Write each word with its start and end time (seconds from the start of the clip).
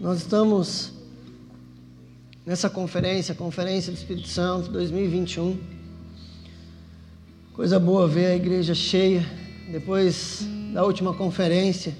Nós 0.00 0.18
estamos 0.18 0.92
nessa 2.44 2.68
conferência, 2.68 3.32
Conferência 3.32 3.92
do 3.92 3.96
Espírito 3.96 4.26
Santo 4.26 4.68
2021. 4.72 5.56
Coisa 7.52 7.78
boa 7.78 8.08
ver 8.08 8.26
a 8.26 8.34
igreja 8.34 8.74
cheia 8.74 9.24
depois 9.70 10.44
da 10.72 10.82
última 10.84 11.14
conferência, 11.14 11.94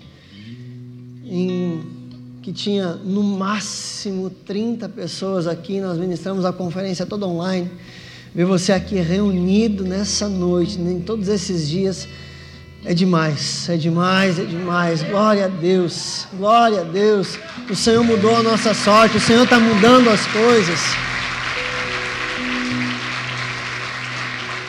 em 1.24 1.84
que 2.42 2.52
tinha 2.52 2.94
no 2.94 3.22
máximo 3.22 4.28
30 4.28 4.88
pessoas 4.88 5.46
aqui, 5.46 5.80
nós 5.80 5.96
ministramos 5.96 6.44
a 6.44 6.52
conferência 6.52 7.06
toda 7.06 7.28
online. 7.28 7.70
Ver 8.34 8.44
você 8.44 8.72
aqui 8.72 8.96
reunido 8.96 9.84
nessa 9.84 10.28
noite, 10.28 10.80
em 10.80 11.00
todos 11.00 11.28
esses 11.28 11.68
dias 11.68 12.08
é 12.84 12.92
demais, 12.92 13.68
é 13.70 13.76
demais, 13.76 14.38
é 14.38 14.44
demais. 14.44 15.02
Glória 15.02 15.46
a 15.46 15.48
Deus, 15.48 16.26
glória 16.34 16.82
a 16.82 16.84
Deus. 16.84 17.38
O 17.70 17.74
Senhor 17.74 18.04
mudou 18.04 18.36
a 18.36 18.42
nossa 18.42 18.74
sorte, 18.74 19.16
o 19.16 19.20
Senhor 19.20 19.44
está 19.44 19.58
mudando 19.58 20.10
as 20.10 20.26
coisas. 20.26 20.80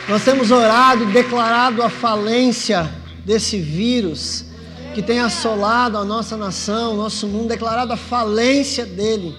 Nós 0.08 0.24
temos 0.24 0.50
orado 0.50 1.04
e 1.04 1.12
declarado 1.12 1.82
a 1.82 1.90
falência 1.90 2.90
desse 3.24 3.58
vírus 3.58 4.46
que 4.94 5.02
tem 5.02 5.20
assolado 5.20 5.98
a 5.98 6.04
nossa 6.04 6.38
nação, 6.38 6.96
nosso 6.96 7.26
mundo, 7.26 7.48
declarado 7.48 7.92
a 7.92 7.98
falência 7.98 8.86
dele. 8.86 9.36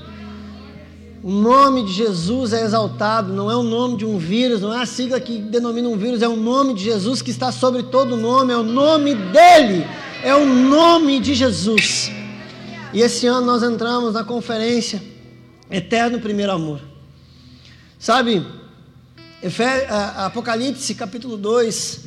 O 1.24 1.32
nome 1.32 1.84
de 1.84 1.94
Jesus 1.94 2.54
é 2.54 2.64
exaltado, 2.64 3.34
não 3.34 3.50
é 3.50 3.56
o 3.56 3.64
nome 3.64 3.98
de 3.98 4.06
um 4.06 4.18
vírus, 4.18 4.62
não 4.62 4.72
é 4.72 4.82
a 4.82 4.86
sigla 4.86 5.20
que 5.20 5.40
denomina 5.40 5.90
um 5.90 5.98
vírus, 5.98 6.22
é 6.22 6.28
o 6.28 6.36
nome 6.36 6.76
de 6.76 6.84
Jesus 6.84 7.22
que 7.22 7.32
está 7.32 7.52
sobre 7.52 7.84
todo 7.84 8.16
nome, 8.16 8.54
é 8.54 8.58
o 8.58 8.64
nome 8.64 9.16
dele, 9.16 9.86
é 10.24 10.36
o 10.36 10.46
nome 10.46 11.20
de 11.20 11.34
Jesus. 11.34 12.12
E 12.94 13.02
esse 13.02 13.26
ano 13.26 13.48
nós 13.48 13.64
entramos 13.64 14.14
na 14.14 14.24
conferência 14.24 15.02
Eterno 15.72 16.20
Primeiro 16.20 16.52
Amor. 16.52 16.80
Sabe, 17.98 18.46
Apocalipse 20.18 20.94
capítulo 20.94 21.36
2, 21.36 22.00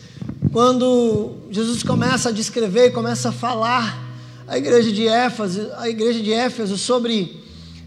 quando 0.53 1.33
Jesus 1.51 1.83
começa 1.83 2.29
a 2.29 2.33
descrever, 2.33 2.93
começa 2.93 3.31
a 3.31 3.33
falar 3.33 4.09
a 4.47 4.56
igreja 4.56 4.93
de 4.93 5.06
Éfeso, 5.06 5.69
a 5.77 5.89
igreja 5.89 6.21
de 6.21 6.33
Éfeso 6.33 6.79
sobre 6.79 7.40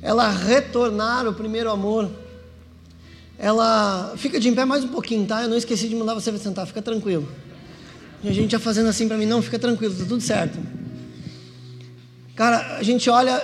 ela 0.04 0.30
retornar 0.30 1.26
o 1.26 1.34
primeiro 1.34 1.72
amor. 1.72 2.12
Ela 3.40 4.14
fica 4.18 4.40
de 4.40 4.52
pé 4.52 4.66
mais 4.66 4.84
um 4.84 4.90
pouquinho, 4.90 5.26
tá? 5.26 5.44
Eu 5.44 5.50
não 5.50 5.58
esqueci 5.58 5.88
de 5.88 5.96
mandar 5.96 6.14
você 6.14 6.38
sentar, 6.38 6.68
fica 6.68 6.82
tranquilo. 6.82 7.28
E 8.22 8.28
a 8.28 8.34
gente 8.34 8.52
já 8.52 8.60
fazendo 8.60 8.90
assim 8.90 9.08
para 9.08 9.18
mim, 9.18 9.26
não, 9.26 9.42
fica 9.42 9.58
tranquilo, 9.58 9.96
tá 9.96 10.06
tudo 10.06 10.22
certo. 10.22 10.60
Cara, 12.36 12.78
a 12.78 12.84
gente 12.84 13.10
olha 13.10 13.42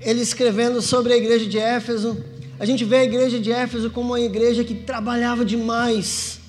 ele 0.00 0.20
escrevendo 0.20 0.82
sobre 0.82 1.12
a 1.12 1.16
igreja 1.16 1.46
de 1.46 1.58
Éfeso. 1.58 2.16
A 2.58 2.64
gente 2.64 2.84
vê 2.84 2.96
a 2.96 3.04
igreja 3.04 3.38
de 3.38 3.52
Éfeso 3.52 3.90
como 3.90 4.08
uma 4.08 4.20
igreja 4.20 4.64
que 4.64 4.74
trabalhava 4.74 5.44
demais, 5.44 6.40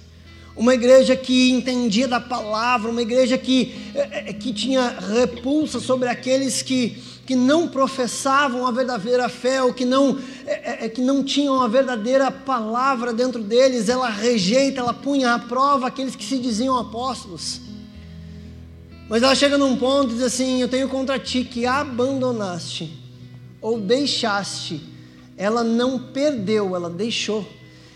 uma 0.56 0.74
igreja 0.74 1.16
que 1.16 1.52
entendia 1.52 2.08
da 2.08 2.20
palavra, 2.20 2.90
uma 2.90 3.02
igreja 3.02 3.38
que, 3.38 3.76
é, 3.94 4.30
é, 4.30 4.34
que 4.34 4.52
tinha 4.52 4.98
repulsa 5.00 5.80
sobre 5.80 6.08
aqueles 6.10 6.62
que 6.62 6.98
que 7.28 7.36
não 7.36 7.68
professavam 7.68 8.66
a 8.66 8.72
verdadeira 8.72 9.28
fé, 9.28 9.62
ou 9.62 9.74
que 9.74 9.84
não, 9.84 10.18
é, 10.46 10.54
é, 10.54 10.86
é, 10.86 10.90
que 10.90 11.02
não 11.02 11.22
tinham 11.22 11.62
a 11.62 11.68
verdadeira 11.68 12.32
palavra 12.32 13.12
dentro 13.12 13.44
deles, 13.44 13.90
ela 13.90 14.08
rejeita, 14.08 14.80
ela 14.80 14.94
punha 14.94 15.34
à 15.34 15.40
prova 15.40 15.88
aqueles 15.88 16.16
que 16.16 16.24
se 16.24 16.40
diziam 16.40 16.78
apóstolos. 16.78 17.60
Mas 19.10 19.22
ela 19.22 19.36
chega 19.36 19.58
num 19.58 19.76
ponto 19.76 20.12
e 20.12 20.14
diz 20.14 20.24
assim: 20.24 20.62
Eu 20.62 20.70
tenho 20.70 20.88
contra 20.88 21.20
ti 21.20 21.44
que 21.44 21.66
abandonaste 21.66 22.98
ou 23.62 23.78
deixaste. 23.78 24.82
Ela 25.36 25.66
não 25.66 26.00
perdeu, 26.00 26.78
ela 26.78 26.90
deixou. 26.90 27.46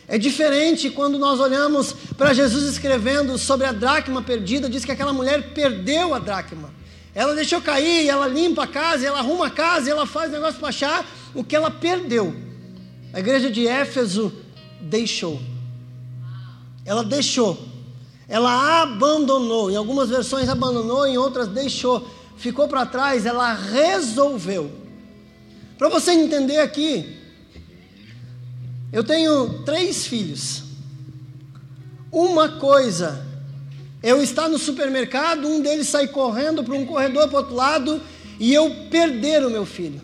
É 0.09 0.17
diferente 0.17 0.89
quando 0.89 1.17
nós 1.17 1.39
olhamos 1.39 1.93
para 2.17 2.33
Jesus 2.33 2.65
escrevendo 2.65 3.37
sobre 3.37 3.65
a 3.65 3.71
dracma 3.71 4.21
perdida, 4.21 4.69
diz 4.69 4.83
que 4.83 4.91
aquela 4.91 5.13
mulher 5.13 5.53
perdeu 5.53 6.13
a 6.13 6.19
dracma. 6.19 6.80
Ela 7.13 7.35
deixou 7.35 7.61
cair, 7.61 8.07
ela 8.07 8.27
limpa 8.27 8.63
a 8.63 8.67
casa, 8.67 9.05
ela 9.05 9.19
arruma 9.19 9.47
a 9.47 9.51
casa, 9.51 9.89
ela 9.89 10.05
faz 10.05 10.31
negócio 10.31 10.59
para 10.59 10.69
achar 10.69 11.05
o 11.35 11.43
que 11.43 11.55
ela 11.55 11.69
perdeu. 11.69 12.33
A 13.13 13.19
igreja 13.19 13.51
de 13.51 13.67
Éfeso 13.67 14.31
deixou. 14.79 15.41
Ela 16.85 17.03
deixou. 17.03 17.59
Ela 18.27 18.81
abandonou. 18.81 19.69
Em 19.69 19.75
algumas 19.75 20.09
versões 20.09 20.47
abandonou, 20.47 21.05
em 21.05 21.17
outras 21.17 21.49
deixou. 21.49 22.07
Ficou 22.37 22.67
para 22.67 22.85
trás, 22.85 23.25
ela 23.25 23.53
resolveu. 23.53 24.71
Para 25.77 25.89
você 25.89 26.11
entender 26.11 26.59
aqui, 26.59 27.17
eu 28.91 29.03
tenho 29.03 29.63
três 29.63 30.05
filhos. 30.05 30.63
Uma 32.09 32.57
coisa 32.57 33.30
eu 34.03 34.21
estar 34.21 34.47
no 34.49 34.57
supermercado, 34.57 35.47
um 35.47 35.61
deles 35.61 35.87
sair 35.87 36.07
correndo 36.07 36.63
para 36.63 36.75
um 36.75 36.85
corredor 36.85 37.27
para 37.27 37.39
outro 37.39 37.55
lado 37.55 38.01
e 38.39 38.53
eu 38.53 38.87
perder 38.89 39.45
o 39.45 39.49
meu 39.49 39.65
filho. 39.65 40.01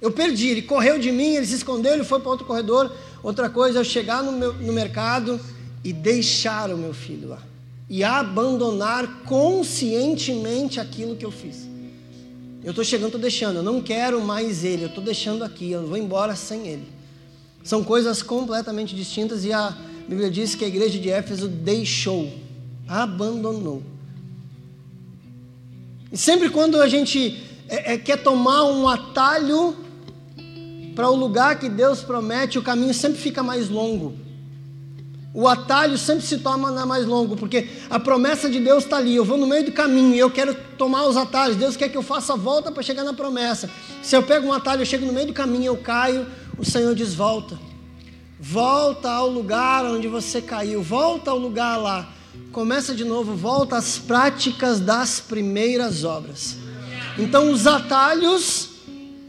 Eu 0.00 0.10
perdi, 0.12 0.48
ele 0.48 0.62
correu 0.62 0.98
de 0.98 1.10
mim, 1.10 1.34
ele 1.34 1.46
se 1.46 1.56
escondeu, 1.56 1.92
ele 1.92 2.04
foi 2.04 2.20
para 2.20 2.30
outro 2.30 2.46
corredor. 2.46 2.90
Outra 3.22 3.50
coisa 3.50 3.78
é 3.78 3.80
eu 3.80 3.84
chegar 3.84 4.22
no, 4.22 4.32
meu, 4.32 4.54
no 4.54 4.72
mercado 4.72 5.40
e 5.84 5.92
deixar 5.92 6.70
o 6.70 6.78
meu 6.78 6.94
filho 6.94 7.28
lá. 7.28 7.42
E 7.90 8.04
abandonar 8.04 9.24
conscientemente 9.24 10.78
aquilo 10.78 11.16
que 11.16 11.24
eu 11.24 11.30
fiz. 11.30 11.68
Eu 12.62 12.70
estou 12.70 12.84
chegando, 12.84 13.08
estou 13.08 13.20
deixando, 13.20 13.56
eu 13.56 13.62
não 13.62 13.80
quero 13.80 14.20
mais 14.20 14.64
ele, 14.64 14.84
eu 14.84 14.88
estou 14.88 15.02
deixando 15.02 15.44
aqui, 15.44 15.70
eu 15.70 15.86
vou 15.86 15.96
embora 15.96 16.34
sem 16.36 16.66
ele. 16.66 16.88
São 17.62 17.84
coisas 17.84 18.22
completamente 18.22 18.94
distintas 18.94 19.44
e 19.44 19.52
a 19.52 19.76
Bíblia 20.08 20.30
diz 20.30 20.54
que 20.54 20.64
a 20.64 20.68
igreja 20.68 20.98
de 20.98 21.10
Éfeso 21.10 21.48
deixou 21.48 22.30
abandonou. 22.88 23.82
E 26.10 26.16
sempre 26.16 26.48
quando 26.48 26.80
a 26.80 26.88
gente 26.88 27.42
é, 27.68 27.94
é, 27.94 27.98
quer 27.98 28.22
tomar 28.22 28.64
um 28.64 28.88
atalho 28.88 29.76
para 30.96 31.08
o 31.10 31.14
lugar 31.14 31.58
que 31.58 31.68
Deus 31.68 32.00
promete, 32.00 32.58
o 32.58 32.62
caminho 32.62 32.94
sempre 32.94 33.18
fica 33.18 33.42
mais 33.42 33.68
longo. 33.68 34.16
O 35.34 35.46
atalho 35.46 35.98
sempre 35.98 36.24
se 36.24 36.38
torna 36.38 36.86
mais 36.86 37.06
longo, 37.06 37.36
porque 37.36 37.68
a 37.90 38.00
promessa 38.00 38.48
de 38.48 38.58
Deus 38.58 38.84
está 38.84 38.96
ali. 38.96 39.14
Eu 39.14 39.24
vou 39.24 39.36
no 39.36 39.46
meio 39.46 39.66
do 39.66 39.72
caminho 39.72 40.14
e 40.14 40.18
eu 40.18 40.30
quero 40.30 40.54
tomar 40.76 41.06
os 41.06 41.16
atalhos. 41.16 41.56
Deus 41.56 41.76
quer 41.76 41.90
que 41.90 41.96
eu 41.96 42.02
faça 42.02 42.32
a 42.32 42.36
volta 42.36 42.72
para 42.72 42.82
chegar 42.82 43.04
na 43.04 43.12
promessa. 43.12 43.70
Se 44.02 44.16
eu 44.16 44.22
pego 44.22 44.48
um 44.48 44.52
atalho, 44.52 44.80
eu 44.80 44.86
chego 44.86 45.04
no 45.04 45.12
meio 45.12 45.26
do 45.26 45.34
caminho, 45.34 45.66
eu 45.66 45.76
caio, 45.76 46.26
o 46.56 46.64
Senhor 46.64 46.94
diz: 46.94 47.14
volta. 47.14 47.58
Volta 48.40 49.10
ao 49.10 49.28
lugar 49.28 49.84
onde 49.84 50.08
você 50.08 50.40
caiu. 50.40 50.82
Volta 50.82 51.30
ao 51.30 51.38
lugar 51.38 51.76
lá 51.76 52.17
começa 52.52 52.94
de 52.94 53.04
novo, 53.04 53.34
volta 53.34 53.76
às 53.76 53.98
práticas 53.98 54.80
das 54.80 55.20
primeiras 55.20 56.04
obras. 56.04 56.56
Então 57.18 57.50
os 57.50 57.66
atalhos, 57.66 58.70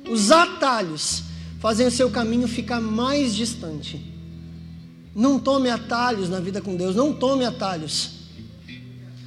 os 0.10 0.32
atalhos 0.32 1.24
fazem 1.60 1.88
o 1.88 1.92
seu 1.92 2.10
caminho 2.10 2.48
ficar 2.48 2.80
mais 2.80 3.36
distante. 3.36 4.00
Não 5.16 5.40
tome 5.40 5.70
atalhos 5.70 6.30
na 6.30 6.40
vida 6.40 6.62
com 6.62 6.76
Deus, 6.76 6.96
não 6.96 7.14
tome 7.14 7.46
atalhos. 7.46 8.12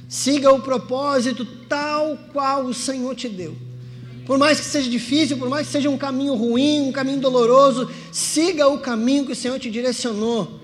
Siga 0.07 0.51
o 0.51 0.61
propósito 0.61 1.45
tal 1.67 2.17
qual 2.31 2.65
o 2.65 2.73
Senhor 2.73 3.15
te 3.15 3.27
deu. 3.27 3.55
Por 4.25 4.37
mais 4.37 4.59
que 4.59 4.65
seja 4.65 4.89
difícil, 4.89 5.37
por 5.37 5.49
mais 5.49 5.67
que 5.67 5.73
seja 5.73 5.89
um 5.89 5.97
caminho 5.97 6.33
ruim, 6.35 6.81
um 6.81 6.91
caminho 6.91 7.19
doloroso, 7.19 7.89
siga 8.11 8.67
o 8.67 8.79
caminho 8.79 9.25
que 9.25 9.33
o 9.33 9.35
Senhor 9.35 9.59
te 9.59 9.69
direcionou. 9.69 10.62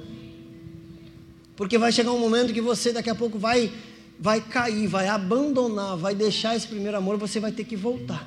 Porque 1.59 1.77
vai 1.77 1.91
chegar 1.91 2.13
um 2.13 2.19
momento 2.19 2.53
que 2.53 2.61
você 2.61 2.93
daqui 2.93 3.09
a 3.09 3.15
pouco 3.15 3.37
vai 3.37 3.69
vai 4.17 4.39
cair, 4.39 4.87
vai 4.87 5.09
abandonar, 5.09 5.97
vai 5.97 6.15
deixar 6.15 6.55
esse 6.55 6.65
primeiro 6.65 6.95
amor, 6.95 7.17
você 7.17 7.37
vai 7.37 7.51
ter 7.51 7.65
que 7.65 7.75
voltar. 7.75 8.25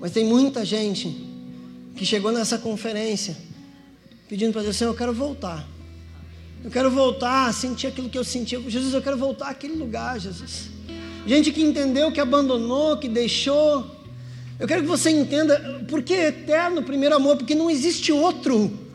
Mas 0.00 0.10
tem 0.10 0.24
muita 0.24 0.64
gente 0.64 1.24
que 1.94 2.04
chegou 2.04 2.32
nessa 2.32 2.58
conferência 2.58 3.36
pedindo 4.28 4.52
para 4.52 4.62
Deus, 4.62 4.74
Senhor, 4.74 4.90
eu 4.90 4.96
quero 4.96 5.12
voltar. 5.12 5.64
Eu 6.64 6.70
quero 6.72 6.90
voltar 6.90 7.46
a 7.46 7.52
sentir 7.52 7.86
aquilo 7.86 8.10
que 8.10 8.18
eu 8.18 8.24
sentia. 8.24 8.60
Jesus, 8.68 8.92
eu 8.92 9.00
quero 9.00 9.16
voltar 9.16 9.50
àquele 9.50 9.74
lugar, 9.74 10.18
Jesus. 10.18 10.68
Gente 11.24 11.52
que 11.52 11.62
entendeu, 11.62 12.10
que 12.10 12.18
abandonou, 12.18 12.96
que 12.96 13.08
deixou. 13.08 13.88
Eu 14.58 14.66
quero 14.66 14.82
que 14.82 14.88
você 14.88 15.10
entenda, 15.10 15.84
por 15.88 16.02
que 16.02 16.14
eterno 16.14 16.82
primeiro 16.82 17.14
amor? 17.14 17.36
Porque 17.36 17.54
não 17.54 17.70
existe 17.70 18.10
outro. 18.10 18.89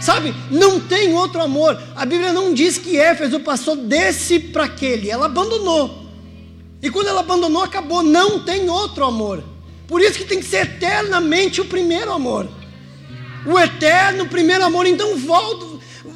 Sabe, 0.00 0.34
não 0.50 0.78
tem 0.80 1.12
outro 1.14 1.42
amor. 1.42 1.80
A 1.96 2.06
Bíblia 2.06 2.32
não 2.32 2.54
diz 2.54 2.78
que 2.78 2.96
Éfeso 2.96 3.40
passou 3.40 3.76
desse 3.76 4.38
para 4.38 4.64
aquele, 4.64 5.10
ela 5.10 5.26
abandonou. 5.26 6.06
E 6.80 6.90
quando 6.90 7.08
ela 7.08 7.20
abandonou, 7.20 7.62
acabou. 7.62 8.02
Não 8.02 8.40
tem 8.40 8.68
outro 8.70 9.04
amor. 9.04 9.42
Por 9.86 10.00
isso 10.00 10.18
que 10.18 10.24
tem 10.24 10.38
que 10.38 10.46
ser 10.46 10.62
eternamente 10.62 11.60
o 11.60 11.64
primeiro 11.64 12.12
amor. 12.12 12.48
O 13.46 13.58
eterno 13.58 14.26
primeiro 14.26 14.64
amor. 14.64 14.86
Então 14.86 15.16
volta, 15.16 15.66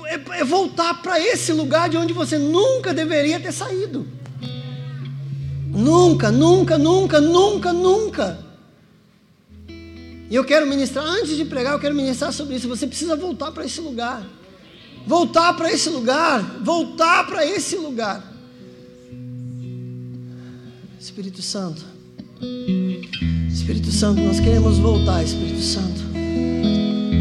é, 0.07 0.41
é 0.41 0.45
voltar 0.45 1.03
para 1.03 1.19
esse 1.19 1.53
lugar 1.53 1.89
de 1.89 1.97
onde 1.97 2.13
você 2.13 2.39
nunca 2.39 2.95
deveria 2.95 3.41
ter 3.41 3.53
saído. 3.53 4.07
Nunca, 5.67 6.31
nunca, 6.31 6.79
nunca, 6.79 7.21
nunca, 7.21 7.73
nunca. 7.73 8.52
E 10.33 10.35
eu 10.35 10.47
quero 10.47 10.67
ministrar, 10.67 11.05
antes 11.05 11.37
de 11.37 11.45
pregar, 11.45 11.75
eu 11.75 11.79
quero 11.79 11.95
ministrar 11.95 12.33
sobre 12.33 12.57
isso. 12.57 12.67
Você 12.67 12.87
precisa 12.87 13.15
voltar 13.15 13.53
para 13.53 13.67
esse 13.67 13.83
lugar. 13.83 14.27
Voltar 15.07 15.53
para 15.53 15.71
esse 15.71 15.91
lugar. 15.91 16.41
Voltar 16.65 17.27
para 17.27 17.45
esse 17.45 17.77
lugar. 17.77 18.25
Espírito 20.99 21.43
Santo. 21.43 21.85
Espírito 23.53 23.93
Santo, 23.93 24.23
nós 24.23 24.41
queremos 24.41 24.79
voltar, 24.79 25.23
Espírito 25.23 25.61
Santo. 25.61 26.01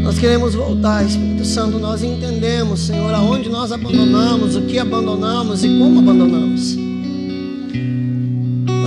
Nós 0.02 0.18
queremos 0.18 0.54
voltar, 0.54 1.04
Espírito 1.04 1.44
Santo. 1.44 1.78
Nós 1.78 2.02
entendemos, 2.02 2.80
Senhor, 2.80 3.12
aonde 3.12 3.50
nós 3.50 3.72
abandonamos, 3.72 4.56
o 4.56 4.62
que 4.62 4.78
abandonamos 4.78 5.62
e 5.62 5.68
como 5.78 5.98
abandonamos. 5.98 6.91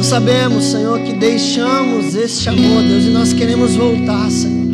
Nós 0.05 0.11
sabemos, 0.11 0.65
Senhor, 0.65 0.99
que 0.99 1.13
deixamos 1.13 2.13
esse 2.13 2.47
amor, 2.47 2.83
Deus, 2.83 3.05
e 3.05 3.09
nós 3.09 3.33
queremos 3.33 3.73
voltar, 3.73 4.29
Senhor. 4.29 4.71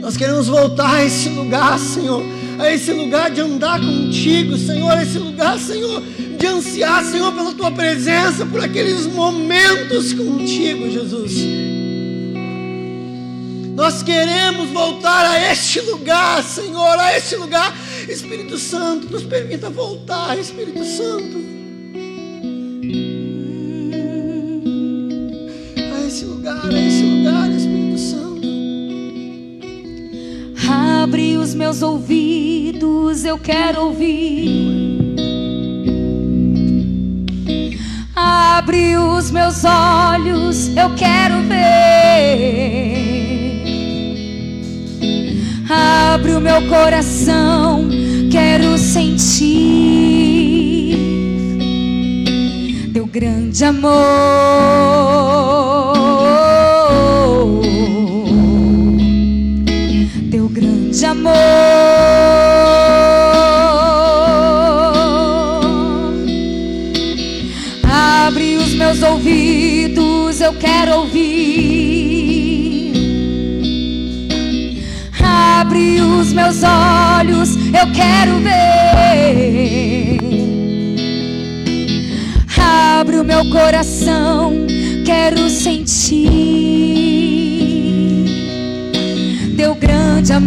Nós 0.00 0.16
queremos 0.16 0.46
voltar 0.46 0.98
a 0.98 1.04
esse 1.04 1.28
lugar, 1.30 1.76
Senhor, 1.80 2.22
a 2.60 2.72
esse 2.72 2.92
lugar 2.92 3.32
de 3.32 3.40
andar 3.40 3.80
contigo, 3.80 4.56
Senhor, 4.56 4.88
a 4.88 5.02
esse 5.02 5.18
lugar, 5.18 5.58
Senhor, 5.58 6.00
de 6.00 6.46
ansiar, 6.46 7.04
Senhor, 7.04 7.32
pela 7.32 7.52
tua 7.54 7.72
presença, 7.72 8.46
por 8.46 8.62
aqueles 8.62 9.04
momentos 9.08 10.12
contigo, 10.12 10.88
Jesus. 10.88 11.32
Nós 13.74 14.00
queremos 14.00 14.70
voltar 14.70 15.28
a 15.28 15.50
este 15.50 15.80
lugar, 15.80 16.40
Senhor, 16.44 17.00
a 17.00 17.16
este 17.16 17.34
lugar. 17.34 17.76
Espírito 18.08 18.56
Santo, 18.58 19.10
nos 19.10 19.24
permita 19.24 19.68
voltar, 19.68 20.38
Espírito 20.38 20.84
Santo. 20.84 21.51
Abre 31.02 31.36
os 31.36 31.52
meus 31.52 31.82
ouvidos, 31.82 33.24
eu 33.24 33.36
quero 33.36 33.86
ouvir. 33.86 34.46
Abre 38.14 38.96
os 38.96 39.32
meus 39.32 39.64
olhos, 39.64 40.68
eu 40.76 40.94
quero 40.94 41.42
ver. 41.42 42.92
Abre 45.68 46.36
o 46.36 46.40
meu 46.40 46.62
coração, 46.68 47.88
quero 48.30 48.78
sentir 48.78 49.50
teu 52.92 53.06
grande 53.06 53.64
amor. 53.64 53.92
Amor. 61.22 61.32
Abre 67.90 68.56
os 68.56 68.74
meus 68.74 69.02
ouvidos, 69.02 70.40
eu 70.40 70.52
quero 70.54 71.00
ouvir 71.00 71.42
abre 75.72 76.00
os 76.00 76.32
meus 76.32 76.62
olhos, 76.62 77.56
eu 77.56 77.90
quero 77.92 78.38
ver. 78.40 80.18
Abre 83.00 83.16
o 83.18 83.24
meu 83.24 83.48
coração, 83.50 84.66
quero 85.04 85.48
sentir 85.48 85.81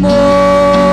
amor. 0.05 0.84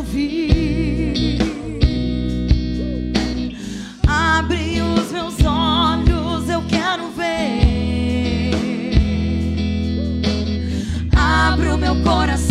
Ouvir. 0.00 1.38
Abre 4.06 4.80
os 4.80 5.12
meus 5.12 5.34
olhos, 5.44 6.48
eu 6.48 6.62
quero 6.62 7.10
ver. 7.10 7.40
meu 11.76 12.02
coração, 12.02 12.49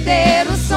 perder 0.00 0.46
o 0.48 0.56
som 0.56 0.74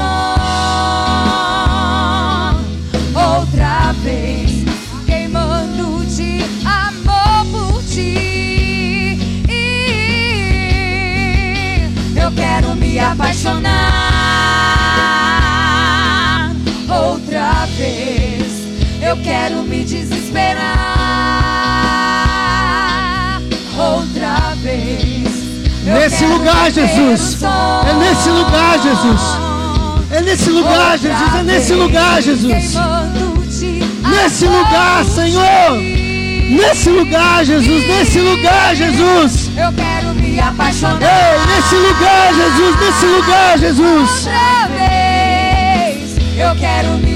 outra 3.15 3.93
vez, 4.03 4.65
queimando 5.05 6.05
de 6.05 6.43
amor 6.65 7.45
por 7.51 7.81
ti. 7.83 9.17
Eu 12.15 12.31
quero 12.31 12.75
me 12.75 12.99
apaixonar 12.99 13.71
outra 16.89 17.65
vez. 17.77 18.43
Eu 19.01 19.17
quero 19.17 19.63
me 19.63 19.83
desesperar 19.83 20.61
outra 23.77 24.12
Nesse 26.13 26.25
lugar, 26.25 26.71
Jesus. 26.71 27.41
É 27.41 27.93
nesse 27.95 28.29
lugar, 28.29 28.79
Jesus. 28.83 29.21
É 30.11 30.21
nesse 30.21 30.49
lugar, 30.51 30.99
Jesus. 30.99 31.33
É 31.39 31.43
nesse 31.43 31.73
lugar, 31.73 32.21
Jesus. 32.21 32.75
Nesse 34.11 34.45
lugar, 34.45 35.05
Senhor. 35.05 35.71
Nesse 36.51 36.89
lugar, 36.89 37.43
Jesus. 37.43 37.87
Nesse 37.87 38.19
lugar, 38.19 38.75
Jesus. 38.75 39.49
Eu 39.57 39.73
quero 39.73 40.13
me 40.13 40.39
apaixonar. 40.39 41.01
Ei, 41.01 41.55
nesse 41.55 41.75
lugar, 41.77 42.33
Jesus. 42.35 42.79
Nesse 42.79 43.05
lugar, 43.07 43.57
Jesus. 43.57 44.27
Outra 44.27 44.69
vez, 44.69 46.17
eu 46.37 46.55
quero 46.59 46.89
me 46.99 47.12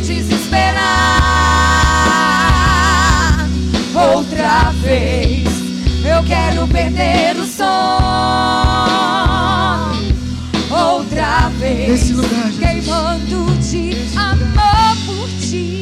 eu 6.17 6.23
quero 6.23 6.67
perder 6.67 7.37
o 7.37 7.45
som. 7.45 7.63
Outra 10.71 11.49
vez, 11.59 11.89
Nesse 11.89 12.13
lugar, 12.13 12.51
Jesus. 12.51 12.59
queimando 12.59 13.45
de 13.61 13.91
amor 14.17 14.97
por 15.05 15.29
ti. 15.39 15.77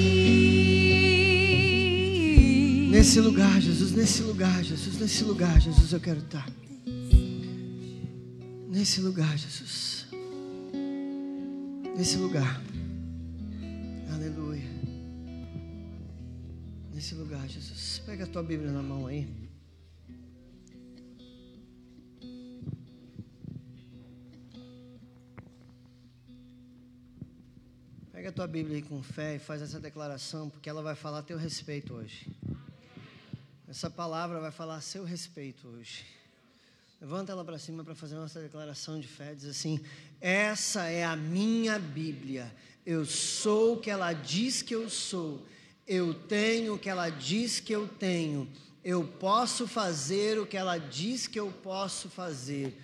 Nesse 2.91 3.21
lugar, 3.21 3.61
Jesus. 3.61 3.91
Nesse 3.93 4.23
lugar, 4.23 4.61
Jesus. 4.63 4.99
Nesse 4.99 5.23
lugar, 5.23 5.61
Jesus. 5.61 5.93
Eu 5.93 5.99
quero 6.01 6.19
estar. 6.19 6.45
Nesse 8.69 8.99
lugar, 8.99 9.37
Jesus. 9.37 10.05
Nesse 11.97 12.17
lugar. 12.17 12.61
Aleluia. 14.13 14.69
Nesse 16.93 17.15
lugar, 17.15 17.47
Jesus. 17.47 18.01
Pega 18.05 18.25
a 18.25 18.27
tua 18.27 18.43
Bíblia 18.43 18.71
na 18.71 18.83
mão 18.83 19.07
aí. 19.07 19.44
Pega 28.25 28.33
a 28.33 28.37
tua 28.37 28.47
Bíblia 28.47 28.77
aí 28.77 28.81
com 28.81 29.03
fé 29.03 29.35
e 29.35 29.39
faz 29.39 29.61
essa 29.61 29.79
declaração, 29.79 30.49
porque 30.49 30.67
ela 30.67 30.81
vai 30.81 30.95
falar 30.95 31.19
a 31.19 31.21
teu 31.21 31.37
respeito 31.37 31.93
hoje. 31.93 32.25
Essa 33.67 33.87
palavra 33.87 34.39
vai 34.39 34.49
falar 34.49 34.77
a 34.77 34.81
seu 34.81 35.03
respeito 35.03 35.67
hoje. 35.67 36.03
Levanta 36.99 37.33
ela 37.33 37.45
para 37.45 37.59
cima 37.59 37.83
para 37.83 37.93
fazer 37.93 38.15
nossa 38.15 38.41
declaração 38.41 38.99
de 38.99 39.07
fé. 39.07 39.35
Diz 39.35 39.45
assim: 39.45 39.79
Essa 40.19 40.89
é 40.89 41.03
a 41.03 41.15
minha 41.15 41.77
Bíblia. 41.77 42.51
Eu 42.83 43.05
sou 43.05 43.75
o 43.75 43.79
que 43.79 43.91
ela 43.91 44.11
diz 44.11 44.63
que 44.63 44.73
eu 44.73 44.89
sou. 44.89 45.45
Eu 45.87 46.11
tenho 46.11 46.73
o 46.73 46.79
que 46.79 46.89
ela 46.89 47.11
diz 47.11 47.59
que 47.59 47.73
eu 47.73 47.87
tenho. 47.87 48.51
Eu 48.83 49.03
posso 49.03 49.67
fazer 49.67 50.39
o 50.39 50.47
que 50.47 50.57
ela 50.57 50.79
diz 50.79 51.27
que 51.27 51.39
eu 51.39 51.51
posso 51.61 52.09
fazer. 52.09 52.75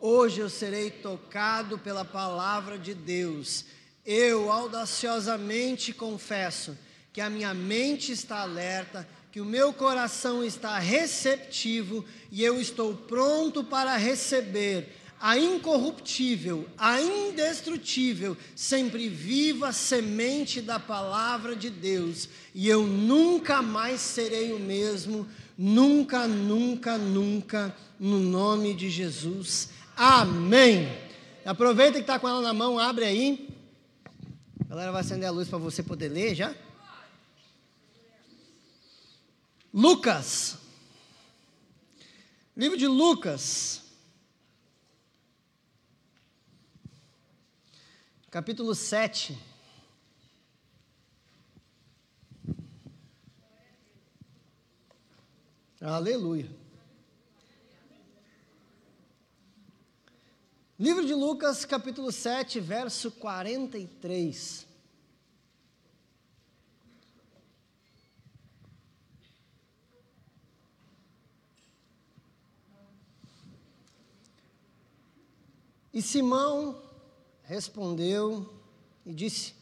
Hoje 0.00 0.40
eu 0.40 0.48
serei 0.48 0.90
tocado 0.90 1.78
pela 1.78 2.06
palavra 2.06 2.78
de 2.78 2.94
Deus. 2.94 3.66
Eu 4.10 4.50
audaciosamente 4.50 5.92
confesso 5.92 6.74
que 7.12 7.20
a 7.20 7.28
minha 7.28 7.52
mente 7.52 8.10
está 8.10 8.38
alerta, 8.38 9.06
que 9.30 9.38
o 9.38 9.44
meu 9.44 9.70
coração 9.70 10.42
está 10.42 10.78
receptivo 10.78 12.02
e 12.32 12.42
eu 12.42 12.58
estou 12.58 12.94
pronto 12.94 13.62
para 13.62 13.98
receber 13.98 14.96
a 15.20 15.36
incorruptível, 15.38 16.66
a 16.78 17.02
indestrutível, 17.02 18.34
sempre 18.56 19.10
viva 19.10 19.72
semente 19.74 20.62
da 20.62 20.80
palavra 20.80 21.54
de 21.54 21.68
Deus, 21.68 22.30
e 22.54 22.66
eu 22.66 22.86
nunca 22.86 23.60
mais 23.60 24.00
serei 24.00 24.54
o 24.54 24.58
mesmo, 24.58 25.28
nunca, 25.58 26.26
nunca, 26.26 26.96
nunca, 26.96 27.76
no 28.00 28.20
nome 28.20 28.72
de 28.72 28.88
Jesus. 28.88 29.68
Amém. 29.94 30.96
Aproveita 31.44 31.94
que 31.94 32.00
está 32.00 32.18
com 32.18 32.26
ela 32.26 32.40
na 32.40 32.54
mão, 32.54 32.78
abre 32.78 33.04
aí. 33.04 33.47
A 34.68 34.72
galera 34.72 34.92
vai 34.92 35.00
acender 35.00 35.26
a 35.26 35.32
luz 35.32 35.48
para 35.48 35.56
você 35.56 35.82
poder 35.82 36.10
ler 36.10 36.34
já. 36.34 36.54
Lucas. 39.72 40.58
Livro 42.54 42.76
de 42.76 42.86
Lucas. 42.86 43.82
Capítulo 48.30 48.74
7. 48.74 49.38
Aleluia. 55.80 56.67
Livro 60.80 61.04
de 61.04 61.12
Lucas, 61.12 61.64
capítulo 61.64 62.12
7, 62.12 62.60
verso 62.60 63.10
43. 63.10 64.64
E 75.92 76.00
Simão 76.00 76.80
respondeu 77.42 78.48
e 79.04 79.12
disse: 79.12 79.54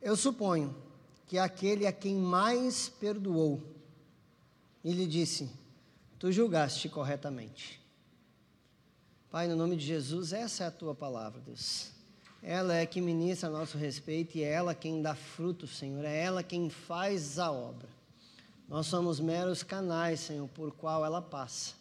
Eu 0.00 0.14
suponho 0.14 0.72
que 1.26 1.36
aquele 1.36 1.84
a 1.84 1.92
quem 1.92 2.14
mais 2.14 2.88
perdoou. 2.88 3.60
E 4.84 4.92
lhe 4.92 5.04
disse: 5.04 5.50
Tu 6.16 6.30
julgaste 6.30 6.88
corretamente. 6.88 7.84
Pai, 9.36 9.46
no 9.46 9.54
nome 9.54 9.76
de 9.76 9.84
Jesus, 9.84 10.32
essa 10.32 10.64
é 10.64 10.66
a 10.66 10.70
tua 10.70 10.94
palavra, 10.94 11.42
Deus. 11.42 11.90
Ela 12.42 12.74
é 12.76 12.86
que 12.86 13.02
ministra 13.02 13.50
nosso 13.50 13.76
respeito 13.76 14.38
e 14.38 14.42
é 14.42 14.50
ela 14.50 14.74
quem 14.74 15.02
dá 15.02 15.14
fruto, 15.14 15.66
Senhor. 15.66 16.06
É 16.06 16.22
ela 16.22 16.42
quem 16.42 16.70
faz 16.70 17.38
a 17.38 17.52
obra. 17.52 17.86
Nós 18.66 18.86
somos 18.86 19.20
meros 19.20 19.62
canais, 19.62 20.20
Senhor, 20.20 20.48
por 20.54 20.72
qual 20.72 21.04
ela 21.04 21.20
passa. 21.20 21.74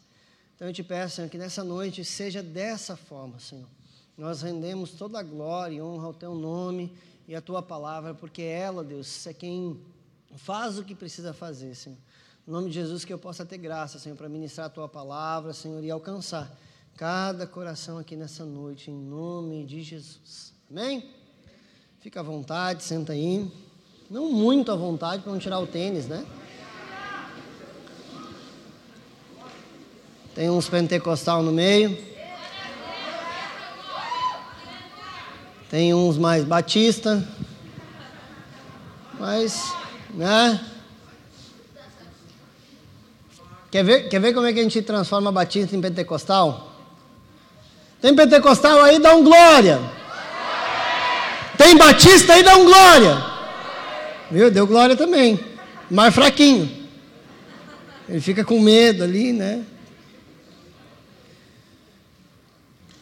Então 0.53 0.67
eu 0.67 0.73
te 0.73 0.83
peço, 0.83 1.15
Senhor, 1.15 1.29
que 1.29 1.37
nessa 1.37 1.63
noite 1.63 2.03
seja 2.03 2.43
dessa 2.43 2.97
forma, 2.97 3.39
Senhor. 3.39 3.69
Nós 4.17 4.41
rendemos 4.41 4.91
toda 4.91 5.17
a 5.17 5.23
glória 5.23 5.77
e 5.77 5.81
honra 5.81 6.07
ao 6.07 6.13
teu 6.13 6.35
nome 6.35 6.93
e 7.25 7.33
à 7.33 7.39
tua 7.39 7.61
palavra, 7.61 8.13
porque 8.13 8.41
ela, 8.41 8.83
Deus, 8.83 9.25
é 9.27 9.33
quem 9.33 9.79
faz 10.35 10.77
o 10.77 10.83
que 10.83 10.93
precisa 10.93 11.31
fazer, 11.31 11.73
Senhor. 11.73 11.97
No 12.45 12.51
nome 12.51 12.67
de 12.67 12.75
Jesus, 12.75 13.05
que 13.05 13.13
eu 13.13 13.17
possa 13.17 13.45
ter 13.45 13.59
graça, 13.59 13.97
Senhor, 13.97 14.17
para 14.17 14.27
ministrar 14.27 14.67
a 14.67 14.69
tua 14.69 14.89
palavra, 14.89 15.53
Senhor, 15.53 15.81
e 15.85 15.89
alcançar 15.89 16.53
cada 16.97 17.45
coração 17.45 17.97
aqui 17.97 18.15
nessa 18.15 18.45
noite, 18.45 18.89
em 18.89 18.95
nome 18.95 19.65
de 19.65 19.83
Jesus. 19.83 20.53
Amém? 20.71 21.09
Fica 21.99 22.21
à 22.21 22.23
vontade, 22.23 22.83
senta 22.83 23.11
aí. 23.11 23.51
Não 24.09 24.31
muito 24.31 24.71
à 24.71 24.75
vontade 24.75 25.21
para 25.21 25.31
não 25.31 25.39
tirar 25.39 25.59
o 25.59 25.67
tênis, 25.67 26.07
né? 26.07 26.25
Tem 30.33 30.49
uns 30.49 30.69
pentecostal 30.69 31.43
no 31.43 31.51
meio. 31.51 31.97
Tem 35.69 35.93
uns 35.93 36.17
mais 36.17 36.45
batista. 36.45 37.27
Mas, 39.19 39.73
né? 40.13 40.63
Quer 43.69 43.83
ver, 43.83 44.07
quer 44.07 44.21
ver 44.21 44.33
como 44.33 44.45
é 44.45 44.53
que 44.53 44.59
a 44.59 44.63
gente 44.63 44.81
transforma 44.81 45.31
batista 45.31 45.75
em 45.75 45.81
pentecostal? 45.81 46.74
Tem 48.01 48.15
pentecostal 48.15 48.81
aí, 48.83 48.99
dá 48.99 49.15
um 49.15 49.23
glória. 49.23 49.79
Tem 51.57 51.77
batista 51.77 52.33
aí, 52.33 52.43
dá 52.43 52.55
um 52.55 52.65
glória. 52.65 53.23
Viu? 54.29 54.51
Deu 54.51 54.67
glória 54.67 54.95
também. 54.95 55.39
Mais 55.89 56.13
fraquinho. 56.13 56.69
Ele 58.07 58.21
fica 58.21 58.43
com 58.43 58.59
medo 58.59 59.03
ali, 59.03 59.33
né? 59.33 59.63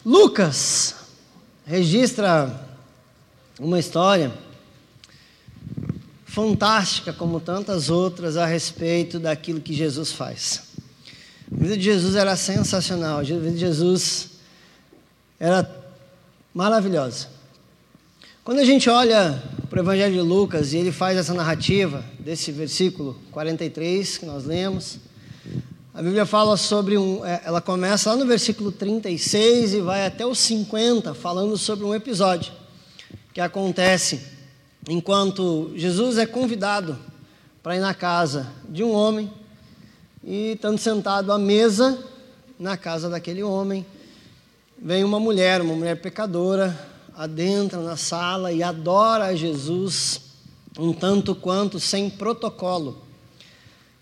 Lucas 0.04 0.94
registra 1.66 2.68
uma 3.58 3.78
história 3.78 4.32
fantástica, 6.26 7.12
como 7.12 7.40
tantas 7.40 7.90
outras, 7.90 8.36
a 8.36 8.44
respeito 8.44 9.18
daquilo 9.18 9.60
que 9.60 9.72
Jesus 9.72 10.12
faz. 10.12 10.62
A 11.50 11.56
vida 11.56 11.76
de 11.76 11.84
Jesus 11.84 12.16
era 12.16 12.34
sensacional, 12.36 13.18
a 13.18 13.22
vida 13.22 13.50
de 13.50 13.58
Jesus 13.58 14.30
era 15.38 15.68
maravilhosa. 16.52 17.28
Quando 18.44 18.58
a 18.58 18.64
gente 18.64 18.90
olha 18.90 19.42
para 19.70 19.78
o 19.78 19.82
Evangelho 19.82 20.14
de 20.14 20.20
Lucas 20.20 20.72
e 20.72 20.76
ele 20.76 20.92
faz 20.92 21.16
essa 21.16 21.32
narrativa 21.32 22.04
desse 22.18 22.52
versículo 22.52 23.18
43 23.32 24.18
que 24.18 24.26
nós 24.26 24.44
lemos, 24.44 24.98
a 25.94 26.02
Bíblia 26.02 26.26
fala 26.26 26.56
sobre 26.56 26.98
um. 26.98 27.24
Ela 27.24 27.60
começa 27.60 28.10
lá 28.10 28.16
no 28.16 28.26
versículo 28.26 28.72
36 28.72 29.74
e 29.74 29.80
vai 29.80 30.04
até 30.04 30.26
o 30.26 30.34
50, 30.34 31.14
falando 31.14 31.56
sobre 31.56 31.84
um 31.84 31.94
episódio 31.94 32.52
que 33.32 33.40
acontece 33.40 34.20
enquanto 34.88 35.72
Jesus 35.76 36.18
é 36.18 36.26
convidado 36.26 36.98
para 37.62 37.76
ir 37.76 37.80
na 37.80 37.94
casa 37.94 38.52
de 38.68 38.84
um 38.84 38.92
homem 38.92 39.32
e 40.22 40.52
estando 40.52 40.78
sentado 40.78 41.32
à 41.32 41.38
mesa 41.38 41.98
na 42.58 42.76
casa 42.76 43.08
daquele 43.08 43.42
homem, 43.42 43.86
vem 44.80 45.04
uma 45.04 45.20
mulher, 45.20 45.60
uma 45.60 45.74
mulher 45.74 46.00
pecadora, 46.00 46.78
adentra 47.16 47.80
na 47.80 47.96
sala 47.96 48.52
e 48.52 48.62
adora 48.62 49.26
a 49.26 49.34
Jesus 49.34 50.20
um 50.78 50.92
tanto 50.92 51.34
quanto 51.34 51.78
sem 51.78 52.10
protocolo. 52.10 53.02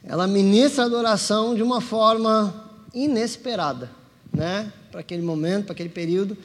Ela 0.02 0.26
ministra 0.26 0.84
a 0.84 0.86
adoração 0.86 1.54
de 1.54 1.62
uma 1.62 1.80
forma 1.80 2.70
inesperada, 2.94 3.90
né? 4.32 4.72
Para 4.90 5.00
aquele 5.00 5.22
momento, 5.22 5.66
para 5.66 5.74
aquele 5.74 5.88
período, 5.88 6.36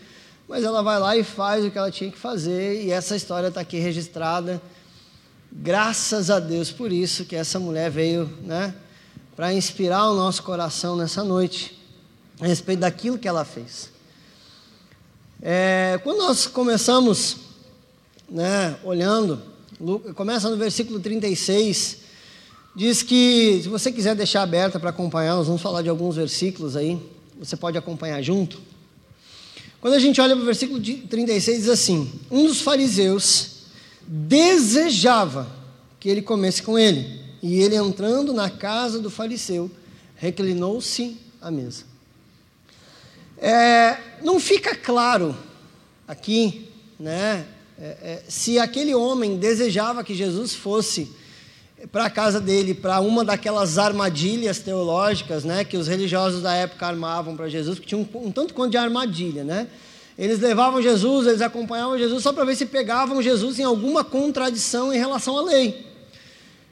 mas 0.47 0.63
ela 0.63 0.81
vai 0.83 0.99
lá 0.99 1.17
e 1.17 1.23
faz 1.23 1.65
o 1.65 1.71
que 1.71 1.77
ela 1.77 1.91
tinha 1.91 2.11
que 2.11 2.17
fazer 2.17 2.83
e 2.83 2.91
essa 2.91 3.15
história 3.15 3.47
está 3.47 3.61
aqui 3.61 3.79
registrada. 3.79 4.61
Graças 5.51 6.29
a 6.29 6.39
Deus 6.39 6.71
por 6.71 6.91
isso 6.91 7.25
que 7.25 7.35
essa 7.35 7.59
mulher 7.59 7.89
veio, 7.89 8.29
né? 8.43 8.75
Para 9.35 9.53
inspirar 9.53 10.09
o 10.09 10.15
nosso 10.15 10.43
coração 10.43 10.95
nessa 10.95 11.23
noite 11.23 11.77
a 12.39 12.45
respeito 12.45 12.81
daquilo 12.81 13.17
que 13.17 13.27
ela 13.27 13.45
fez. 13.45 13.96
É, 15.41 15.99
quando 16.03 16.17
nós 16.17 16.47
começamos, 16.47 17.37
né, 18.29 18.75
olhando, 18.83 19.41
começa 20.15 20.49
no 20.49 20.57
versículo 20.57 20.99
36, 20.99 21.97
diz 22.75 23.03
que, 23.03 23.59
se 23.61 23.69
você 23.69 23.91
quiser 23.91 24.15
deixar 24.15 24.41
aberta 24.41 24.79
para 24.79 24.89
acompanhar, 24.89 25.35
nós 25.35 25.47
vamos 25.47 25.61
falar 25.61 25.81
de 25.81 25.89
alguns 25.89 26.15
versículos 26.15 26.75
aí, 26.75 26.99
você 27.37 27.55
pode 27.55 27.77
acompanhar 27.77 28.21
junto. 28.21 28.59
Quando 29.79 29.93
a 29.93 29.99
gente 29.99 30.19
olha 30.19 30.35
para 30.35 30.41
o 30.41 30.45
versículo 30.45 30.81
36, 30.81 31.59
diz 31.59 31.69
assim: 31.69 32.11
Um 32.31 32.47
dos 32.47 32.61
fariseus 32.61 33.57
desejava 34.07 35.47
que 35.99 36.09
ele 36.09 36.21
comesse 36.21 36.63
com 36.63 36.79
ele, 36.79 37.21
e 37.43 37.61
ele 37.61 37.75
entrando 37.75 38.33
na 38.33 38.49
casa 38.49 38.99
do 38.99 39.09
fariseu, 39.09 39.69
reclinou-se 40.15 41.15
à 41.39 41.51
mesa. 41.51 41.86
É, 43.39 43.97
não 44.23 44.39
fica 44.39 44.75
claro 44.75 45.37
aqui, 46.07 46.69
né, 46.99 47.45
é, 47.79 47.85
é, 47.85 48.23
se 48.27 48.57
aquele 48.57 48.95
homem 48.95 49.37
desejava 49.37 50.03
que 50.03 50.15
Jesus 50.15 50.55
fosse 50.55 51.11
para 51.91 52.05
a 52.05 52.09
casa 52.09 52.41
dele, 52.41 52.73
para 52.73 52.99
uma 52.99 53.23
daquelas 53.23 53.77
armadilhas 53.77 54.57
teológicas, 54.57 55.43
né, 55.43 55.63
que 55.63 55.77
os 55.77 55.87
religiosos 55.87 56.41
da 56.41 56.53
época 56.55 56.87
armavam 56.87 57.35
para 57.35 57.47
Jesus, 57.47 57.77
que 57.77 57.85
tinha 57.85 57.99
um, 57.99 58.07
um, 58.15 58.31
tanto 58.31 58.55
quanto 58.55 58.71
de 58.71 58.77
armadilha, 58.77 59.43
né? 59.43 59.67
Eles 60.17 60.39
levavam 60.39 60.81
Jesus, 60.81 61.27
eles 61.27 61.41
acompanhavam 61.41 61.95
Jesus 61.95 62.23
só 62.23 62.33
para 62.33 62.43
ver 62.43 62.55
se 62.55 62.65
pegavam 62.65 63.21
Jesus 63.21 63.59
em 63.59 63.63
alguma 63.63 64.03
contradição 64.03 64.91
em 64.91 64.97
relação 64.97 65.37
à 65.37 65.43
lei. 65.43 65.85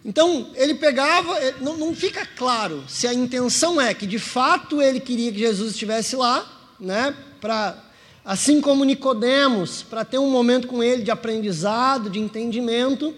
Então, 0.04 0.50
ele 0.56 0.74
pegava, 0.74 1.36
não, 1.62 1.78
não 1.78 1.96
fica 1.96 2.26
claro 2.26 2.84
se 2.88 3.08
a 3.08 3.14
intenção 3.14 3.80
é 3.80 3.94
que 3.94 4.08
de 4.08 4.18
fato 4.18 4.82
ele 4.82 5.00
queria 5.00 5.32
que 5.32 5.38
Jesus 5.38 5.74
estivesse 5.74 6.16
lá, 6.16 6.55
né, 6.80 7.16
para 7.40 7.78
assim 8.26 8.60
como 8.60 8.84
Nicodemos, 8.84 9.84
para 9.84 10.04
ter 10.04 10.18
um 10.18 10.32
momento 10.32 10.68
com 10.68 10.82
ele 10.82 11.04
de 11.04 11.12
aprendizado, 11.12 12.10
de 12.10 12.20
entendimento, 12.20 13.14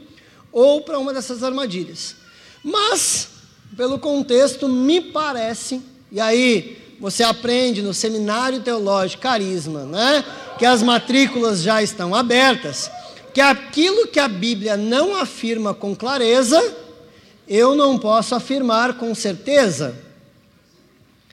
ou 0.51 0.81
para 0.81 0.99
uma 0.99 1.13
dessas 1.13 1.43
armadilhas. 1.43 2.15
Mas, 2.61 3.29
pelo 3.77 3.97
contexto, 3.99 4.67
me 4.67 4.99
parece, 4.99 5.81
e 6.11 6.19
aí 6.19 6.77
você 6.99 7.23
aprende 7.23 7.81
no 7.81 7.93
seminário 7.93 8.59
teológico 8.59 9.23
Carisma, 9.23 9.85
né, 9.85 10.25
que 10.59 10.65
as 10.65 10.83
matrículas 10.83 11.61
já 11.61 11.81
estão 11.81 12.13
abertas, 12.13 12.91
que 13.33 13.39
aquilo 13.39 14.07
que 14.07 14.19
a 14.19 14.27
Bíblia 14.27 14.75
não 14.75 15.15
afirma 15.15 15.73
com 15.73 15.95
clareza, 15.95 16.61
eu 17.47 17.75
não 17.75 17.97
posso 17.97 18.35
afirmar 18.35 18.95
com 18.95 19.15
certeza. 19.15 19.95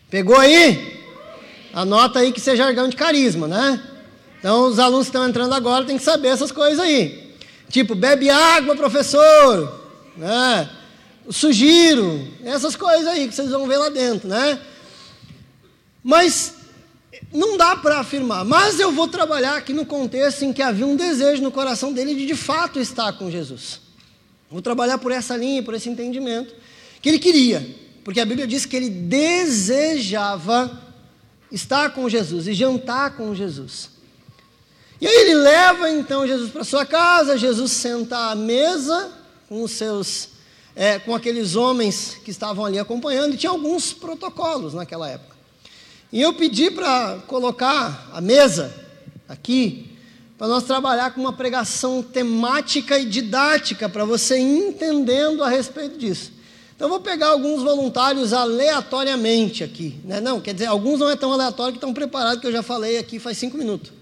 Pegou 0.08 0.37
aí? 0.37 0.93
Anota 1.74 2.20
aí 2.20 2.32
que 2.32 2.38
isso 2.38 2.50
é 2.50 2.56
jargão 2.56 2.88
de 2.88 2.94
carisma, 2.94 3.48
né? 3.48 3.82
Então, 4.38 4.68
os 4.68 4.78
alunos 4.78 5.06
que 5.06 5.10
estão 5.10 5.28
entrando 5.28 5.52
agora 5.54 5.84
têm 5.84 5.96
que 5.96 6.04
saber 6.04 6.28
essas 6.28 6.52
coisas 6.52 6.78
aí. 6.78 7.34
Tipo, 7.68 7.94
bebe 7.94 8.30
água, 8.30 8.76
professor. 8.76 9.80
Né? 10.16 10.70
Sugiro. 11.30 12.28
Essas 12.44 12.76
coisas 12.76 13.06
aí 13.08 13.26
que 13.26 13.34
vocês 13.34 13.50
vão 13.50 13.66
ver 13.66 13.78
lá 13.78 13.88
dentro, 13.88 14.28
né? 14.28 14.60
Mas 16.02 16.54
não 17.32 17.56
dá 17.56 17.74
para 17.74 17.98
afirmar. 17.98 18.44
Mas 18.44 18.78
eu 18.78 18.92
vou 18.92 19.08
trabalhar 19.08 19.56
aqui 19.56 19.72
no 19.72 19.84
contexto 19.84 20.44
em 20.44 20.52
que 20.52 20.62
havia 20.62 20.87
um 20.87 20.94
desejo 20.94 21.42
no 21.42 21.50
coração 21.50 21.92
dele 21.92 22.14
de 22.14 22.26
de 22.26 22.37
fato 22.37 22.78
estar 22.78 23.12
com 23.14 23.30
Jesus. 23.30 23.80
Vou 24.48 24.62
trabalhar 24.62 24.98
por 24.98 25.10
essa 25.10 25.37
linha, 25.37 25.62
por 25.62 25.74
esse 25.74 25.88
entendimento 25.88 26.54
que 27.02 27.08
ele 27.08 27.18
queria, 27.18 27.66
porque 28.04 28.20
a 28.20 28.24
Bíblia 28.24 28.46
diz 28.46 28.64
que 28.64 28.76
ele 28.76 28.88
desejava 28.88 30.80
estar 31.54 31.90
com 31.90 32.08
Jesus 32.08 32.48
e 32.48 32.52
jantar 32.52 33.16
com 33.16 33.34
Jesus. 33.34 33.90
E 35.00 35.06
aí 35.06 35.14
ele 35.14 35.34
leva 35.34 35.90
então 35.90 36.26
Jesus 36.26 36.50
para 36.50 36.64
sua 36.64 36.84
casa, 36.84 37.38
Jesus 37.38 37.72
senta 37.72 38.30
à 38.30 38.34
mesa 38.34 39.12
com 39.48 39.62
os 39.62 39.72
seus, 39.72 40.30
é, 40.74 40.98
com 40.98 41.14
aqueles 41.14 41.56
homens 41.56 42.16
que 42.24 42.30
estavam 42.30 42.64
ali 42.64 42.78
acompanhando, 42.78 43.34
e 43.34 43.36
tinha 43.36 43.50
alguns 43.50 43.92
protocolos 43.92 44.74
naquela 44.74 45.08
época. 45.08 45.36
E 46.12 46.20
eu 46.20 46.32
pedi 46.34 46.70
para 46.70 47.18
colocar 47.26 48.10
a 48.12 48.20
mesa 48.20 48.74
aqui, 49.28 49.90
para 50.38 50.48
nós 50.48 50.64
trabalhar 50.64 51.12
com 51.12 51.20
uma 51.20 51.32
pregação 51.32 52.02
temática 52.02 52.98
e 52.98 53.04
didática, 53.04 53.88
para 53.88 54.04
você 54.04 54.38
entendendo 54.38 55.42
a 55.42 55.48
respeito 55.48 55.98
disso. 55.98 56.32
Então, 56.76 56.88
vou 56.88 57.00
pegar 57.00 57.28
alguns 57.28 57.62
voluntários 57.62 58.32
aleatoriamente 58.32 59.62
aqui. 59.62 60.00
Né? 60.04 60.20
Não, 60.20 60.40
quer 60.40 60.54
dizer, 60.54 60.66
alguns 60.66 60.98
não 60.98 61.08
é 61.08 61.14
tão 61.14 61.32
aleatório 61.32 61.72
que 61.72 61.78
estão 61.78 61.94
preparados, 61.94 62.40
que 62.40 62.46
eu 62.46 62.52
já 62.52 62.62
falei 62.62 62.98
aqui 62.98 63.18
faz 63.18 63.38
cinco 63.38 63.56
minutos. 63.56 63.92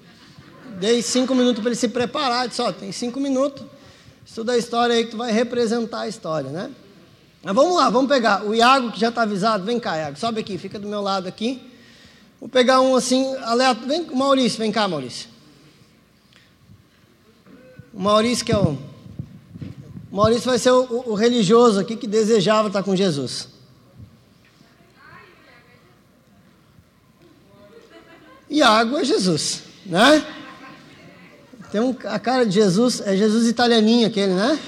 Dei 0.81 1.03
cinco 1.03 1.35
minutos 1.35 1.61
para 1.61 1.71
ele 1.71 1.79
se 1.79 1.89
preparar, 1.89 2.49
disse, 2.49 2.63
ó, 2.63 2.73
tem 2.73 2.91
cinco 2.91 3.21
minutos, 3.21 3.63
estuda 4.25 4.53
a 4.53 4.59
história 4.59 4.97
aí 4.97 5.05
que 5.05 5.11
tu 5.11 5.17
vai 5.17 5.31
representar 5.31 6.01
a 6.01 6.09
história, 6.09 6.51
né? 6.51 6.71
Mas 7.43 7.55
vamos 7.55 7.77
lá, 7.77 7.91
vamos 7.91 8.09
pegar 8.09 8.45
o 8.45 8.55
Iago, 8.55 8.91
que 8.91 8.99
já 8.99 9.11
está 9.11 9.23
avisado, 9.23 9.65
vem 9.65 9.79
cá, 9.79 9.97
Iago, 9.97 10.19
sobe 10.19 10.41
aqui, 10.41 10.57
fica 10.57 10.79
do 10.79 10.89
meu 10.89 11.03
lado 11.03 11.29
aqui. 11.29 11.63
Vou 12.41 12.49
pegar 12.49 12.81
um 12.81 12.97
assim, 12.97 13.37
aleatório, 13.37 13.89
vem, 13.89 14.07
Maurício, 14.17 14.59
vem 14.59 14.73
cá, 14.73 14.89
Maurício. 14.89 15.29
O 17.93 18.01
Maurício 18.01 18.45
que 18.45 18.51
é 18.51 18.57
o 18.57 18.79
Maurício 20.13 20.45
vai 20.45 20.59
ser 20.59 20.71
o, 20.71 21.05
o, 21.07 21.15
religioso 21.15 21.81
aqui 21.81 21.97
que 21.97 22.07
desejava 22.07 22.69
estar 22.69 22.83
com 22.83 22.95
Jesus. 22.95 23.49
Iago 28.51 28.99
é 28.99 29.05
Jesus, 29.05 29.63
né? 29.87 30.23
Tem 31.71 31.81
um, 31.81 31.97
a 32.05 32.19
cara 32.19 32.45
de 32.45 32.53
Jesus, 32.53 33.01
é 33.01 33.17
Jesus 33.17 33.49
italianinho 33.49 34.07
aquele, 34.07 34.35
né? 34.35 34.61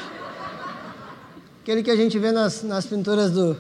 Aquele 1.60 1.82
que 1.82 1.90
a 1.90 1.96
gente 1.96 2.18
vê 2.18 2.32
nas, 2.32 2.62
nas 2.62 2.86
pinturas 2.86 3.30
do 3.30 3.54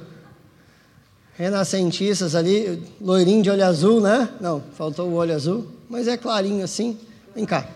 renascentistas 1.34 2.34
ali, 2.34 2.82
loirinho 2.98 3.42
de 3.42 3.50
olho 3.50 3.64
azul, 3.64 4.00
né? 4.00 4.30
Não, 4.40 4.62
faltou 4.74 5.10
o 5.10 5.14
olho 5.14 5.34
azul, 5.34 5.66
mas 5.90 6.08
é 6.08 6.16
clarinho 6.16 6.64
assim. 6.64 6.98
Vem 7.34 7.44
cá. 7.44 7.68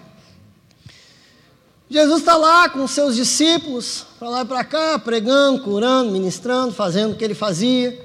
Jesus 1.91 2.21
está 2.21 2.37
lá 2.37 2.69
com 2.69 2.87
seus 2.87 3.17
discípulos, 3.17 4.05
para 4.19 4.29
lá 4.29 4.43
e 4.43 4.45
para 4.45 4.63
cá, 4.63 4.99
pregando, 4.99 5.63
curando, 5.63 6.13
ministrando, 6.13 6.75
fazendo 6.75 7.13
o 7.13 7.17
que 7.17 7.25
ele 7.25 7.35
fazia. 7.35 7.99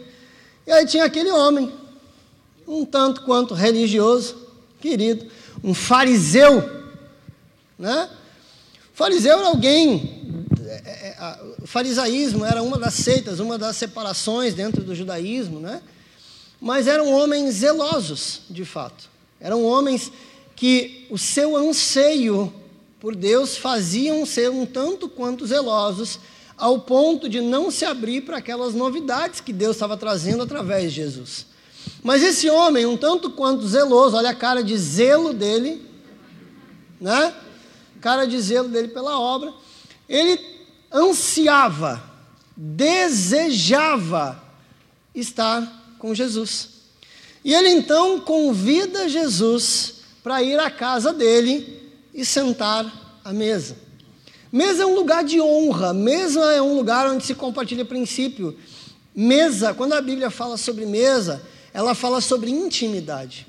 E 0.65 0.71
aí 0.71 0.85
tinha 0.85 1.03
aquele 1.03 1.29
homem, 1.29 1.69
um 2.65 2.85
tanto 2.85 3.23
quanto 3.23 3.53
religioso, 3.53 4.37
querido, 4.79 5.25
um 5.61 5.73
fariseu, 5.73 6.63
né? 7.77 8.09
Fariseu 8.93 9.39
era 9.39 9.47
alguém, 9.47 10.45
é, 10.65 10.71
é, 10.85 11.07
é, 11.19 11.39
o 11.61 11.67
farisaísmo 11.67 12.45
era 12.45 12.63
uma 12.63 12.77
das 12.77 12.93
seitas, 12.93 13.41
uma 13.41 13.57
das 13.57 13.75
separações 13.75 14.53
dentro 14.53 14.81
do 14.81 14.95
judaísmo, 14.95 15.59
né? 15.59 15.81
Mas 16.61 16.87
eram 16.87 17.11
homens 17.11 17.55
zelosos, 17.55 18.43
de 18.49 18.63
fato. 18.63 19.09
Eram 19.41 19.65
homens 19.65 20.09
que 20.55 21.05
o 21.09 21.17
seu 21.17 21.57
anseio 21.57 22.53
por 23.03 23.17
Deus 23.17 23.57
faziam 23.57 24.25
ser 24.25 24.49
um 24.49 24.65
tanto 24.65 25.09
quanto 25.09 25.45
zelosos, 25.45 26.21
ao 26.55 26.79
ponto 26.79 27.27
de 27.27 27.41
não 27.41 27.69
se 27.69 27.83
abrir 27.83 28.21
para 28.21 28.37
aquelas 28.37 28.73
novidades 28.73 29.41
que 29.41 29.51
Deus 29.51 29.75
estava 29.75 29.97
trazendo 29.97 30.43
através 30.43 30.83
de 30.83 31.01
Jesus. 31.01 31.45
Mas 32.01 32.23
esse 32.23 32.49
homem, 32.49 32.85
um 32.85 32.95
tanto 32.95 33.29
quanto 33.29 33.67
zeloso, 33.67 34.15
olha 34.15 34.29
a 34.29 34.33
cara 34.33 34.63
de 34.63 34.77
zelo 34.77 35.33
dele, 35.33 35.85
né? 36.97 37.35
Cara 37.99 38.25
de 38.25 38.39
zelo 38.39 38.69
dele 38.69 38.87
pela 38.87 39.19
obra, 39.19 39.53
ele 40.07 40.39
ansiava, 40.89 42.01
desejava 42.55 44.41
estar 45.13 45.93
com 45.99 46.15
Jesus. 46.15 46.69
E 47.43 47.53
ele 47.53 47.67
então 47.67 48.21
convida 48.21 49.09
Jesus 49.09 49.95
para 50.23 50.41
ir 50.41 50.57
à 50.57 50.71
casa 50.71 51.11
dele 51.11 51.82
e 52.13 52.23
sentar 52.23 53.19
à 53.23 53.33
mesa. 53.33 53.75
Mesa 54.51 54.83
é 54.83 54.85
um 54.85 54.93
lugar 54.93 55.23
de 55.23 55.41
honra, 55.41 55.93
mesa 55.93 56.41
é 56.53 56.61
um 56.61 56.75
lugar 56.75 57.09
onde 57.09 57.25
se 57.25 57.33
compartilha 57.33 57.83
princípio. 57.83 58.55
Mesa, 59.15 59.73
quando 59.73 59.93
a 59.93 60.01
Bíblia 60.01 60.29
fala 60.29 60.57
sobre 60.57 60.85
mesa, 60.85 61.41
ela 61.73 61.95
fala 61.95 62.21
sobre 62.21 62.51
intimidade. 62.51 63.47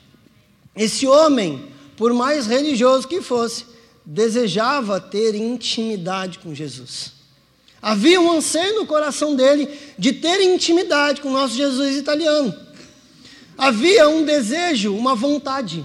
Esse 0.75 1.07
homem, 1.07 1.69
por 1.97 2.13
mais 2.15 2.47
religioso 2.47 3.07
que 3.07 3.21
fosse, 3.21 3.67
desejava 4.05 5.01
ter 5.01 5.35
intimidade 5.35 6.39
com 6.39 6.55
Jesus. 6.55 7.13
Havia 7.81 8.19
um 8.19 8.33
anseio 8.33 8.77
no 8.77 8.87
coração 8.87 9.37
dele 9.37 9.69
de 9.99 10.15
ter 10.15 10.41
intimidade 10.41 11.21
com 11.21 11.29
o 11.29 11.33
nosso 11.33 11.55
Jesus 11.55 11.97
italiano. 11.97 12.55
Havia 13.59 14.09
um 14.09 14.25
desejo, 14.25 14.97
uma 14.97 15.15
vontade. 15.15 15.85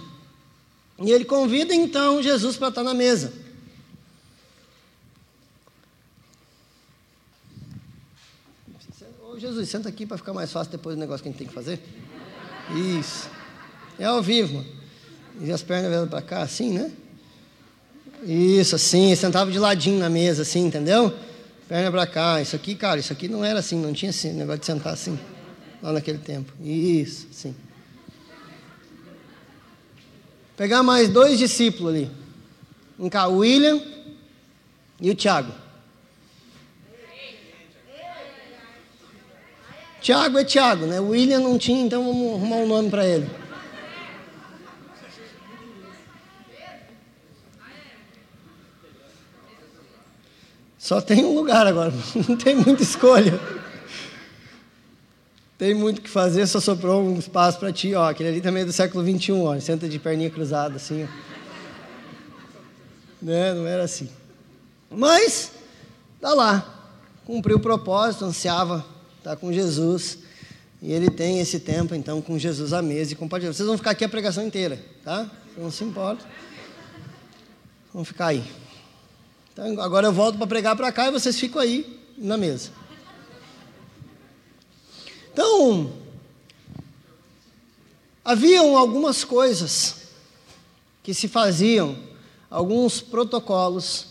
E 1.02 1.12
ele 1.12 1.26
convida 1.26 1.74
então 1.74 2.22
Jesus 2.22 2.58
para 2.58 2.70
estar 2.70 2.84
na 2.84 2.94
mesa. 2.94 3.32
Ô 9.24 9.40
Jesus, 9.40 9.70
senta 9.70 9.88
aqui 9.88 10.06
para 10.06 10.18
ficar 10.18 10.34
mais 10.34 10.52
fácil 10.52 10.72
depois 10.72 10.96
do 10.96 11.00
negócio 11.00 11.24
que 11.24 11.30
a 11.30 11.32
gente 11.32 11.40
tem 11.40 11.48
que 11.48 11.54
fazer. 11.54 11.80
Isso. 13.00 13.30
É 13.98 14.06
ao 14.06 14.22
vivo, 14.22 14.56
mano. 14.56 14.68
E 15.42 15.52
as 15.52 15.62
pernas 15.62 15.90
vendo 15.90 16.10
para 16.10 16.22
cá, 16.22 16.42
assim, 16.42 16.72
né? 16.72 16.92
Isso, 18.24 18.76
assim, 18.76 19.16
sentava 19.16 19.50
de 19.50 19.58
ladinho 19.58 20.00
na 20.00 20.10
mesa, 20.10 20.42
assim, 20.42 20.66
entendeu? 20.66 21.14
Perna 21.70 21.90
para 21.90 22.06
cá. 22.06 22.42
Isso 22.42 22.56
aqui, 22.56 22.76
cara, 22.76 23.00
isso 23.00 23.14
aqui 23.14 23.30
não 23.30 23.46
era 23.46 23.60
assim, 23.60 23.80
não 23.80 23.94
tinha 23.94 24.10
assim, 24.10 24.34
negócio 24.34 24.60
de 24.60 24.66
sentar 24.66 24.94
assim, 24.94 25.18
lá 25.82 25.94
naquele 25.94 26.18
tempo. 26.18 26.52
Isso, 26.62 27.28
assim. 27.32 27.56
Pegar 30.60 30.84
mais 30.84 31.08
dois 31.08 31.40
discípulos 31.40 31.96
ali. 31.96 32.12
Um 33.00 33.08
cá, 33.08 33.30
o 33.30 33.38
William 33.38 33.82
e 35.00 35.10
o 35.10 35.16
Tiago. 35.16 35.54
Tiago 40.02 40.38
é 40.38 40.44
Tiago, 40.44 40.86
né? 40.86 41.00
O 41.00 41.12
William 41.12 41.40
não 41.40 41.58
tinha, 41.58 41.82
então 41.82 42.04
vamos 42.04 42.34
arrumar 42.34 42.58
um 42.58 42.68
nome 42.68 42.90
para 42.90 43.08
ele. 43.08 43.30
Só 50.78 51.00
tem 51.00 51.24
um 51.24 51.36
lugar 51.36 51.66
agora, 51.68 51.94
não 52.28 52.36
tem 52.36 52.56
muita 52.56 52.84
escolha. 52.84 53.40
Tem 55.60 55.74
muito 55.74 55.98
o 56.00 56.02
que 56.02 56.10
fazer, 56.10 56.48
só 56.48 56.62
sobrou 56.62 57.04
um 57.04 57.20
espaço 57.20 57.60
para 57.60 57.70
ti, 57.74 57.94
ó. 57.94 58.10
Aquele 58.10 58.30
ali 58.30 58.40
também 58.40 58.64
é 58.64 58.66
do 58.66 58.72
século 58.72 59.04
XXI, 59.04 59.34
ó. 59.34 59.60
Senta 59.60 59.90
de 59.90 60.00
perninha 60.00 60.30
cruzada, 60.30 60.78
assim, 60.78 61.04
ó. 61.04 61.08
Né? 63.22 63.54
Não 63.54 63.68
era 63.68 63.84
assim. 63.84 64.10
Mas, 64.90 65.52
tá 66.22 66.34
lá. 66.34 66.94
Cumpriu 67.26 67.58
o 67.58 67.60
propósito, 67.60 68.24
ansiava 68.24 68.86
estar 69.18 69.36
com 69.36 69.52
Jesus. 69.52 70.20
E 70.82 70.94
ele 70.94 71.12
tem 71.12 71.42
esse 71.42 71.60
tempo, 71.60 71.94
então, 71.94 72.22
com 72.22 72.40
Jesus 72.40 72.72
à 72.72 72.82
mesa 72.82 73.12
e 73.12 73.16
compartilhando. 73.18 73.54
Vocês 73.54 73.68
vão 73.68 73.78
ficar 73.78 73.92
aqui 73.92 74.06
a 74.06 74.10
pregação 74.10 74.48
inteira, 74.48 74.80
tá? 75.04 75.30
Não 75.58 75.70
se 75.70 75.84
importa. 75.84 76.24
Vamos 77.94 78.08
ficar 78.08 78.28
aí. 78.28 78.46
Então, 79.52 79.82
agora 79.82 80.08
eu 80.08 80.14
volto 80.14 80.38
para 80.38 80.48
pregar 80.48 80.78
para 80.78 80.90
cá 80.90 81.10
e 81.10 81.12
vocês 81.12 81.38
ficam 81.38 81.62
aí 81.62 82.00
na 82.18 82.38
mesa. 82.38 82.70
Então, 85.42 85.90
haviam 88.26 88.78
algumas 88.78 89.24
coisas 89.24 89.96
que 91.02 91.14
se 91.14 91.30
faziam, 91.30 91.96
alguns 92.52 93.00
protocolos 93.00 94.08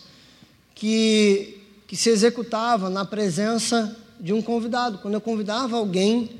que, 0.73 1.61
que 1.87 1.95
se 1.95 2.09
executavam 2.09 2.89
na 2.89 3.05
presença 3.05 3.95
de 4.19 4.33
um 4.33 4.41
convidado. 4.41 4.97
Quando 4.97 5.13
eu 5.13 5.21
convidava 5.21 5.77
alguém 5.77 6.31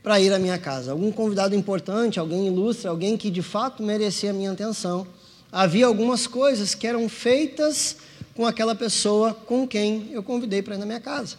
para 0.00 0.20
ir 0.20 0.32
à 0.32 0.38
minha 0.38 0.58
casa, 0.58 0.92
algum 0.92 1.10
convidado 1.10 1.56
importante, 1.56 2.20
alguém 2.20 2.46
ilustre, 2.46 2.86
alguém 2.86 3.16
que 3.16 3.32
de 3.32 3.42
fato 3.42 3.82
merecia 3.82 4.30
a 4.30 4.32
minha 4.32 4.52
atenção, 4.52 5.08
havia 5.50 5.86
algumas 5.86 6.28
coisas 6.28 6.72
que 6.72 6.86
eram 6.86 7.08
feitas 7.08 7.96
com 8.36 8.46
aquela 8.46 8.76
pessoa 8.76 9.34
com 9.34 9.66
quem 9.66 10.08
eu 10.12 10.22
convidei 10.22 10.62
para 10.62 10.76
ir 10.76 10.78
na 10.78 10.86
minha 10.86 11.00
casa. 11.00 11.36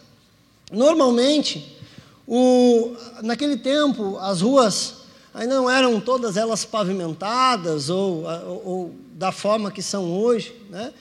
Normalmente, 0.70 1.80
o, 2.26 2.94
naquele 3.22 3.56
tempo, 3.56 4.18
as 4.18 4.40
ruas 4.40 4.94
ainda 5.34 5.54
não 5.54 5.68
eram 5.68 6.00
todas 6.00 6.36
elas 6.36 6.64
pavimentadas 6.64 7.88
ou, 7.90 8.24
ou, 8.24 8.62
ou 8.64 8.94
da 9.14 9.32
forma 9.32 9.70
que 9.70 9.82
são 9.82 10.12
hoje. 10.12 10.54
Né? 10.70 10.92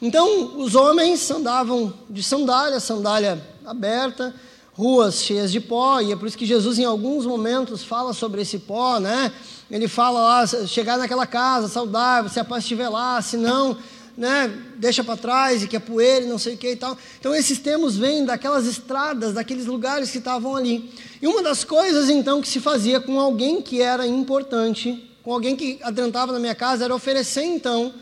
Então, 0.00 0.58
os 0.58 0.74
homens 0.74 1.30
andavam 1.30 1.92
de 2.08 2.22
sandália, 2.22 2.78
sandália 2.80 3.42
aberta, 3.66 4.34
ruas 4.72 5.22
cheias 5.22 5.50
de 5.50 5.60
pó, 5.60 6.00
e 6.00 6.12
é 6.12 6.16
por 6.16 6.28
isso 6.28 6.38
que 6.38 6.46
Jesus, 6.46 6.78
em 6.78 6.84
alguns 6.84 7.26
momentos, 7.26 7.82
fala 7.82 8.12
sobre 8.12 8.42
esse 8.42 8.60
pó, 8.60 9.00
né? 9.00 9.32
Ele 9.68 9.88
fala 9.88 10.20
lá, 10.20 10.46
chegar 10.46 10.96
naquela 10.96 11.26
casa 11.26 11.66
saudável, 11.66 12.30
se 12.30 12.38
a 12.38 12.44
paz 12.44 12.62
estiver 12.62 12.88
lá, 12.88 13.20
se 13.20 13.36
não, 13.36 13.76
né, 14.18 14.52
deixa 14.74 15.04
para 15.04 15.16
trás 15.16 15.62
e 15.62 15.68
que 15.68 15.76
é 15.76 15.78
poeira 15.78 16.24
e 16.24 16.28
não 16.28 16.38
sei 16.38 16.54
o 16.54 16.58
que 16.58 16.72
e 16.72 16.76
tal. 16.76 16.98
Então 17.20 17.32
esses 17.32 17.60
termos 17.60 17.96
vêm 17.96 18.24
daquelas 18.24 18.66
estradas, 18.66 19.32
daqueles 19.32 19.64
lugares 19.64 20.10
que 20.10 20.18
estavam 20.18 20.56
ali. 20.56 20.92
E 21.22 21.26
uma 21.28 21.40
das 21.40 21.62
coisas 21.62 22.10
então 22.10 22.42
que 22.42 22.48
se 22.48 22.58
fazia 22.58 22.98
com 22.98 23.20
alguém 23.20 23.62
que 23.62 23.80
era 23.80 24.04
importante, 24.04 25.08
com 25.22 25.32
alguém 25.32 25.54
que 25.54 25.78
adentrava 25.84 26.32
na 26.32 26.40
minha 26.40 26.54
casa, 26.54 26.84
era 26.84 26.92
oferecer 26.92 27.44
então 27.44 27.94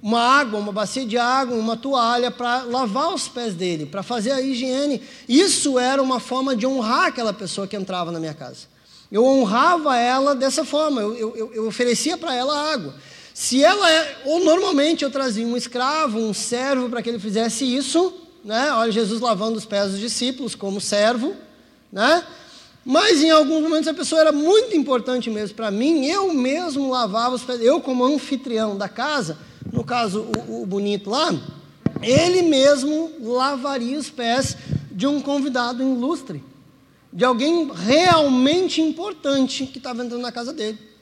uma 0.00 0.20
água, 0.20 0.60
uma 0.60 0.70
bacia 0.70 1.04
de 1.04 1.18
água, 1.18 1.56
uma 1.56 1.76
toalha 1.76 2.30
para 2.30 2.62
lavar 2.62 3.12
os 3.12 3.26
pés 3.26 3.52
dele, 3.52 3.84
para 3.84 4.04
fazer 4.04 4.30
a 4.30 4.40
higiene. 4.40 5.02
Isso 5.28 5.76
era 5.76 6.00
uma 6.00 6.20
forma 6.20 6.54
de 6.54 6.64
honrar 6.64 7.06
aquela 7.06 7.32
pessoa 7.32 7.66
que 7.66 7.74
entrava 7.74 8.12
na 8.12 8.20
minha 8.20 8.34
casa. 8.34 8.68
Eu 9.10 9.24
honrava 9.24 9.96
ela 9.96 10.36
dessa 10.36 10.64
forma, 10.64 11.00
eu, 11.00 11.36
eu, 11.36 11.52
eu 11.52 11.66
oferecia 11.66 12.16
para 12.16 12.32
ela 12.32 12.72
água. 12.72 12.94
Se 13.34 13.64
ela 13.64 13.90
é, 13.90 14.22
ou 14.26 14.44
normalmente 14.44 15.02
eu 15.02 15.10
trazia 15.10 15.44
um 15.44 15.56
escravo, 15.56 16.20
um 16.20 16.32
servo 16.32 16.88
para 16.88 17.02
que 17.02 17.08
ele 17.08 17.18
fizesse 17.18 17.64
isso, 17.64 18.14
né? 18.44 18.72
Olha 18.74 18.92
Jesus 18.92 19.20
lavando 19.20 19.58
os 19.58 19.64
pés 19.64 19.90
dos 19.90 19.98
discípulos 19.98 20.54
como 20.54 20.80
servo, 20.80 21.34
né? 21.90 22.24
Mas 22.84 23.20
em 23.24 23.32
alguns 23.32 23.60
momentos 23.60 23.88
a 23.88 23.94
pessoa 23.94 24.20
era 24.20 24.30
muito 24.30 24.76
importante 24.76 25.28
mesmo 25.30 25.56
para 25.56 25.68
mim, 25.72 26.06
eu 26.06 26.32
mesmo 26.32 26.88
lavava 26.88 27.34
os 27.34 27.42
pés, 27.42 27.60
eu 27.60 27.80
como 27.80 28.04
anfitrião 28.04 28.78
da 28.78 28.88
casa, 28.88 29.36
no 29.72 29.82
caso 29.82 30.28
o, 30.48 30.62
o 30.62 30.66
bonito 30.66 31.10
lá, 31.10 31.34
ele 32.02 32.40
mesmo 32.42 33.10
lavaria 33.20 33.98
os 33.98 34.10
pés 34.10 34.56
de 34.92 35.08
um 35.08 35.20
convidado 35.20 35.82
ilustre, 35.82 36.40
de 37.12 37.24
alguém 37.24 37.68
realmente 37.74 38.80
importante 38.80 39.66
que 39.66 39.78
estava 39.78 40.04
entrando 40.04 40.22
na 40.22 40.30
casa 40.30 40.52
dele. 40.52 40.93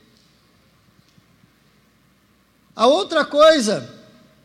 A 2.74 2.86
outra 2.86 3.24
coisa 3.24 3.88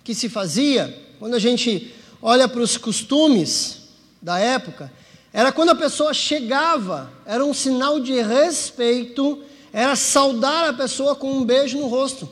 que 0.03 0.13
se 0.13 0.27
fazia, 0.27 0.97
quando 1.17 1.35
a 1.35 1.39
gente 1.39 1.93
olha 2.21 2.47
para 2.47 2.61
os 2.61 2.75
costumes 2.75 3.83
da 4.21 4.37
época, 4.37 4.91
era 5.31 5.51
quando 5.51 5.69
a 5.69 5.75
pessoa 5.75 6.13
chegava, 6.13 7.09
era 7.25 7.43
um 7.45 7.53
sinal 7.53 7.99
de 7.99 8.21
respeito, 8.21 9.41
era 9.71 9.95
saudar 9.95 10.69
a 10.69 10.73
pessoa 10.73 11.15
com 11.15 11.31
um 11.31 11.45
beijo 11.45 11.77
no 11.77 11.87
rosto. 11.87 12.29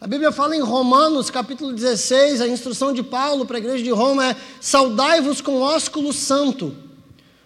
A 0.00 0.06
Bíblia 0.06 0.32
fala 0.32 0.56
em 0.56 0.60
Romanos, 0.60 1.30
capítulo 1.30 1.72
16, 1.72 2.40
a 2.40 2.48
instrução 2.48 2.92
de 2.92 3.02
Paulo 3.02 3.46
para 3.46 3.56
a 3.56 3.60
igreja 3.60 3.84
de 3.84 3.90
Roma 3.90 4.30
é: 4.30 4.36
saudai-vos 4.60 5.40
com 5.40 5.60
ósculo 5.60 6.12
santo. 6.12 6.76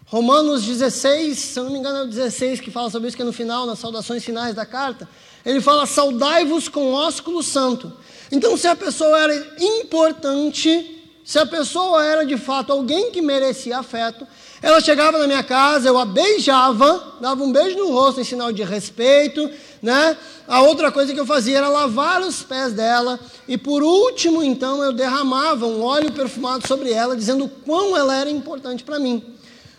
Romanos 0.07 0.65
16, 0.65 1.39
se 1.39 1.61
eu 1.61 1.65
não 1.65 1.71
me 1.71 1.79
engano 1.79 1.99
é 1.99 2.03
o 2.05 2.09
16 2.09 2.61
que 2.61 2.71
fala 2.71 2.89
sobre 2.89 3.09
isso, 3.09 3.17
que 3.17 3.23
é 3.23 3.27
no 3.27 3.33
final, 3.33 3.67
nas 3.67 3.79
saudações 3.79 4.25
finais 4.25 4.55
da 4.55 4.65
carta. 4.65 5.07
Ele 5.49 5.63
fala: 5.63 5.87
saudai-vos 5.87 6.69
com 6.69 6.93
ósculo 6.93 7.43
santo. 7.43 7.91
Então, 8.31 8.55
se 8.55 8.67
a 8.67 8.77
pessoa 8.77 9.19
era 9.19 9.57
importante, 9.59 11.03
se 11.25 11.39
a 11.39 11.47
pessoa 11.47 12.05
era 12.05 12.27
de 12.27 12.37
fato 12.37 12.71
alguém 12.71 13.11
que 13.11 13.23
merecia 13.23 13.79
afeto, 13.79 14.27
ela 14.61 14.79
chegava 14.79 15.17
na 15.17 15.27
minha 15.27 15.43
casa, 15.43 15.89
eu 15.89 15.97
a 15.97 16.05
beijava, 16.05 17.17
dava 17.19 17.43
um 17.43 17.51
beijo 17.51 17.79
no 17.79 17.91
rosto 17.91 18.21
em 18.21 18.25
sinal 18.25 18.53
de 18.53 18.63
respeito, 18.63 19.51
né? 19.81 20.19
A 20.47 20.61
outra 20.61 20.93
coisa 20.93 21.15
que 21.15 21.21
eu 21.21 21.25
fazia 21.25 21.57
era 21.57 21.69
lavar 21.71 22.21
os 22.21 22.43
pés 22.43 22.75
dela 22.75 23.19
e 23.47 23.57
por 23.57 23.83
último, 23.83 24.43
então, 24.43 24.85
eu 24.85 24.93
derramava 24.93 25.65
um 25.65 25.83
óleo 25.83 26.13
perfumado 26.13 26.69
sobre 26.69 26.93
ela, 26.93 27.17
dizendo 27.17 27.47
o 27.47 27.49
quão 27.49 27.97
ela 27.97 28.15
era 28.15 28.29
importante 28.29 28.85
para 28.85 28.99
mim. 28.99 29.25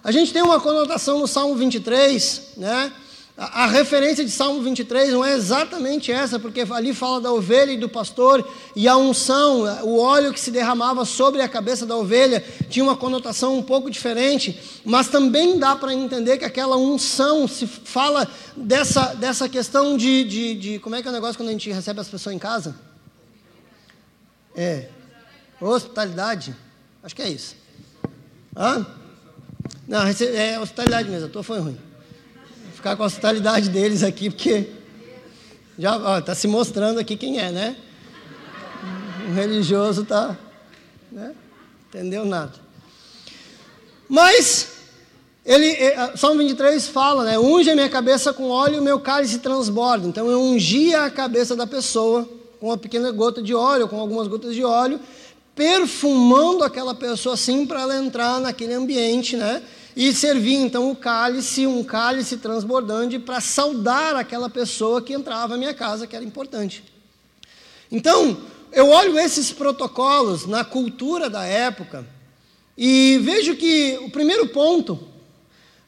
A 0.03 0.11
gente 0.11 0.33
tem 0.33 0.41
uma 0.41 0.59
conotação 0.59 1.19
no 1.19 1.27
Salmo 1.27 1.53
23, 1.53 2.53
né? 2.57 2.91
A, 3.41 3.67
referência 3.67 4.25
de 4.25 4.31
Salmo 4.31 4.61
23 4.61 5.13
não 5.13 5.23
é 5.23 5.33
exatamente 5.33 6.11
essa, 6.11 6.37
porque 6.37 6.59
ali 6.69 6.93
fala 6.93 7.21
da 7.21 7.31
ovelha 7.31 7.71
e 7.71 7.77
do 7.77 7.87
pastor, 7.87 8.45
e 8.75 8.85
a 8.85 8.97
unção, 8.97 9.61
o 9.85 9.97
óleo 9.97 10.33
que 10.33 10.39
se 10.39 10.51
derramava 10.51 11.05
sobre 11.05 11.41
a 11.41 11.47
cabeça 11.47 11.85
da 11.85 11.95
ovelha, 11.95 12.43
tinha 12.69 12.83
uma 12.83 12.97
conotação 12.97 13.57
um 13.57 13.63
pouco 13.63 13.89
diferente, 13.89 14.59
mas 14.83 15.07
também 15.07 15.57
dá 15.57 15.73
para 15.73 15.93
entender 15.93 16.37
que 16.37 16.43
aquela 16.43 16.75
unção 16.75 17.47
se 17.47 17.65
fala 17.65 18.27
dessa, 18.57 19.13
dessa 19.15 19.47
questão 19.47 19.95
de, 19.95 20.25
de, 20.25 20.55
de. 20.55 20.79
Como 20.79 20.97
é 20.97 21.01
que 21.01 21.07
é 21.07 21.11
o 21.11 21.13
negócio 21.13 21.37
quando 21.37 21.47
a 21.47 21.53
gente 21.53 21.71
recebe 21.71 22.01
as 22.01 22.09
pessoas 22.09 22.35
em 22.35 22.39
casa? 22.39 22.75
É. 24.53 24.89
Hospitalidade. 25.61 26.53
Acho 27.01 27.15
que 27.15 27.21
é 27.21 27.29
isso. 27.29 27.55
Hã? 28.53 28.85
Não, 29.87 30.01
é 30.01 30.59
hospitalidade 30.59 31.09
mesmo, 31.09 31.27
a 31.27 31.29
tua 31.29 31.41
foi 31.41 31.59
ruim. 31.59 31.88
Ficar 32.79 32.95
com 32.95 33.03
a 33.03 33.07
hospitalidade 33.07 33.67
deles 33.67 34.03
aqui, 34.03 34.29
porque 34.29 34.69
já 35.77 36.17
está 36.17 36.33
se 36.33 36.47
mostrando 36.47 36.97
aqui 36.97 37.17
quem 37.17 37.37
é, 37.37 37.51
né? 37.51 37.75
O 39.27 39.33
religioso 39.33 40.03
está. 40.03 40.37
Né? 41.11 41.33
Entendeu 41.89 42.23
nada. 42.23 42.53
Mas, 44.07 44.75
ele, 45.45 45.67
é, 45.71 46.15
Salmo 46.15 46.37
23 46.37 46.87
fala, 46.87 47.25
né? 47.25 47.37
Unge 47.37 47.69
a 47.69 47.75
minha 47.75 47.89
cabeça 47.89 48.31
com 48.31 48.47
óleo 48.47 48.75
e 48.75 48.79
o 48.79 48.81
meu 48.81 49.01
cálice 49.01 49.39
transborda. 49.39 50.07
Então 50.07 50.31
eu 50.31 50.41
ungia 50.41 51.03
a 51.03 51.09
cabeça 51.09 51.57
da 51.57 51.67
pessoa 51.67 52.25
com 52.61 52.67
uma 52.67 52.77
pequena 52.77 53.11
gota 53.11 53.41
de 53.41 53.53
óleo, 53.53 53.89
com 53.89 53.99
algumas 53.99 54.29
gotas 54.29 54.55
de 54.55 54.63
óleo, 54.63 55.01
perfumando 55.53 56.63
aquela 56.63 56.95
pessoa 56.95 57.33
assim 57.35 57.65
para 57.65 57.81
ela 57.81 57.97
entrar 57.97 58.39
naquele 58.39 58.73
ambiente, 58.73 59.35
né? 59.35 59.61
E 59.95 60.13
servir 60.13 60.55
então 60.55 60.91
o 60.91 60.95
cálice, 60.95 61.65
um 61.65 61.83
cálice 61.83 62.37
transbordante 62.37 63.19
para 63.19 63.41
saudar 63.41 64.15
aquela 64.15 64.49
pessoa 64.49 65.01
que 65.01 65.13
entrava 65.13 65.49
na 65.49 65.57
minha 65.57 65.73
casa, 65.73 66.07
que 66.07 66.15
era 66.15 66.23
importante. 66.23 66.83
Então, 67.91 68.37
eu 68.71 68.89
olho 68.89 69.17
esses 69.17 69.51
protocolos 69.51 70.45
na 70.45 70.63
cultura 70.63 71.29
da 71.29 71.43
época 71.43 72.05
e 72.77 73.19
vejo 73.23 73.55
que 73.55 73.99
o 74.03 74.09
primeiro 74.09 74.47
ponto, 74.47 74.99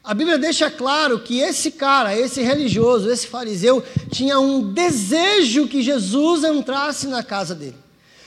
a 0.04 0.14
Bíblia 0.14 0.38
deixa 0.38 0.70
claro 0.70 1.20
que 1.20 1.40
esse 1.40 1.72
cara, 1.72 2.18
esse 2.18 2.42
religioso, 2.42 3.10
esse 3.10 3.28
fariseu, 3.28 3.84
tinha 4.12 4.40
um 4.40 4.74
desejo 4.74 5.68
que 5.68 5.82
Jesus 5.82 6.44
entrasse 6.44 7.08
na 7.08 7.24
casa 7.24 7.54
dele. 7.54 7.78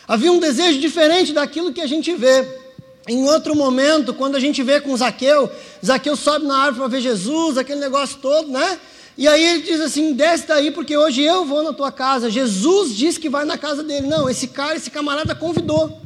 Havia 0.07 0.31
um 0.31 0.39
desejo 0.39 0.79
diferente 0.81 1.33
daquilo 1.33 1.73
que 1.73 1.81
a 1.81 1.87
gente 1.87 2.15
vê. 2.15 2.64
Em 3.07 3.29
outro 3.29 3.55
momento, 3.55 4.15
quando 4.15 4.37
a 4.37 4.41
gente 4.41 4.63
vê 4.63 4.81
com 4.81 4.97
Zaqueu, 4.97 5.51
Zaqueu 5.85 6.17
sobe 6.17 6.47
na 6.47 6.57
árvore 6.57 6.79
para 6.79 6.89
ver 6.89 7.01
Jesus, 7.03 7.59
aquele 7.59 7.81
negócio 7.81 8.19
todo, 8.19 8.51
né? 8.51 8.79
E 9.17 9.29
aí 9.29 9.45
ele 9.45 9.63
diz 9.63 9.81
assim: 9.81 10.15
desce 10.15 10.47
daí, 10.47 10.71
porque 10.71 10.97
hoje 10.97 11.23
eu 11.23 11.45
vou 11.45 11.63
na 11.63 11.73
tua 11.73 11.93
casa. 11.93 12.31
Jesus 12.31 12.95
disse 12.95 13.21
que 13.21 13.29
vai 13.29 13.45
na 13.45 13.59
casa 13.59 13.83
dele. 13.83 14.07
Não, 14.07 14.29
esse 14.29 14.49
cara, 14.49 14.77
esse 14.77 14.91
camarada 14.91 15.35
convidou. 15.35 16.01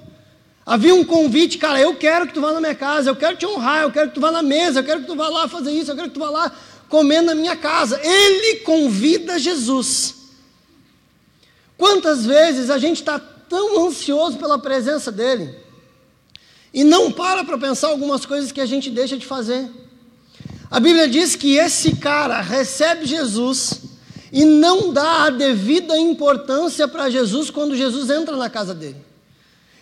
Havia 0.67 0.95
um 0.95 1.05
convite, 1.05 1.57
cara, 1.57 1.81
eu 1.81 1.95
quero 1.95 2.27
que 2.27 2.35
tu 2.35 2.43
vá 2.43 2.53
na 2.53 2.61
minha 2.61 2.75
casa, 2.75 3.09
eu 3.09 3.17
quero 3.17 3.39
te 3.39 3.47
honrar, 3.47 3.85
eu 3.85 3.91
quero 3.91 4.09
que 4.09 4.15
tu 4.15 4.21
vá 4.21 4.31
na 4.31 4.43
mesa, 4.43 4.81
eu 4.81 4.85
quero 4.85 5.01
que 5.01 5.07
tu 5.07 5.17
vá 5.17 5.29
lá 5.29 5.49
fazer 5.49 5.71
isso, 5.71 5.91
eu 5.91 5.97
quero 5.97 6.09
que 6.09 6.15
tu 6.15 6.21
vá 6.21 6.29
lá 6.29 6.53
comer 6.91 7.23
na 7.23 7.35
minha 7.35 7.57
casa. 7.57 7.99
Ele 8.03 8.57
convida 8.57 9.39
Jesus. 9.39 10.15
Quantas 11.79 12.27
vezes 12.27 12.69
a 12.69 12.77
gente 12.77 12.97
está 12.97 13.19
tão 13.19 13.87
ansioso 13.87 14.37
pela 14.37 14.59
presença 14.59 15.11
dele 15.11 15.68
e 16.73 16.85
não 16.85 17.11
para 17.11 17.45
para 17.45 17.59
pensar 17.59 17.89
algumas 17.89 18.27
coisas 18.27 18.53
que 18.53 18.61
a 18.61 18.67
gente 18.67 18.91
deixa 18.91 19.17
de 19.17 19.27
fazer. 19.27 19.69
A 20.71 20.79
Bíblia 20.79 21.09
diz 21.09 21.35
que 21.35 21.57
esse 21.57 21.97
cara 21.97 22.41
recebe 22.41 23.07
Jesus 23.07 23.81
e 24.31 24.45
não 24.45 24.93
dá 24.93 25.25
a 25.25 25.31
devida 25.31 25.97
importância 25.97 26.87
para 26.87 27.09
Jesus 27.09 27.51
quando 27.51 27.75
Jesus 27.75 28.11
entra 28.11 28.37
na 28.37 28.51
casa 28.51 28.75
dele. 28.75 28.97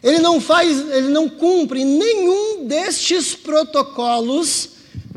Ele 0.02 0.18
não 0.20 0.40
faz, 0.40 0.88
ele 0.90 1.08
não 1.08 1.28
cumpre 1.28 1.84
nenhum 1.84 2.66
destes 2.66 3.34
protocolos 3.34 4.68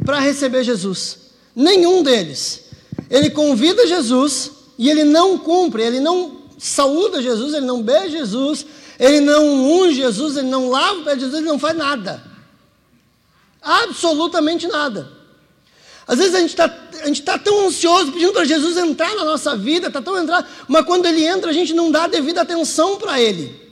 para 0.03 0.19
receber 0.19 0.63
Jesus. 0.63 1.17
Nenhum 1.55 2.01
deles. 2.01 2.63
Ele 3.09 3.29
convida 3.29 3.85
Jesus 3.85 4.51
e 4.77 4.89
ele 4.89 5.03
não 5.03 5.37
cumpre, 5.37 5.83
ele 5.83 5.99
não 5.99 6.39
saúda 6.57 7.21
Jesus, 7.21 7.53
ele 7.53 7.65
não 7.65 7.83
beija 7.83 8.09
Jesus, 8.09 8.65
ele 8.99 9.21
não 9.21 9.45
unge 9.65 9.95
Jesus, 9.95 10.35
ele 10.35 10.49
não 10.49 10.69
lava 10.69 10.99
o 10.99 11.03
pé 11.05 11.15
de 11.15 11.21
Jesus, 11.21 11.39
ele 11.39 11.47
não 11.47 11.57
faz 11.57 11.77
nada. 11.77 12.21
Absolutamente 13.61 14.67
nada. 14.67 15.09
Às 16.05 16.17
vezes 16.17 16.35
a 16.35 16.39
gente 16.39 16.49
está 16.49 16.67
tá 16.67 17.39
tão 17.39 17.67
ansioso 17.67 18.11
pedindo 18.11 18.33
para 18.33 18.43
Jesus 18.43 18.75
entrar 18.75 19.15
na 19.15 19.23
nossa 19.23 19.55
vida, 19.55 19.87
está 19.87 20.01
tão 20.01 20.17
entrar, 20.17 20.45
mas 20.67 20.83
quando 20.85 21.05
ele 21.05 21.23
entra 21.23 21.51
a 21.51 21.53
gente 21.53 21.73
não 21.73 21.91
dá 21.91 22.03
a 22.03 22.07
devida 22.07 22.41
atenção 22.41 22.97
para 22.97 23.21
ele. 23.21 23.69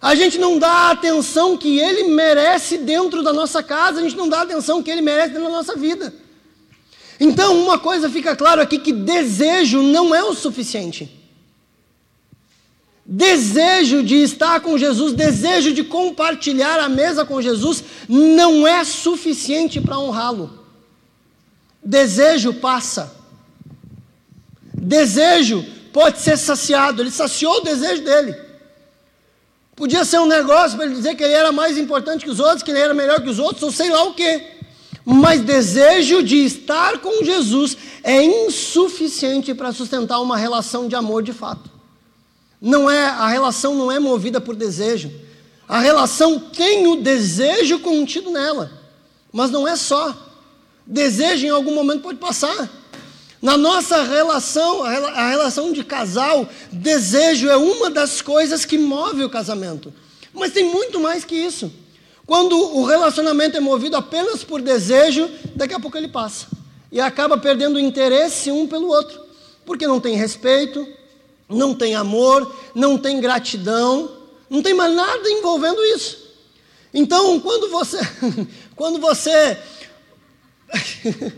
A 0.00 0.14
gente 0.14 0.38
não 0.38 0.58
dá 0.58 0.68
a 0.68 0.90
atenção 0.92 1.56
que 1.56 1.78
ele 1.78 2.04
merece 2.04 2.78
dentro 2.78 3.22
da 3.22 3.32
nossa 3.32 3.62
casa, 3.62 4.00
a 4.00 4.02
gente 4.02 4.16
não 4.16 4.28
dá 4.28 4.40
a 4.40 4.42
atenção 4.42 4.82
que 4.82 4.90
ele 4.90 5.00
merece 5.00 5.30
dentro 5.30 5.44
da 5.44 5.56
nossa 5.56 5.74
vida. 5.74 6.14
Então, 7.18 7.58
uma 7.62 7.78
coisa 7.78 8.10
fica 8.10 8.36
claro 8.36 8.60
aqui 8.60 8.78
que 8.78 8.92
desejo 8.92 9.82
não 9.82 10.14
é 10.14 10.22
o 10.22 10.34
suficiente. 10.34 11.23
Desejo 13.06 14.02
de 14.02 14.16
estar 14.22 14.60
com 14.60 14.78
Jesus, 14.78 15.12
desejo 15.12 15.72
de 15.72 15.84
compartilhar 15.84 16.80
a 16.80 16.88
mesa 16.88 17.24
com 17.24 17.40
Jesus, 17.42 17.84
não 18.08 18.66
é 18.66 18.82
suficiente 18.82 19.78
para 19.78 19.98
honrá-lo. 19.98 20.58
Desejo 21.84 22.54
passa. 22.54 23.14
Desejo 24.72 25.64
pode 25.92 26.20
ser 26.20 26.38
saciado. 26.38 27.02
Ele 27.02 27.10
saciou 27.10 27.58
o 27.58 27.60
desejo 27.60 28.02
dele. 28.02 28.34
Podia 29.76 30.04
ser 30.04 30.18
um 30.20 30.26
negócio 30.26 30.76
para 30.76 30.86
ele 30.86 30.94
dizer 30.94 31.14
que 31.14 31.24
ele 31.24 31.34
era 31.34 31.52
mais 31.52 31.76
importante 31.76 32.24
que 32.24 32.30
os 32.30 32.40
outros, 32.40 32.62
que 32.62 32.70
ele 32.70 32.80
era 32.80 32.94
melhor 32.94 33.20
que 33.20 33.28
os 33.28 33.38
outros, 33.38 33.62
ou 33.62 33.72
sei 33.72 33.90
lá 33.90 34.04
o 34.04 34.14
quê. 34.14 34.50
Mas 35.04 35.42
desejo 35.42 36.22
de 36.22 36.36
estar 36.44 36.98
com 37.00 37.22
Jesus 37.22 37.76
é 38.02 38.22
insuficiente 38.22 39.52
para 39.52 39.72
sustentar 39.72 40.20
uma 40.20 40.38
relação 40.38 40.88
de 40.88 40.94
amor 40.94 41.22
de 41.22 41.32
fato. 41.32 41.73
Não 42.64 42.90
é, 42.90 43.04
a 43.04 43.28
relação 43.28 43.74
não 43.74 43.92
é 43.92 43.98
movida 43.98 44.40
por 44.40 44.56
desejo. 44.56 45.12
A 45.68 45.80
relação 45.80 46.40
tem 46.40 46.86
o 46.86 46.96
desejo 46.96 47.78
contido 47.80 48.30
nela, 48.30 48.72
mas 49.30 49.50
não 49.50 49.68
é 49.68 49.76
só. 49.76 50.16
Desejo 50.86 51.44
em 51.44 51.50
algum 51.50 51.74
momento 51.74 52.00
pode 52.00 52.18
passar. 52.18 52.70
Na 53.42 53.58
nossa 53.58 54.02
relação, 54.02 54.82
a 54.82 55.28
relação 55.28 55.72
de 55.72 55.84
casal, 55.84 56.48
desejo 56.72 57.50
é 57.50 57.56
uma 57.58 57.90
das 57.90 58.22
coisas 58.22 58.64
que 58.64 58.78
move 58.78 59.22
o 59.24 59.28
casamento. 59.28 59.92
Mas 60.32 60.54
tem 60.54 60.64
muito 60.64 60.98
mais 60.98 61.22
que 61.22 61.34
isso. 61.34 61.70
Quando 62.24 62.56
o 62.56 62.86
relacionamento 62.86 63.58
é 63.58 63.60
movido 63.60 63.94
apenas 63.94 64.42
por 64.42 64.62
desejo, 64.62 65.30
daqui 65.54 65.74
a 65.74 65.80
pouco 65.80 65.98
ele 65.98 66.08
passa. 66.08 66.46
E 66.90 66.98
acaba 66.98 67.36
perdendo 67.36 67.76
o 67.76 67.80
interesse 67.80 68.50
um 68.50 68.66
pelo 68.66 68.88
outro. 68.88 69.20
Porque 69.66 69.86
não 69.86 70.00
tem 70.00 70.16
respeito, 70.16 70.88
não 71.48 71.74
tem 71.74 71.94
amor, 71.94 72.54
não 72.74 72.98
tem 72.98 73.20
gratidão, 73.20 74.10
não 74.48 74.62
tem 74.62 74.74
mais 74.74 74.94
nada 74.94 75.28
envolvendo 75.28 75.82
isso. 75.84 76.24
Então, 76.92 77.40
quando 77.40 77.68
você, 77.70 77.98
quando 78.76 79.00
você 79.00 79.58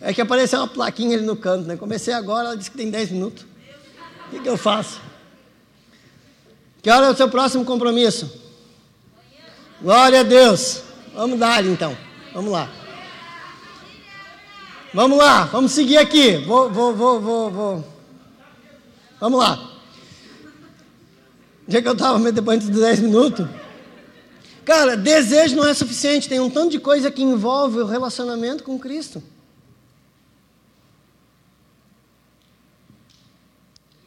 é 0.00 0.12
que 0.12 0.20
apareceu 0.20 0.58
uma 0.60 0.68
plaquinha 0.68 1.16
ali 1.16 1.24
no 1.24 1.36
canto, 1.36 1.66
né? 1.66 1.76
Comecei 1.76 2.12
agora, 2.12 2.48
ela 2.48 2.56
disse 2.56 2.70
que 2.70 2.76
tem 2.76 2.90
10 2.90 3.10
minutos. 3.12 3.44
O 4.26 4.30
que, 4.30 4.40
que 4.40 4.48
eu 4.48 4.56
faço? 4.56 5.00
Que 6.82 6.90
hora 6.90 7.06
é 7.06 7.10
o 7.10 7.16
seu 7.16 7.28
próximo 7.28 7.64
compromisso? 7.64 8.30
Glória 9.80 10.20
a 10.20 10.22
Deus. 10.22 10.82
Vamos 11.14 11.38
dar 11.38 11.64
então. 11.64 11.96
Vamos 12.32 12.52
lá. 12.52 12.70
Vamos 14.96 15.18
lá, 15.18 15.44
vamos 15.44 15.72
seguir 15.72 15.98
aqui. 15.98 16.38
Vou, 16.38 16.72
vou, 16.72 16.94
vou, 16.94 17.20
vou, 17.20 17.50
vou. 17.50 17.84
Vamos 19.20 19.38
lá. 19.38 19.78
Já 21.68 21.82
que 21.82 21.88
eu 21.88 21.92
estava 21.92 22.32
depois 22.32 22.64
de 22.64 22.70
10 22.70 23.00
minutos. 23.00 23.46
Cara, 24.64 24.96
desejo 24.96 25.54
não 25.54 25.66
é 25.66 25.74
suficiente, 25.74 26.30
tem 26.30 26.40
um 26.40 26.48
tanto 26.48 26.70
de 26.70 26.80
coisa 26.80 27.10
que 27.10 27.22
envolve 27.22 27.80
o 27.80 27.84
relacionamento 27.84 28.64
com 28.64 28.78
Cristo. 28.78 29.22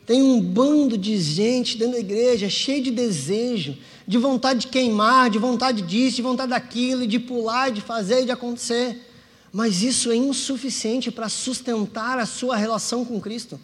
Tem 0.07 0.23
um 0.23 0.41
bando 0.41 0.97
de 0.97 1.19
gente 1.19 1.77
dentro 1.77 1.93
da 1.93 1.99
igreja 1.99 2.49
cheio 2.49 2.81
de 2.81 2.89
desejo, 2.89 3.77
de 4.07 4.17
vontade 4.17 4.61
de 4.61 4.67
queimar, 4.69 5.29
de 5.29 5.37
vontade 5.37 5.83
disso, 5.83 6.15
de 6.15 6.23
vontade 6.23 6.49
daquilo, 6.49 7.05
de 7.05 7.19
pular, 7.19 7.69
de 7.69 7.79
fazer, 7.79 8.25
de 8.25 8.31
acontecer. 8.31 9.05
Mas 9.51 9.81
isso 9.81 10.11
é 10.11 10.15
insuficiente 10.15 11.09
para 11.09 11.27
sustentar 11.27 12.19
a 12.19 12.25
sua 12.25 12.55
relação 12.55 13.03
com 13.03 13.19
Cristo. 13.19 13.59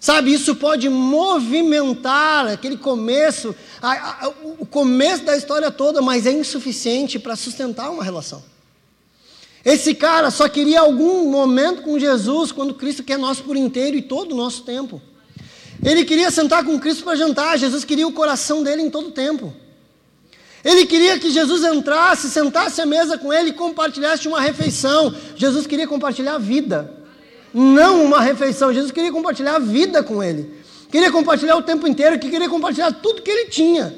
Sabe, 0.00 0.32
isso 0.32 0.54
pode 0.54 0.88
movimentar 0.88 2.46
aquele 2.46 2.76
começo, 2.76 3.54
a, 3.82 4.26
a, 4.26 4.28
o 4.58 4.64
começo 4.64 5.24
da 5.24 5.36
história 5.36 5.70
toda, 5.72 6.00
mas 6.00 6.24
é 6.24 6.30
insuficiente 6.30 7.18
para 7.18 7.34
sustentar 7.34 7.90
uma 7.90 8.04
relação. 8.04 8.42
Esse 9.64 9.94
cara 9.94 10.30
só 10.30 10.48
queria 10.48 10.80
algum 10.80 11.28
momento 11.28 11.82
com 11.82 11.98
Jesus, 11.98 12.52
quando 12.52 12.74
Cristo 12.74 13.02
quer 13.02 13.18
nós 13.18 13.40
por 13.40 13.56
inteiro 13.56 13.96
e 13.96 14.02
todo 14.02 14.32
o 14.32 14.36
nosso 14.36 14.62
tempo. 14.62 15.02
Ele 15.84 16.04
queria 16.04 16.30
sentar 16.30 16.64
com 16.64 16.78
Cristo 16.78 17.02
para 17.02 17.16
jantar, 17.16 17.58
Jesus 17.58 17.84
queria 17.84 18.06
o 18.06 18.12
coração 18.12 18.62
dele 18.62 18.82
em 18.82 18.90
todo 18.90 19.08
o 19.08 19.12
tempo. 19.12 19.52
Ele 20.64 20.86
queria 20.86 21.18
que 21.18 21.30
Jesus 21.30 21.64
entrasse, 21.64 22.28
sentasse 22.28 22.80
à 22.80 22.86
mesa 22.86 23.16
com 23.16 23.32
ele 23.32 23.50
e 23.50 23.52
compartilhasse 23.52 24.26
uma 24.26 24.40
refeição. 24.40 25.14
Jesus 25.36 25.66
queria 25.66 25.86
compartilhar 25.86 26.34
a 26.34 26.38
vida 26.38 26.98
não 27.52 28.04
uma 28.04 28.20
refeição. 28.20 28.72
Jesus 28.72 28.92
queria 28.92 29.12
compartilhar 29.12 29.56
a 29.56 29.58
vida 29.58 30.02
com 30.02 30.22
ele. 30.22 30.58
Queria 30.90 31.10
compartilhar 31.10 31.56
o 31.56 31.62
tempo 31.62 31.86
inteiro, 31.86 32.18
que 32.18 32.30
queria 32.30 32.48
compartilhar 32.48 32.92
tudo 32.92 33.22
que 33.22 33.30
ele 33.30 33.50
tinha. 33.50 33.94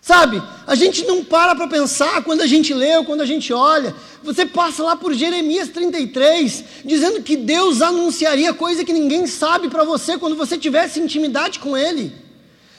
Sabe, 0.00 0.42
a 0.66 0.74
gente 0.74 1.04
não 1.04 1.22
para 1.22 1.54
para 1.54 1.68
pensar 1.68 2.24
quando 2.24 2.40
a 2.40 2.46
gente 2.46 2.72
lê 2.72 2.96
ou 2.96 3.04
quando 3.04 3.20
a 3.20 3.26
gente 3.26 3.52
olha. 3.52 3.94
Você 4.22 4.46
passa 4.46 4.82
lá 4.82 4.96
por 4.96 5.12
Jeremias 5.12 5.68
33, 5.68 6.64
dizendo 6.84 7.22
que 7.22 7.36
Deus 7.36 7.82
anunciaria 7.82 8.54
coisa 8.54 8.84
que 8.84 8.92
ninguém 8.92 9.26
sabe 9.26 9.68
para 9.68 9.84
você 9.84 10.16
quando 10.16 10.36
você 10.36 10.56
tivesse 10.56 11.00
intimidade 11.00 11.58
com 11.58 11.76
Ele. 11.76 12.12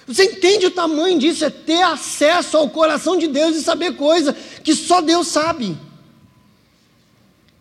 Você 0.07 0.25
entende 0.25 0.65
o 0.65 0.71
tamanho 0.71 1.19
disso? 1.19 1.45
É 1.45 1.49
ter 1.49 1.81
acesso 1.81 2.57
ao 2.57 2.69
coração 2.69 3.17
de 3.17 3.27
Deus 3.27 3.55
e 3.55 3.61
saber 3.61 3.95
coisa 3.95 4.35
que 4.63 4.75
só 4.75 5.01
Deus 5.01 5.27
sabe. 5.27 5.77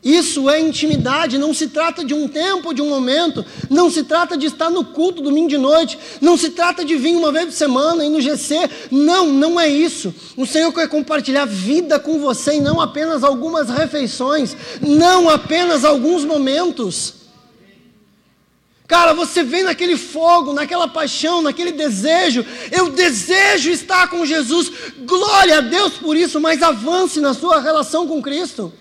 Isso 0.02 0.48
é 0.48 0.58
intimidade, 0.58 1.36
não 1.36 1.52
se 1.52 1.68
trata 1.68 2.02
de 2.02 2.14
um 2.14 2.26
tempo, 2.26 2.72
de 2.72 2.80
um 2.80 2.88
momento, 2.88 3.44
não 3.68 3.90
se 3.90 4.02
trata 4.02 4.34
de 4.34 4.46
estar 4.46 4.70
no 4.70 4.82
culto 4.82 5.20
domingo 5.20 5.48
de 5.48 5.58
noite, 5.58 5.98
não 6.22 6.38
se 6.38 6.50
trata 6.50 6.82
de 6.82 6.96
vir 6.96 7.14
uma 7.14 7.30
vez 7.30 7.46
por 7.46 7.52
semana 7.52 8.02
e 8.02 8.08
no 8.08 8.18
GC, 8.18 8.70
não, 8.90 9.26
não 9.26 9.60
é 9.60 9.68
isso. 9.68 10.14
O 10.38 10.46
Senhor 10.46 10.72
quer 10.72 10.88
compartilhar 10.88 11.44
vida 11.44 12.00
com 12.00 12.18
você 12.18 12.54
e 12.54 12.60
não 12.62 12.80
apenas 12.80 13.22
algumas 13.22 13.68
refeições, 13.68 14.56
não 14.80 15.28
apenas 15.28 15.84
alguns 15.84 16.24
momentos. 16.24 17.19
Cara, 18.90 19.14
você 19.14 19.44
vem 19.44 19.62
naquele 19.62 19.96
fogo, 19.96 20.52
naquela 20.52 20.88
paixão, 20.88 21.40
naquele 21.40 21.70
desejo. 21.70 22.44
Eu 22.72 22.90
desejo 22.90 23.70
estar 23.70 24.10
com 24.10 24.26
Jesus. 24.26 24.68
Glória 25.04 25.58
a 25.58 25.60
Deus 25.60 25.92
por 25.92 26.16
isso, 26.16 26.40
mas 26.40 26.60
avance 26.60 27.20
na 27.20 27.32
sua 27.32 27.60
relação 27.60 28.08
com 28.08 28.20
Cristo. 28.20 28.72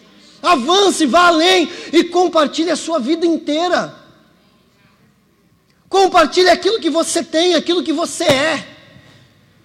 Avance, 0.42 1.06
vá 1.06 1.28
além 1.28 1.72
e 1.94 2.06
compartilhe 2.06 2.72
a 2.72 2.76
sua 2.76 2.98
vida 2.98 3.24
inteira. 3.24 3.96
Compartilhe 5.88 6.50
aquilo 6.50 6.80
que 6.80 6.90
você 6.90 7.24
tem, 7.24 7.54
aquilo 7.54 7.84
que 7.84 7.94
você 7.94 8.24
é, 8.24 8.68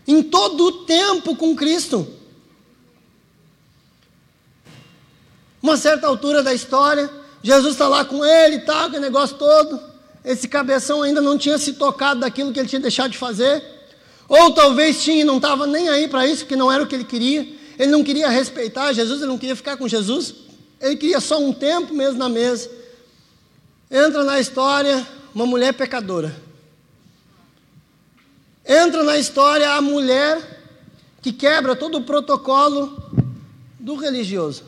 em 0.06 0.22
todo 0.22 0.62
o 0.62 0.72
tempo 0.84 1.34
com 1.34 1.56
Cristo. 1.56 2.06
Uma 5.62 5.78
certa 5.78 6.06
altura 6.06 6.42
da 6.42 6.52
história, 6.52 7.10
Jesus 7.42 7.72
está 7.72 7.88
lá 7.88 8.04
com 8.04 8.22
ele 8.22 8.56
e 8.56 8.60
tal, 8.60 8.88
aquele 8.88 9.00
negócio 9.00 9.38
todo. 9.38 9.93
Esse 10.24 10.48
cabeção 10.48 11.02
ainda 11.02 11.20
não 11.20 11.36
tinha 11.36 11.58
se 11.58 11.74
tocado 11.74 12.20
daquilo 12.20 12.52
que 12.52 12.58
ele 12.58 12.68
tinha 12.68 12.80
deixado 12.80 13.10
de 13.10 13.18
fazer. 13.18 13.62
Ou 14.26 14.52
talvez 14.52 15.02
tinha 15.02 15.20
e 15.20 15.24
não 15.24 15.36
estava 15.36 15.66
nem 15.66 15.88
aí 15.88 16.08
para 16.08 16.26
isso, 16.26 16.44
porque 16.44 16.56
não 16.56 16.72
era 16.72 16.82
o 16.82 16.86
que 16.86 16.94
ele 16.94 17.04
queria. 17.04 17.46
Ele 17.78 17.90
não 17.90 18.02
queria 18.02 18.28
respeitar 18.30 18.92
Jesus, 18.92 19.20
ele 19.20 19.30
não 19.30 19.38
queria 19.38 19.54
ficar 19.54 19.76
com 19.76 19.86
Jesus. 19.86 20.34
Ele 20.80 20.96
queria 20.96 21.20
só 21.20 21.38
um 21.38 21.52
tempo 21.52 21.92
mesmo 21.92 22.18
na 22.18 22.28
mesa. 22.28 22.70
Entra 23.90 24.24
na 24.24 24.40
história 24.40 25.06
uma 25.34 25.44
mulher 25.44 25.74
pecadora. 25.74 26.34
Entra 28.66 29.02
na 29.02 29.18
história 29.18 29.72
a 29.72 29.80
mulher 29.82 30.40
que 31.20 31.32
quebra 31.32 31.76
todo 31.76 31.98
o 31.98 32.02
protocolo 32.02 32.96
do 33.78 33.94
religioso. 33.94 34.64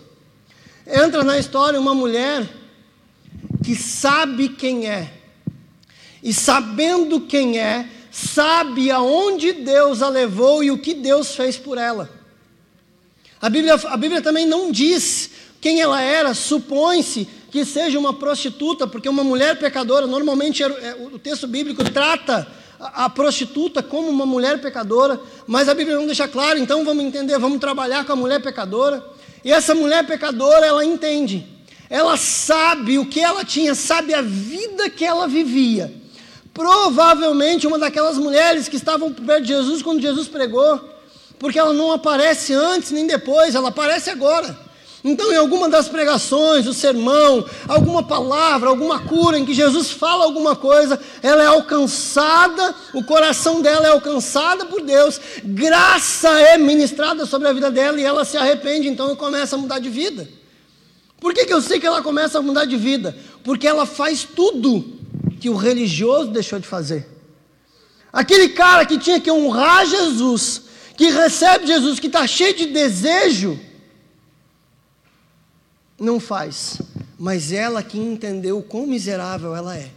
Entra 0.87 1.25
na 1.25 1.38
história 1.38 1.81
uma 1.81 1.95
mulher 1.95 2.47
que 3.64 3.75
sabe 3.75 4.51
quem 4.51 4.87
é. 4.87 5.15
E 6.26 6.32
sabendo 6.32 7.20
quem 7.20 7.56
é, 7.56 7.88
sabe 8.10 8.90
aonde 8.90 9.52
Deus 9.52 10.02
a 10.02 10.08
levou 10.08 10.64
e 10.64 10.72
o 10.72 10.78
que 10.78 10.92
Deus 10.92 11.36
fez 11.36 11.56
por 11.56 11.78
ela. 11.78 12.10
A 13.40 13.48
Bíblia, 13.48 13.74
a 13.74 13.96
Bíblia 13.96 14.20
também 14.20 14.44
não 14.44 14.72
diz 14.72 15.30
quem 15.60 15.80
ela 15.80 16.02
era, 16.02 16.34
supõe-se 16.34 17.28
que 17.48 17.64
seja 17.64 17.96
uma 17.96 18.12
prostituta, 18.12 18.88
porque 18.88 19.08
uma 19.08 19.22
mulher 19.22 19.56
pecadora, 19.60 20.04
normalmente 20.04 20.64
é, 20.64 20.96
o 21.00 21.16
texto 21.16 21.46
bíblico 21.46 21.84
trata 21.84 22.44
a 22.80 23.08
prostituta 23.08 23.80
como 23.80 24.08
uma 24.08 24.26
mulher 24.26 24.60
pecadora, 24.60 25.20
mas 25.46 25.68
a 25.68 25.74
Bíblia 25.74 25.96
não 25.96 26.06
deixa 26.06 26.26
claro, 26.26 26.58
então 26.58 26.84
vamos 26.84 27.04
entender, 27.04 27.38
vamos 27.38 27.60
trabalhar 27.60 28.04
com 28.04 28.12
a 28.12 28.16
mulher 28.16 28.42
pecadora. 28.42 29.00
E 29.44 29.52
essa 29.52 29.76
mulher 29.76 30.04
pecadora, 30.04 30.66
ela 30.66 30.84
entende, 30.84 31.46
ela 31.88 32.16
sabe 32.16 32.98
o 32.98 33.06
que 33.06 33.20
ela 33.20 33.44
tinha, 33.44 33.76
sabe 33.76 34.12
a 34.12 34.22
vida 34.22 34.90
que 34.90 35.04
ela 35.04 35.28
vivia. 35.28 36.04
Provavelmente 36.57 37.66
uma 37.66 37.79
daquelas 37.79 38.16
mulheres 38.16 38.66
que 38.66 38.77
estavam 38.77 39.12
perto 39.12 39.42
de 39.42 39.49
Jesus 39.49 39.83
quando 39.83 40.01
Jesus 40.01 40.27
pregou, 40.27 40.81
porque 41.38 41.59
ela 41.59 41.75
não 41.75 41.92
aparece 41.92 42.55
antes 42.55 42.90
nem 42.92 43.07
depois, 43.07 43.55
ela 43.55 43.69
aparece 43.69 44.09
agora. 44.09 44.59
Então, 45.05 45.31
em 45.31 45.37
alguma 45.37 45.69
das 45.69 45.87
pregações, 45.87 46.66
o 46.66 46.73
sermão, 46.73 47.45
alguma 47.69 48.03
palavra, 48.03 48.71
alguma 48.71 49.01
cura 49.01 49.38
em 49.38 49.45
que 49.45 49.53
Jesus 49.53 49.90
fala 49.90 50.25
alguma 50.25 50.57
coisa, 50.57 50.99
ela 51.23 51.42
é 51.42 51.47
alcançada, 51.47 52.75
o 52.95 53.05
coração 53.05 53.61
dela 53.61 53.87
é 53.87 53.90
alcançado 53.90 54.64
por 54.64 54.81
Deus, 54.81 55.21
graça 55.45 56.40
é 56.40 56.57
ministrada 56.57 57.27
sobre 57.27 57.49
a 57.49 57.53
vida 57.53 57.71
dela 57.71 58.01
e 58.01 58.05
ela 58.05 58.25
se 58.25 58.38
arrepende, 58.38 58.88
então 58.88 59.12
e 59.12 59.16
começa 59.16 59.57
a 59.57 59.59
mudar 59.59 59.79
de 59.79 59.90
vida. 59.90 60.27
Por 61.21 61.35
que, 61.35 61.45
que 61.45 61.53
eu 61.53 61.61
sei 61.61 61.79
que 61.79 61.87
ela 61.87 62.03
começa 62.03 62.38
a 62.38 62.42
mudar 62.42 62.64
de 62.64 62.79
vida? 62.79 63.14
Porque 63.45 63.69
ela 63.69 63.85
faz 63.85 64.25
tudo 64.25 64.97
que 65.46 65.50
o 65.50 65.54
religioso 65.54 66.32
deixou 66.32 66.59
de 66.59 66.66
fazer. 66.66 67.09
Aquele 68.12 68.48
cara 68.48 68.85
que 68.85 68.98
tinha 68.98 69.20
que 69.20 69.30
honrar 69.30 69.87
Jesus, 69.87 70.62
que 70.96 71.09
recebe 71.09 71.68
Jesus, 71.68 72.00
que 72.00 72.09
está 72.09 72.26
cheio 72.26 72.56
de 72.56 72.66
desejo, 72.66 73.56
não 75.96 76.18
faz, 76.18 76.82
mas 77.16 77.52
ela 77.52 77.80
que 77.80 77.96
entendeu 77.96 78.61
quão 78.61 78.88
miserável 78.88 79.54
ela 79.54 79.76
é, 79.76 79.92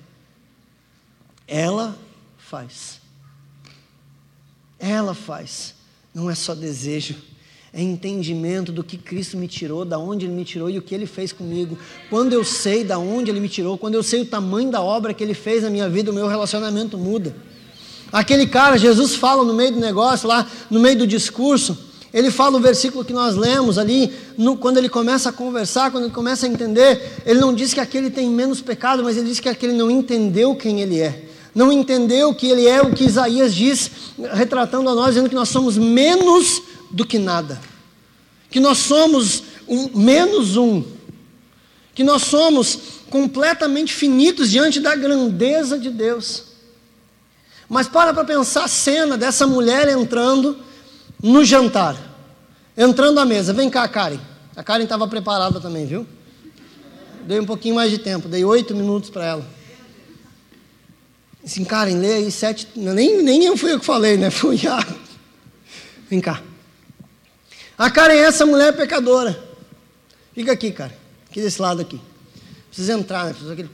ela 1.48 1.98
faz. 2.38 3.02
Ela 4.78 5.16
faz. 5.16 5.74
Não 6.14 6.30
é 6.30 6.36
só 6.36 6.54
desejo, 6.54 7.16
é 7.72 7.82
entendimento 7.82 8.72
do 8.72 8.84
que 8.84 8.98
Cristo 8.98 9.38
me 9.38 9.48
tirou, 9.48 9.86
da 9.86 10.00
onde 10.00 10.26
Ele 10.26 10.34
me 10.34 10.44
tirou 10.44 10.70
e 10.70 10.78
o 10.78 10.82
que 10.82 10.96
Ele 10.96 11.06
fez 11.06 11.32
comigo. 11.32 11.78
Quando 12.10 12.34
eu 12.34 12.44
sei 12.44 12.84
da 12.84 12.98
onde 12.98 13.30
Ele 13.30 13.40
me 13.40 13.50
tirou, 13.50 13.78
quando 13.78 13.96
eu 13.96 14.04
sei 14.04 14.22
o 14.22 14.26
tamanho 14.26 14.72
da 14.72 14.82
obra 14.82 15.14
que 15.14 15.24
Ele 15.24 15.36
fez 15.36 15.64
na 15.64 15.70
minha 15.70 15.88
vida, 15.88 16.10
o 16.10 16.14
meu 16.14 16.28
relacionamento 16.28 16.98
muda. 16.98 17.36
Aquele 18.12 18.48
cara, 18.48 18.78
Jesus 18.78 19.16
fala 19.16 19.44
no 19.44 19.54
meio 19.54 19.74
do 19.74 19.80
negócio, 19.80 20.28
lá 20.28 20.48
no 20.70 20.80
meio 20.80 20.98
do 20.98 21.06
discurso, 21.06 21.78
ele 22.12 22.32
fala 22.32 22.58
o 22.58 22.60
versículo 22.60 23.06
que 23.06 23.14
nós 23.14 23.36
lemos 23.36 23.78
ali, 23.78 24.12
no, 24.36 24.58
quando 24.58 24.78
ele 24.78 24.90
começa 24.90 25.30
a 25.30 25.32
conversar, 25.32 25.92
quando 25.92 26.06
ele 26.06 26.14
começa 26.14 26.48
a 26.48 26.50
entender, 26.50 27.22
ele 27.24 27.40
não 27.40 27.54
diz 27.54 27.72
que 27.72 27.80
aquele 27.80 28.10
tem 28.10 28.28
menos 28.28 28.62
pecado, 28.62 29.04
mas 29.04 29.16
ele 29.16 29.28
diz 29.28 29.40
que 29.40 29.48
aquele 29.48 29.74
não 29.74 29.92
entendeu 29.92 30.56
quem 30.56 30.82
ele 30.82 31.00
é. 31.00 31.26
Não 31.54 31.72
entendeu 31.72 32.34
que 32.34 32.48
ele 32.48 32.68
é 32.68 32.82
o 32.82 32.92
que 32.92 33.04
Isaías 33.04 33.54
diz, 33.54 33.92
retratando 34.34 34.90
a 34.90 34.96
nós, 34.96 35.10
dizendo 35.10 35.30
que 35.30 35.36
nós 35.36 35.50
somos 35.50 35.78
menos 35.78 36.64
do 36.90 37.06
que 37.06 37.18
nada. 37.18 37.60
Que 38.50 38.60
nós 38.60 38.80
somos 38.80 39.44
um, 39.68 39.98
menos 39.98 40.58
um. 40.58 40.84
Que 41.94 42.04
nós 42.04 42.24
somos 42.24 42.80
completamente 43.10 43.94
finitos 43.94 44.50
diante 44.50 44.80
da 44.80 44.96
grandeza 44.96 45.78
de 45.78 45.90
Deus. 45.90 46.44
Mas 47.68 47.88
para 47.88 48.14
para 48.14 48.26
pensar 48.26 48.64
a 48.64 48.68
cena 48.68 49.18
dessa 49.18 49.46
mulher 49.46 49.88
entrando 49.90 50.58
no 51.22 51.44
jantar, 51.44 51.96
entrando 52.76 53.20
à 53.20 53.26
mesa, 53.26 53.54
vem 53.54 53.70
cá, 53.70 53.88
Karen. 53.88 54.20
A 54.56 54.64
Karen 54.64 54.84
estava 54.84 55.08
preparada 55.08 55.60
também, 55.60 55.86
viu? 55.86 56.08
Dei 57.26 57.40
um 57.40 57.46
pouquinho 57.46 57.76
mais 57.76 57.92
de 57.92 58.00
tempo, 58.00 58.28
dei 58.28 58.44
oito 58.44 58.76
minutos 58.76 59.10
para 59.10 59.26
ela. 59.26 59.48
Assim, 61.44 61.64
Karen, 61.64 61.96
lê 61.96 62.16
aí 62.16 62.32
sete. 62.32 62.68
Nem, 62.76 63.22
nem 63.22 63.46
eu 63.46 63.56
fui 63.56 63.72
eu 63.72 63.80
que 63.80 63.86
falei, 63.86 64.18
né? 64.18 64.30
Foi 64.32 64.56
o. 64.56 64.96
Vem 66.10 66.20
cá. 66.20 66.42
A 67.80 67.90
Karen 67.90 68.14
é 68.14 68.24
essa 68.24 68.46
mulher 68.46 68.76
pecadora. 68.76 69.42
Fica 70.36 70.52
aqui, 70.52 70.70
cara. 70.70 70.94
Aqui 71.30 71.40
desse 71.40 71.62
lado 71.62 71.80
aqui. 71.80 72.02
Precisa 72.68 72.92
entrar, 72.92 73.24
né? 73.24 73.30
Precisa 73.32 73.54
aquele. 73.54 73.70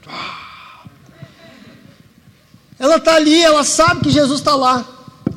Ela 2.78 2.96
está 2.98 3.16
ali, 3.16 3.42
ela 3.42 3.64
sabe 3.64 4.02
que 4.02 4.10
Jesus 4.10 4.38
está 4.38 4.54
lá. 4.54 4.86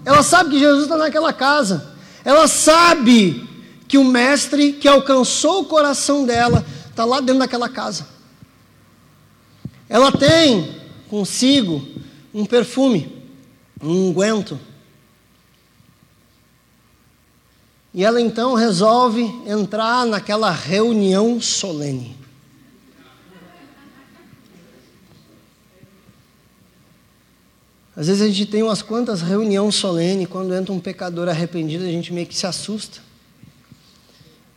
Ela 0.05 0.21
sabe 0.21 0.51
que 0.51 0.59
Jesus 0.59 0.83
está 0.83 0.97
naquela 0.97 1.33
casa. 1.33 1.95
Ela 2.23 2.47
sabe 2.47 3.49
que 3.87 3.97
o 3.97 4.03
mestre 4.03 4.73
que 4.73 4.87
alcançou 4.87 5.61
o 5.61 5.65
coração 5.65 6.23
dela 6.23 6.63
está 6.91 7.03
lá 7.03 7.19
dentro 7.21 7.39
daquela 7.39 7.69
casa. 7.69 8.07
Ela 9.89 10.11
tem 10.11 10.75
consigo 11.09 11.83
um 12.31 12.45
perfume, 12.45 13.25
um 13.81 14.09
unguento. 14.09 14.59
E 17.93 18.03
ela 18.03 18.21
então 18.21 18.53
resolve 18.53 19.23
entrar 19.47 20.05
naquela 20.05 20.51
reunião 20.51 21.41
solene. 21.41 22.17
Às 27.95 28.07
vezes 28.07 28.21
a 28.21 28.27
gente 28.27 28.45
tem 28.45 28.63
umas 28.63 28.81
quantas 28.81 29.21
reuniões 29.21 29.75
solenes, 29.75 30.27
quando 30.27 30.53
entra 30.53 30.71
um 30.71 30.79
pecador 30.79 31.27
arrependido, 31.27 31.83
a 31.83 31.91
gente 31.91 32.13
meio 32.13 32.27
que 32.27 32.37
se 32.37 32.47
assusta. 32.47 32.99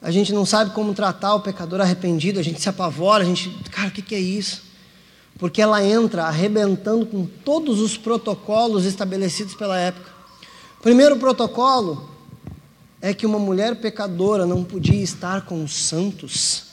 A 0.01 0.11
gente 0.11 0.33
não 0.33 0.47
sabe 0.47 0.73
como 0.73 0.95
tratar 0.95 1.35
o 1.35 1.41
pecador 1.41 1.81
arrependido, 1.81 2.39
a 2.39 2.43
gente 2.43 2.61
se 2.61 2.69
apavora, 2.69 3.25
a 3.25 3.27
gente, 3.27 3.51
cara, 3.71 3.89
o 3.89 3.91
que, 3.91 4.03
que 4.03 4.15
é 4.15 4.21
isso? 4.21 4.63
Porque 5.39 5.61
ela 5.61 5.85
entra 5.85 6.25
arrebentando 6.25 7.07
com 7.07 7.27
todos 7.27 7.81
os 7.81 7.97
protocolos 7.97 8.85
estabelecidos 8.85 9.55
pela 9.55 9.77
época. 9.79 10.11
Primeiro 10.81 11.17
protocolo 11.17 12.12
é 13.03 13.13
que 13.13 13.27
uma 13.27 13.39
mulher 13.39 13.75
pecadora 13.75 14.47
não 14.47 14.63
podia 14.63 15.03
estar 15.03 15.45
com 15.45 15.65
os 15.65 15.75
santos. 15.75 16.67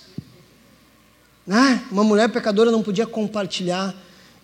Né? 1.46 1.84
Uma 1.92 2.04
mulher 2.04 2.30
pecadora 2.30 2.70
não 2.70 2.84
podia 2.84 3.08
compartilhar. 3.08 3.96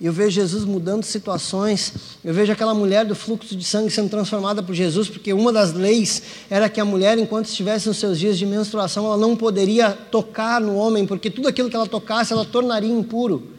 E 0.02 0.08
eu 0.08 0.12
vejo 0.12 0.32
Jesus 0.32 0.66
mudando 0.66 1.04
situações. 1.04 1.94
Eu 2.24 2.34
vejo 2.34 2.52
aquela 2.52 2.74
mulher 2.74 3.06
do 3.06 3.14
fluxo 3.14 3.56
de 3.56 3.64
sangue 3.64 3.92
sendo 3.92 4.10
transformada 4.10 4.64
por 4.64 4.74
Jesus, 4.74 5.08
porque 5.08 5.32
uma 5.32 5.54
das 5.54 5.74
leis 5.74 6.24
era 6.50 6.68
que 6.68 6.82
a 6.82 6.86
mulher, 6.86 7.20
enquanto 7.20 7.46
estivesse 7.46 7.88
nos 7.88 7.98
seus 7.98 8.18
dias 8.18 8.36
de 8.36 8.48
menstruação, 8.48 9.06
ela 9.06 9.18
não 9.18 9.36
poderia 9.36 9.92
tocar 9.92 10.60
no 10.60 10.76
homem, 10.76 11.06
porque 11.06 11.30
tudo 11.30 11.48
aquilo 11.48 11.70
que 11.70 11.76
ela 11.76 11.88
tocasse, 11.88 12.34
ela 12.34 12.44
tornaria 12.44 12.92
impuro. 12.92 13.55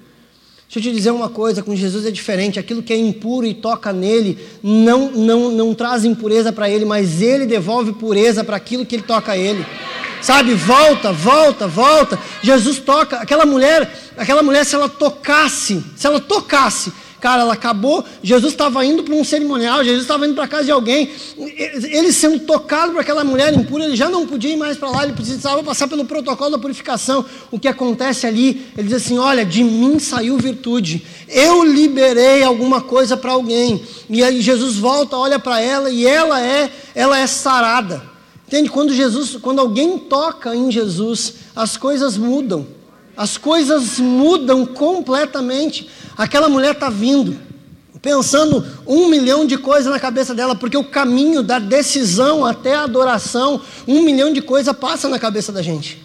Deixa 0.68 0.80
eu 0.80 0.82
te 0.82 0.96
dizer 0.96 1.10
uma 1.12 1.28
coisa, 1.28 1.62
com 1.62 1.76
Jesus 1.76 2.04
é 2.04 2.10
diferente. 2.10 2.58
Aquilo 2.58 2.82
que 2.82 2.92
é 2.92 2.96
impuro 2.96 3.46
e 3.46 3.54
toca 3.54 3.92
nele 3.92 4.38
não 4.62 5.12
não 5.12 5.50
não 5.50 5.74
traz 5.74 6.04
impureza 6.04 6.52
para 6.52 6.68
ele, 6.68 6.84
mas 6.84 7.22
ele 7.22 7.46
devolve 7.46 7.92
pureza 7.92 8.42
para 8.42 8.56
aquilo 8.56 8.84
que 8.84 8.96
ele 8.96 9.02
toca 9.04 9.32
a 9.32 9.38
ele. 9.38 9.64
Sabe? 10.20 10.54
Volta, 10.54 11.12
volta, 11.12 11.68
volta. 11.68 12.18
Jesus 12.42 12.78
toca 12.78 13.18
aquela 13.18 13.46
mulher, 13.46 14.12
aquela 14.16 14.42
mulher 14.42 14.64
se 14.64 14.74
ela 14.74 14.88
tocasse, 14.88 15.84
se 15.94 16.06
ela 16.06 16.18
tocasse 16.18 16.92
Cara, 17.20 17.42
ela 17.42 17.54
acabou. 17.54 18.04
Jesus 18.22 18.52
estava 18.52 18.84
indo 18.84 19.02
para 19.02 19.14
um 19.14 19.24
cerimonial, 19.24 19.82
Jesus 19.82 20.02
estava 20.02 20.26
indo 20.26 20.34
para 20.34 20.46
casa 20.46 20.64
de 20.64 20.70
alguém. 20.70 21.10
Ele 21.38 22.12
sendo 22.12 22.40
tocado 22.40 22.92
por 22.92 23.00
aquela 23.00 23.24
mulher 23.24 23.54
impura, 23.54 23.84
ele 23.84 23.96
já 23.96 24.08
não 24.08 24.26
podia 24.26 24.52
ir 24.52 24.56
mais 24.56 24.76
para 24.76 24.90
lá, 24.90 25.04
ele 25.04 25.14
precisava 25.14 25.62
passar 25.62 25.88
pelo 25.88 26.04
protocolo 26.04 26.50
da 26.50 26.58
purificação. 26.58 27.24
O 27.50 27.58
que 27.58 27.68
acontece 27.68 28.26
ali? 28.26 28.66
Ele 28.76 28.88
diz 28.88 28.96
assim: 28.96 29.18
Olha, 29.18 29.44
de 29.44 29.64
mim 29.64 29.98
saiu 29.98 30.36
virtude. 30.36 31.04
Eu 31.28 31.64
liberei 31.64 32.42
alguma 32.42 32.80
coisa 32.80 33.16
para 33.16 33.32
alguém. 33.32 33.82
E 34.08 34.22
aí 34.22 34.40
Jesus 34.40 34.76
volta, 34.76 35.16
olha 35.16 35.38
para 35.38 35.60
ela 35.60 35.90
e 35.90 36.06
ela 36.06 36.40
é, 36.40 36.70
ela 36.94 37.18
é 37.18 37.26
sarada. 37.26 38.02
Entende? 38.46 38.70
Quando 38.70 38.94
Jesus, 38.94 39.36
quando 39.42 39.58
alguém 39.58 39.98
toca 39.98 40.54
em 40.54 40.70
Jesus, 40.70 41.34
as 41.54 41.76
coisas 41.76 42.16
mudam. 42.16 42.75
As 43.16 43.38
coisas 43.38 43.98
mudam 43.98 44.66
completamente. 44.66 45.88
Aquela 46.16 46.48
mulher 46.48 46.72
está 46.72 46.90
vindo, 46.90 47.38
pensando 48.02 48.64
um 48.86 49.08
milhão 49.08 49.46
de 49.46 49.56
coisas 49.56 49.90
na 49.90 49.98
cabeça 49.98 50.34
dela, 50.34 50.54
porque 50.54 50.76
o 50.76 50.84
caminho 50.84 51.42
da 51.42 51.58
decisão 51.58 52.44
até 52.44 52.74
a 52.74 52.82
adoração, 52.82 53.60
um 53.88 54.02
milhão 54.02 54.32
de 54.32 54.42
coisas 54.42 54.76
passa 54.76 55.08
na 55.08 55.18
cabeça 55.18 55.50
da 55.50 55.62
gente. 55.62 56.04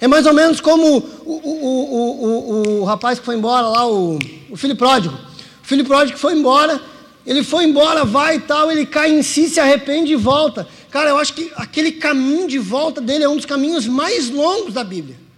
É 0.00 0.06
mais 0.06 0.24
ou 0.24 0.32
menos 0.32 0.60
como 0.60 0.98
o, 1.26 1.32
o, 1.32 2.74
o, 2.74 2.80
o, 2.80 2.84
rapaz 2.84 3.18
que 3.18 3.24
foi 3.24 3.36
embora 3.36 3.66
lá, 3.66 3.86
o, 3.86 4.18
filho 4.56 4.74
pródigo. 4.74 5.14
O 5.62 5.66
filho 5.66 5.84
pródigo 5.84 6.16
foi 6.16 6.32
embora, 6.34 6.80
ele 7.26 7.44
foi 7.44 7.64
embora, 7.64 8.04
vai 8.04 8.36
e 8.36 8.40
tal, 8.40 8.72
ele 8.72 8.86
cai 8.86 9.10
em 9.12 9.22
si, 9.22 9.48
se 9.48 9.60
arrepende 9.60 10.12
e 10.12 10.16
volta. 10.16 10.66
Cara, 10.90 11.10
eu 11.10 11.18
acho 11.18 11.34
que 11.34 11.52
aquele 11.54 11.92
caminho 11.92 12.48
de 12.48 12.58
volta 12.58 13.00
dele 13.00 13.24
é 13.24 13.28
um 13.28 13.36
dos 13.36 13.44
caminhos 13.44 13.86
mais 13.86 14.30
longos 14.30 14.72
da 14.72 14.82
Bíblia. 14.82 15.29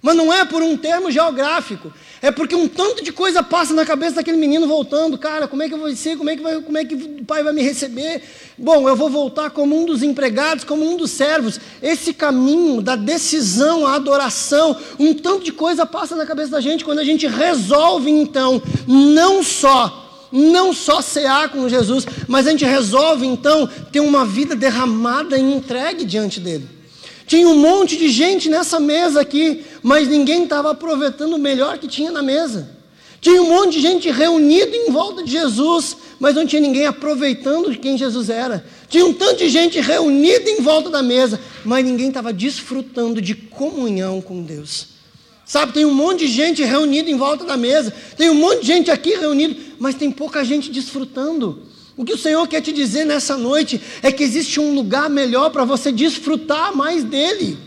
Mas 0.00 0.14
não 0.14 0.32
é 0.32 0.44
por 0.44 0.62
um 0.62 0.76
termo 0.76 1.10
geográfico, 1.10 1.92
é 2.22 2.30
porque 2.30 2.54
um 2.54 2.68
tanto 2.68 3.02
de 3.02 3.12
coisa 3.12 3.42
passa 3.42 3.74
na 3.74 3.84
cabeça 3.84 4.16
daquele 4.16 4.36
menino 4.36 4.66
voltando. 4.66 5.18
Cara, 5.18 5.48
como 5.48 5.60
é 5.60 5.68
que 5.68 5.74
eu 5.74 5.78
vou 5.78 5.94
ser? 5.96 6.16
Como 6.16 6.30
é 6.30 6.36
que, 6.36 6.42
vai, 6.42 6.60
como 6.62 6.78
é 6.78 6.84
que 6.84 6.94
o 6.94 7.24
pai 7.24 7.42
vai 7.42 7.52
me 7.52 7.62
receber? 7.62 8.22
Bom, 8.56 8.88
eu 8.88 8.94
vou 8.94 9.10
voltar 9.10 9.50
como 9.50 9.76
um 9.76 9.84
dos 9.84 10.04
empregados, 10.04 10.62
como 10.62 10.88
um 10.88 10.96
dos 10.96 11.10
servos. 11.10 11.60
Esse 11.82 12.12
caminho 12.12 12.80
da 12.80 12.94
decisão, 12.94 13.84
a 13.84 13.96
adoração, 13.96 14.76
um 15.00 15.12
tanto 15.14 15.44
de 15.44 15.52
coisa 15.52 15.84
passa 15.84 16.14
na 16.14 16.24
cabeça 16.24 16.50
da 16.50 16.60
gente 16.60 16.84
quando 16.84 17.00
a 17.00 17.04
gente 17.04 17.26
resolve, 17.26 18.08
então, 18.08 18.62
não 18.86 19.42
só 19.42 20.04
não 20.30 20.74
só 20.74 21.00
cear 21.00 21.48
com 21.48 21.66
Jesus, 21.70 22.06
mas 22.26 22.46
a 22.46 22.50
gente 22.50 22.62
resolve 22.62 23.26
então 23.26 23.66
ter 23.90 24.00
uma 24.00 24.26
vida 24.26 24.54
derramada 24.54 25.38
e 25.38 25.40
entregue 25.40 26.04
diante 26.04 26.38
dele. 26.38 26.77
Tinha 27.28 27.46
um 27.46 27.58
monte 27.58 27.98
de 27.98 28.08
gente 28.08 28.48
nessa 28.48 28.80
mesa 28.80 29.20
aqui, 29.20 29.62
mas 29.82 30.08
ninguém 30.08 30.44
estava 30.44 30.70
aproveitando 30.70 31.34
o 31.34 31.38
melhor 31.38 31.76
que 31.76 31.86
tinha 31.86 32.10
na 32.10 32.22
mesa. 32.22 32.70
Tinha 33.20 33.42
um 33.42 33.50
monte 33.50 33.74
de 33.74 33.80
gente 33.80 34.10
reunido 34.10 34.74
em 34.74 34.90
volta 34.90 35.22
de 35.22 35.32
Jesus, 35.32 35.94
mas 36.18 36.34
não 36.34 36.46
tinha 36.46 36.62
ninguém 36.62 36.86
aproveitando 36.86 37.70
de 37.70 37.76
quem 37.76 37.98
Jesus 37.98 38.30
era. 38.30 38.64
Tinha 38.88 39.04
um 39.04 39.12
tanto 39.12 39.36
de 39.36 39.50
gente 39.50 39.78
reunida 39.78 40.48
em 40.48 40.62
volta 40.62 40.88
da 40.88 41.02
mesa, 41.02 41.38
mas 41.66 41.84
ninguém 41.84 42.08
estava 42.08 42.32
desfrutando 42.32 43.20
de 43.20 43.34
comunhão 43.34 44.22
com 44.22 44.42
Deus. 44.42 44.86
Sabe, 45.44 45.74
tem 45.74 45.84
um 45.84 45.94
monte 45.94 46.20
de 46.20 46.32
gente 46.32 46.64
reunida 46.64 47.10
em 47.10 47.16
volta 47.16 47.44
da 47.44 47.58
mesa, 47.58 47.92
tem 48.16 48.30
um 48.30 48.34
monte 48.34 48.60
de 48.62 48.66
gente 48.68 48.90
aqui 48.90 49.10
reunido, 49.10 49.54
mas 49.78 49.94
tem 49.94 50.10
pouca 50.10 50.42
gente 50.42 50.70
desfrutando. 50.70 51.62
O 51.98 52.04
que 52.04 52.12
o 52.12 52.16
Senhor 52.16 52.46
quer 52.46 52.60
te 52.60 52.72
dizer 52.72 53.04
nessa 53.04 53.36
noite 53.36 53.82
é 54.04 54.12
que 54.12 54.22
existe 54.22 54.60
um 54.60 54.72
lugar 54.72 55.10
melhor 55.10 55.50
para 55.50 55.64
você 55.64 55.90
desfrutar 55.90 56.72
mais 56.72 57.02
dele. 57.02 57.58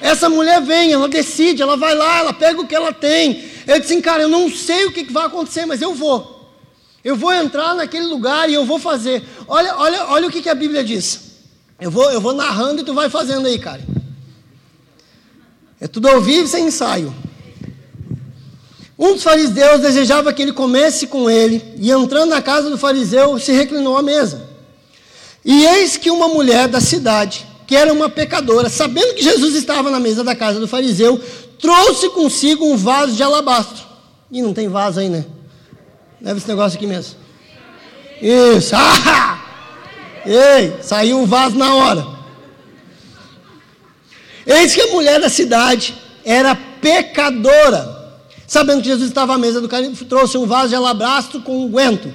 Essa 0.00 0.30
mulher 0.30 0.62
vem, 0.62 0.94
ela 0.94 1.06
decide, 1.06 1.60
ela 1.60 1.76
vai 1.76 1.94
lá, 1.94 2.20
ela 2.20 2.32
pega 2.32 2.58
o 2.58 2.66
que 2.66 2.74
ela 2.74 2.90
tem. 2.90 3.44
Eu 3.66 3.78
disse 3.78 4.00
cara, 4.00 4.22
eu 4.22 4.30
não 4.30 4.50
sei 4.50 4.86
o 4.86 4.92
que 4.92 5.12
vai 5.12 5.26
acontecer, 5.26 5.66
mas 5.66 5.82
eu 5.82 5.92
vou. 5.92 6.56
Eu 7.04 7.16
vou 7.16 7.30
entrar 7.34 7.74
naquele 7.74 8.06
lugar 8.06 8.48
e 8.48 8.54
eu 8.54 8.64
vou 8.64 8.78
fazer. 8.78 9.22
Olha, 9.46 9.76
olha, 9.76 10.06
olha 10.06 10.26
o 10.26 10.30
que, 10.30 10.40
que 10.40 10.48
a 10.48 10.54
Bíblia 10.54 10.82
diz. 10.82 11.20
Eu 11.78 11.90
vou, 11.90 12.10
eu 12.10 12.20
vou 12.20 12.32
narrando 12.32 12.80
e 12.80 12.84
tu 12.84 12.94
vai 12.94 13.10
fazendo 13.10 13.46
aí, 13.46 13.58
cara. 13.58 13.84
É 15.78 15.86
tudo 15.86 16.08
ao 16.08 16.22
vivo 16.22 16.48
sem 16.48 16.64
ensaio. 16.64 17.14
Um 18.98 19.12
dos 19.12 19.22
fariseus 19.22 19.80
desejava 19.80 20.32
que 20.32 20.40
ele 20.40 20.52
comesse 20.52 21.06
com 21.06 21.28
ele, 21.28 21.62
e 21.78 21.90
entrando 21.90 22.30
na 22.30 22.40
casa 22.40 22.70
do 22.70 22.78
fariseu, 22.78 23.38
se 23.38 23.52
reclinou 23.52 23.96
à 23.96 24.02
mesa. 24.02 24.48
E 25.44 25.64
eis 25.66 25.96
que 25.96 26.10
uma 26.10 26.28
mulher 26.28 26.66
da 26.66 26.80
cidade, 26.80 27.46
que 27.66 27.76
era 27.76 27.92
uma 27.92 28.08
pecadora, 28.08 28.70
sabendo 28.70 29.14
que 29.14 29.22
Jesus 29.22 29.54
estava 29.54 29.90
na 29.90 30.00
mesa 30.00 30.24
da 30.24 30.34
casa 30.34 30.58
do 30.58 30.66
fariseu, 30.66 31.20
trouxe 31.60 32.08
consigo 32.10 32.64
um 32.64 32.76
vaso 32.76 33.12
de 33.12 33.22
alabastro. 33.22 33.84
E 34.30 34.40
não 34.40 34.54
tem 34.54 34.68
vaso 34.68 34.98
aí, 34.98 35.10
né? 35.10 35.26
Leva 36.20 36.38
esse 36.38 36.48
negócio 36.48 36.76
aqui 36.76 36.86
mesmo. 36.86 37.16
Isso. 38.20 38.74
Ah! 39.08 39.42
Ei, 40.26 40.78
saiu 40.82 41.20
o 41.20 41.26
vaso 41.26 41.56
na 41.56 41.72
hora. 41.72 42.04
Eis 44.44 44.74
que 44.74 44.80
a 44.80 44.88
mulher 44.88 45.20
da 45.20 45.28
cidade 45.28 45.94
era 46.24 46.56
pecadora 46.80 47.95
Sabendo 48.46 48.82
que 48.82 48.88
Jesus 48.88 49.08
estava 49.08 49.34
à 49.34 49.38
mesa 49.38 49.60
do 49.60 49.68
caminho, 49.68 49.94
trouxe 50.08 50.38
um 50.38 50.46
vaso 50.46 50.68
de 50.68 50.74
alabastro 50.74 51.40
com 51.40 51.64
unguento. 51.64 52.12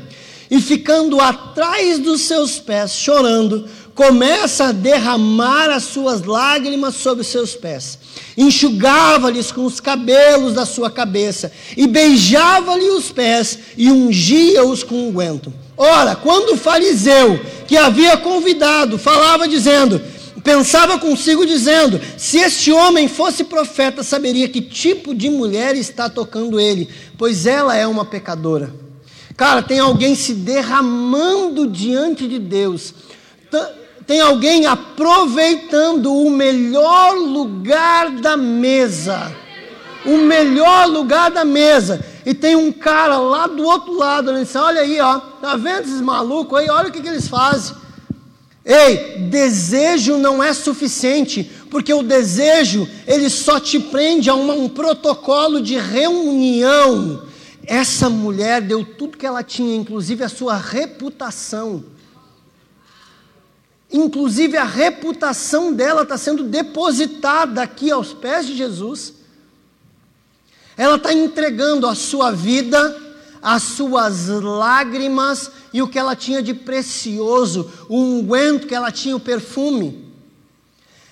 E 0.50 0.60
ficando 0.60 1.20
atrás 1.22 2.00
dos 2.00 2.22
seus 2.22 2.60
pés, 2.60 2.92
chorando, 2.94 3.66
começa 3.96 4.66
a 4.66 4.72
derramar 4.72 5.70
as 5.70 5.84
suas 5.84 6.24
lágrimas 6.24 6.96
sobre 6.96 7.22
os 7.22 7.28
seus 7.28 7.56
pés. 7.56 7.98
Enxugava-lhes 8.38 9.52
com 9.52 9.66
os 9.66 9.80
cabelos 9.80 10.54
da 10.54 10.66
sua 10.66 10.90
cabeça, 10.90 11.52
e 11.76 11.88
beijava-lhe 11.88 12.90
os 12.90 13.12
pés, 13.12 13.60
e 13.78 13.90
ungia-os 13.92 14.84
com 14.84 15.08
unguento. 15.08 15.54
Ora, 15.78 16.16
quando 16.16 16.54
o 16.54 16.58
fariseu 16.58 17.40
que 17.68 17.78
havia 17.78 18.18
convidado 18.18 18.98
falava 18.98 19.48
dizendo: 19.48 20.02
pensava 20.44 21.00
consigo 21.00 21.46
dizendo: 21.46 22.00
se 22.18 22.38
este 22.38 22.72
homem 22.72 23.08
fosse 23.08 23.44
profeta, 23.44 24.04
saberia 24.04 24.50
que 24.50 24.62
tipo 24.62 25.14
de 25.14 25.30
mulher 25.30 25.76
está 25.76 26.10
tocando 26.10 26.60
ele, 26.60 26.90
pois 27.18 27.46
ela 27.46 27.76
é 27.76 27.88
uma 27.88 28.06
pecadora. 28.06 28.74
Cara, 29.36 29.62
tem 29.62 29.80
alguém 29.80 30.14
se 30.14 30.34
derramando 30.34 31.68
diante 31.68 32.28
de 32.28 32.38
Deus, 32.38 32.94
tem 34.06 34.20
alguém 34.20 34.66
aproveitando 34.66 36.14
o 36.14 36.30
melhor 36.30 37.16
lugar 37.16 38.12
da 38.12 38.36
mesa. 38.36 39.32
O 40.06 40.18
melhor 40.18 40.88
lugar 40.88 41.30
da 41.30 41.46
mesa. 41.46 42.04
E 42.26 42.34
tem 42.34 42.56
um 42.56 42.72
cara 42.72 43.18
lá 43.18 43.48
do 43.48 43.64
outro 43.64 43.94
lado, 43.98 44.32
ele 44.32 44.44
diz, 44.44 44.56
olha 44.56 44.82
aí, 44.82 45.00
ó, 45.00 45.20
tá 45.20 45.56
vendo 45.56 45.82
esses 45.82 46.02
malucos 46.02 46.60
aí? 46.60 46.70
Olha 46.70 46.90
o 46.90 46.92
que, 46.92 47.02
que 47.02 47.08
eles 47.08 47.28
fazem. 47.28 47.76
Ei, 48.64 49.18
desejo 49.30 50.18
não 50.18 50.42
é 50.42 50.54
suficiente, 50.54 51.50
porque 51.70 51.94
o 51.94 52.04
desejo 52.04 52.88
ele 53.08 53.30
só 53.30 53.60
te 53.60 53.80
prende 53.80 54.30
a 54.30 54.36
uma, 54.36 54.54
um 54.54 54.70
protocolo 54.70 55.62
de 55.62 55.78
reunião. 55.78 57.24
Essa 57.66 58.10
mulher 58.10 58.62
deu 58.62 58.86
tudo 58.86 59.18
que 59.18 59.26
ela 59.26 59.44
tinha, 59.44 59.76
inclusive 59.76 60.24
a 60.24 60.30
sua 60.30 60.58
reputação. 60.58 61.84
Inclusive 63.92 64.56
a 64.58 64.64
reputação 64.64 65.74
dela 65.74 66.04
está 66.04 66.18
sendo 66.18 66.44
depositada 66.44 67.62
aqui 67.62 67.92
aos 67.92 68.14
pés 68.14 68.46
de 68.46 68.56
Jesus. 68.56 69.14
Ela 70.78 70.96
está 70.96 71.12
entregando 71.12 71.88
a 71.88 71.96
sua 71.96 72.32
vida, 72.32 72.96
as 73.42 73.64
suas 73.64 74.28
lágrimas, 74.28 75.52
e 75.74 75.82
o 75.82 75.88
que 75.88 75.98
ela 75.98 76.16
tinha 76.16 76.42
de 76.42 76.54
precioso, 76.54 77.72
o 77.90 77.98
unguento 77.98 78.68
que 78.68 78.76
ela 78.76 78.92
tinha, 78.92 79.16
o 79.16 79.20
perfume. 79.20 80.12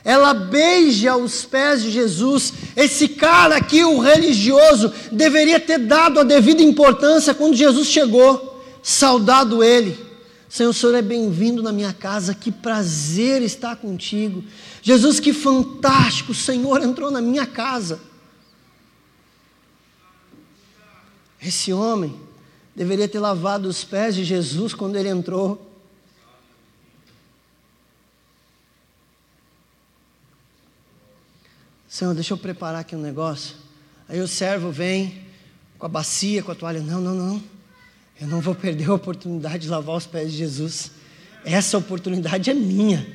Ela 0.04 0.34
beija 0.34 1.18
os 1.18 1.44
pés 1.44 1.82
de 1.82 1.92
Jesus. 1.92 2.54
Esse 2.76 3.10
cara 3.10 3.58
aqui, 3.58 3.84
o 3.84 4.00
religioso, 4.00 4.94
deveria 5.12 5.60
ter 5.60 5.80
dado 5.80 6.20
a 6.20 6.24
devida 6.24 6.62
importância 6.62 7.34
quando 7.34 7.56
Jesus 7.56 7.88
chegou, 7.88 8.64
saudado 8.82 9.64
ele, 9.64 10.10
Senhor, 10.50 10.72
o 10.72 10.74
Senhor 10.74 10.96
é 10.96 11.02
bem-vindo 11.02 11.62
na 11.62 11.72
minha 11.72 11.94
casa, 11.94 12.34
que 12.34 12.52
prazer 12.52 13.44
estar 13.44 13.76
contigo. 13.76 14.44
Jesus, 14.82 15.20
que 15.20 15.32
fantástico, 15.32 16.32
o 16.32 16.36
Senhor 16.36 16.82
entrou 16.82 17.12
na 17.12 17.22
minha 17.22 17.46
casa. 17.46 18.00
Esse 21.42 21.72
homem 21.72 22.20
deveria 22.76 23.08
ter 23.08 23.20
lavado 23.20 23.68
os 23.68 23.84
pés 23.84 24.16
de 24.16 24.24
Jesus 24.24 24.74
quando 24.74 24.96
ele 24.96 25.10
entrou. 25.10 25.66
Senhor, 31.88 32.14
deixa 32.14 32.34
eu 32.34 32.38
preparar 32.38 32.82
aqui 32.82 32.96
um 32.96 33.02
negócio. 33.02 33.56
Aí 34.08 34.22
o 34.22 34.28
servo 34.28 34.72
vem 34.72 35.26
com 35.78 35.86
a 35.86 35.90
bacia, 35.90 36.44
com 36.44 36.52
a 36.52 36.56
toalha. 36.56 36.82
Não, 36.82 37.02
não, 37.02 37.16
não. 37.16 37.44
Eu 38.20 38.28
não 38.28 38.42
vou 38.42 38.54
perder 38.54 38.90
a 38.90 38.94
oportunidade 38.94 39.60
de 39.60 39.70
lavar 39.70 39.96
os 39.96 40.06
pés 40.06 40.32
de 40.32 40.38
Jesus. 40.38 40.92
Essa 41.44 41.78
oportunidade 41.78 42.50
é 42.50 42.54
minha. 42.54 43.08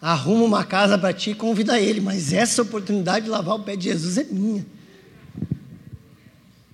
Arruma 0.00 0.44
uma 0.44 0.64
casa 0.64 0.98
para 0.98 1.12
ti 1.12 1.30
e 1.30 1.34
convida 1.34 1.80
ele, 1.80 2.00
mas 2.00 2.32
essa 2.32 2.62
oportunidade 2.62 3.24
de 3.24 3.30
lavar 3.30 3.56
o 3.56 3.62
pé 3.62 3.74
de 3.74 3.84
Jesus 3.84 4.18
é 4.18 4.24
minha. 4.24 4.64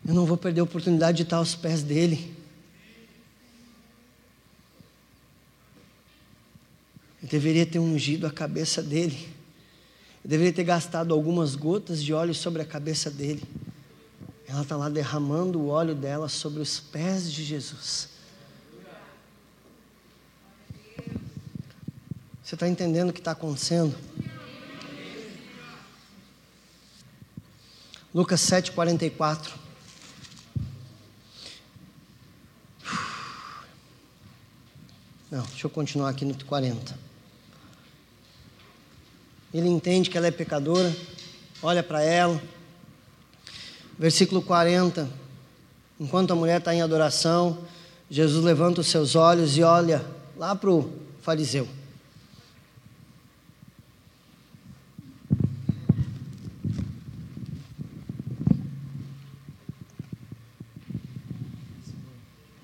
Eu 0.07 0.13
não 0.13 0.27
vou 0.27 0.37
perder 0.37 0.61
a 0.61 0.65
oportunidade 0.65 1.17
de 1.19 1.23
estar 1.23 1.39
aos 1.39 1.55
pés 1.55 1.83
dele. 1.83 2.37
Eu 7.23 7.29
deveria 7.29 7.65
ter 7.65 7.79
ungido 7.79 8.27
a 8.27 8.31
cabeça 8.31 8.83
dele. 8.83 9.29
Eu 10.23 10.29
deveria 10.29 10.53
ter 10.53 10.65
gastado 10.65 11.15
algumas 11.15 11.55
gotas 11.55 12.03
de 12.03 12.13
óleo 12.13 12.35
sobre 12.35 12.61
a 12.61 12.67
cabeça 12.67 13.11
dele. 13.11 13.43
Ela 14.47 14.61
está 14.61 14.77
lá 14.77 14.91
derramando 14.91 15.59
o 15.59 15.69
óleo 15.69 15.95
dela 15.95 16.29
sobre 16.29 16.61
os 16.61 16.79
pés 16.79 17.33
de 17.33 17.43
Jesus. 17.43 18.11
Você 22.43 22.57
está 22.57 22.69
entendendo 22.69 23.09
o 23.09 23.13
que 23.13 23.21
está 23.21 23.31
acontecendo? 23.31 23.97
Lucas 28.15 28.43
7,44. 28.43 29.64
Não, 35.31 35.43
deixa 35.43 35.67
eu 35.67 35.71
continuar 35.71 36.11
aqui 36.11 36.25
no 36.25 36.35
40. 36.45 36.99
Ele 39.53 39.69
entende 39.69 40.11
que 40.11 40.19
ela 40.19 40.27
é 40.27 40.31
pecadora, 40.31 40.95
olha 41.63 41.83
para 41.83 42.03
ela. 42.03 42.41
Versículo 43.99 44.43
40. 44.43 45.09
Enquanto 45.99 46.33
a 46.33 46.37
mulher 46.37 46.59
está 46.59 46.75
em 46.75 46.83
adoração, 46.83 47.59
Jesus 48.11 48.45
levanta 48.45 48.81
os 48.81 48.89
seus 48.89 49.15
olhos 49.15 49.57
e 49.57 49.63
olha 49.63 50.05
lá 50.37 50.55
para 50.55 50.71
o 50.71 50.93
fariseu. 51.23 51.69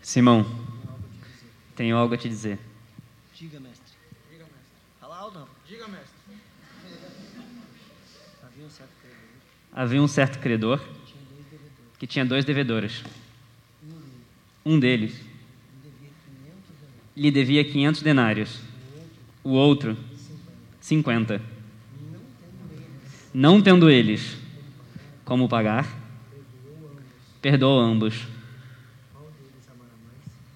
Simão, 0.02 0.59
tenho 1.80 1.96
algo 1.96 2.12
a 2.12 2.18
te 2.18 2.28
dizer. 2.28 2.58
Diga, 3.34 3.58
mestre. 3.58 3.96
Diga, 4.30 4.44
mestre. 4.44 4.60
Fala 5.00 5.16
alto, 5.16 5.38
não. 5.38 5.48
Diga, 5.66 5.88
mestre. 5.88 6.10
Havia 8.42 8.66
um 8.66 8.68
certo 8.68 8.90
credor 9.00 9.18
Havia 9.72 10.02
um 10.02 10.06
certo 10.06 10.38
credor 10.40 10.80
que 11.98 12.06
tinha 12.06 12.22
dois 12.22 12.44
devedores. 12.44 13.02
Um 14.62 14.78
deles 14.78 15.22
lhe 17.16 17.30
devia 17.30 17.64
500 17.64 18.02
denários, 18.02 18.60
o 19.42 19.52
outro 19.52 19.96
50. 20.82 21.40
Não 23.32 23.62
tendo 23.62 23.88
eles 23.88 24.36
como 25.24 25.48
pagar, 25.48 25.88
perdoou 27.40 27.80
ambos. 27.80 28.28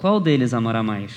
Qual 0.05 0.21
deles 0.21 0.53
amará 0.53 0.83
mais? 0.83 1.13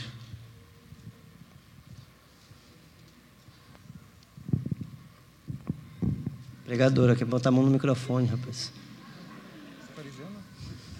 Pregadora, 6.64 7.14
quer 7.14 7.26
botar 7.26 7.50
a 7.50 7.52
mão 7.52 7.66
no 7.66 7.70
microfone, 7.70 8.28
rapaz. 8.28 8.72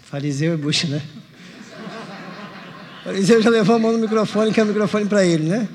Fariseu 0.04 0.56
e 0.56 0.58
bucha, 0.58 0.86
né? 0.90 1.02
Fariseu 3.06 3.42
já 3.42 3.50
levou 3.50 3.78
a 3.78 3.80
mão 3.80 3.94
no 3.94 4.00
microfone, 4.00 4.52
que 4.52 4.60
é 4.60 4.64
o 4.64 4.68
microfone 4.68 5.06
para 5.06 5.26
ele, 5.26 5.48
né? 5.48 5.70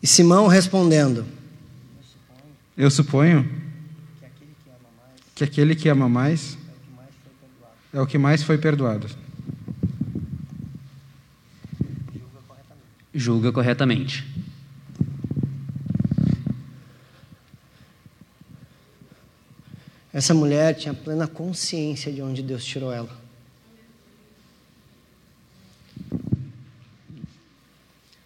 E 0.00 0.06
Simão 0.06 0.46
respondendo: 0.46 1.26
Eu 2.76 2.88
suponho 2.92 3.61
que 5.42 5.44
aquele 5.44 5.74
que 5.74 5.88
ama 5.88 6.08
mais 6.08 6.56
é 7.92 8.00
o 8.00 8.06
que 8.06 8.16
mais 8.16 8.44
foi 8.44 8.56
perdoado. 8.56 9.08
Julga 13.12 13.50
corretamente. 13.50 14.24
Essa 20.12 20.32
mulher 20.32 20.74
tinha 20.76 20.94
plena 20.94 21.26
consciência 21.26 22.12
de 22.12 22.22
onde 22.22 22.42
Deus 22.42 22.64
tirou 22.64 22.92
ela. 22.92 23.20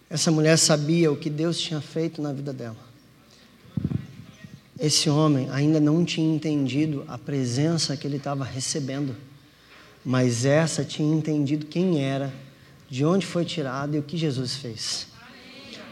Essa 0.09 0.31
mulher 0.31 0.57
sabia 0.57 1.11
o 1.11 1.17
que 1.17 1.29
Deus 1.29 1.59
tinha 1.59 1.81
feito 1.81 2.21
na 2.21 2.31
vida 2.31 2.53
dela. 2.53 2.86
Esse 4.79 5.09
homem 5.09 5.49
ainda 5.49 5.79
não 5.79 6.05
tinha 6.05 6.35
entendido 6.35 7.03
a 7.07 7.17
presença 7.17 7.97
que 7.97 8.05
ele 8.05 8.17
estava 8.17 8.43
recebendo, 8.43 9.15
mas 10.05 10.45
essa 10.45 10.83
tinha 10.83 11.15
entendido 11.15 11.65
quem 11.65 12.03
era, 12.03 12.33
de 12.89 13.03
onde 13.03 13.25
foi 13.25 13.43
tirado 13.43 13.95
e 13.95 13.99
o 13.99 14.03
que 14.03 14.17
Jesus 14.17 14.55
fez. 14.55 15.07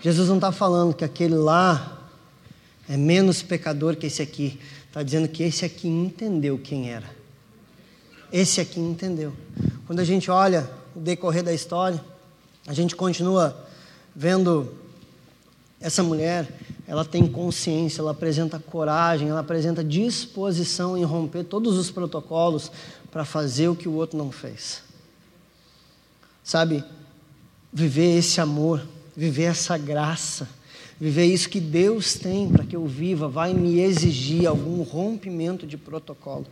Jesus 0.01 0.29
não 0.29 0.35
está 0.35 0.51
falando 0.51 0.93
que 0.93 1.03
aquele 1.03 1.35
lá 1.35 2.09
é 2.87 2.95
menos 2.95 3.41
pecador 3.41 3.95
que 3.95 4.05
esse 4.05 4.21
aqui. 4.21 4.59
Está 4.87 5.01
dizendo 5.01 5.27
que 5.27 5.43
esse 5.43 5.65
aqui 5.65 5.87
entendeu 5.87 6.57
quem 6.57 6.91
era. 6.91 7.09
Esse 8.31 8.61
aqui 8.61 8.79
entendeu. 8.79 9.33
Quando 9.87 9.99
a 9.99 10.05
gente 10.05 10.29
olha 10.29 10.69
o 10.95 10.99
decorrer 10.99 11.43
da 11.43 11.53
história, 11.53 11.99
a 12.67 12.73
gente 12.73 12.95
continua 12.95 13.67
vendo 14.15 14.73
essa 15.81 16.01
mulher, 16.01 16.47
ela 16.87 17.03
tem 17.03 17.27
consciência, 17.27 18.01
ela 18.01 18.11
apresenta 18.11 18.59
coragem, 18.59 19.29
ela 19.29 19.39
apresenta 19.39 19.83
disposição 19.83 20.97
em 20.97 21.03
romper 21.03 21.43
todos 21.43 21.77
os 21.77 21.89
protocolos 21.89 22.71
para 23.11 23.25
fazer 23.25 23.67
o 23.67 23.75
que 23.75 23.87
o 23.87 23.93
outro 23.93 24.17
não 24.17 24.31
fez. 24.31 24.83
Sabe, 26.43 26.83
viver 27.73 28.19
esse 28.19 28.39
amor, 28.39 28.85
viver 29.15 29.45
essa 29.45 29.77
graça, 29.77 30.47
viver 30.99 31.25
isso 31.25 31.49
que 31.49 31.59
Deus 31.59 32.13
tem 32.13 32.49
para 32.49 32.63
que 32.63 32.75
eu 32.75 32.85
viva, 32.85 33.27
vai 33.27 33.53
me 33.53 33.79
exigir 33.79 34.45
algum 34.47 34.83
rompimento 34.83 35.65
de 35.65 35.77
protocolo. 35.77 36.45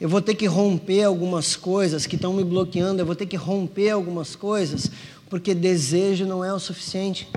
Eu 0.00 0.08
vou 0.08 0.20
ter 0.20 0.34
que 0.34 0.46
romper 0.46 1.02
algumas 1.02 1.56
coisas 1.56 2.06
que 2.06 2.16
estão 2.16 2.32
me 2.32 2.44
bloqueando, 2.44 3.00
eu 3.00 3.06
vou 3.06 3.16
ter 3.16 3.26
que 3.26 3.36
romper 3.36 3.90
algumas 3.90 4.36
coisas, 4.36 4.90
porque 5.28 5.54
desejo 5.54 6.24
não 6.24 6.44
é 6.44 6.52
o 6.52 6.58
suficiente. 6.58 7.28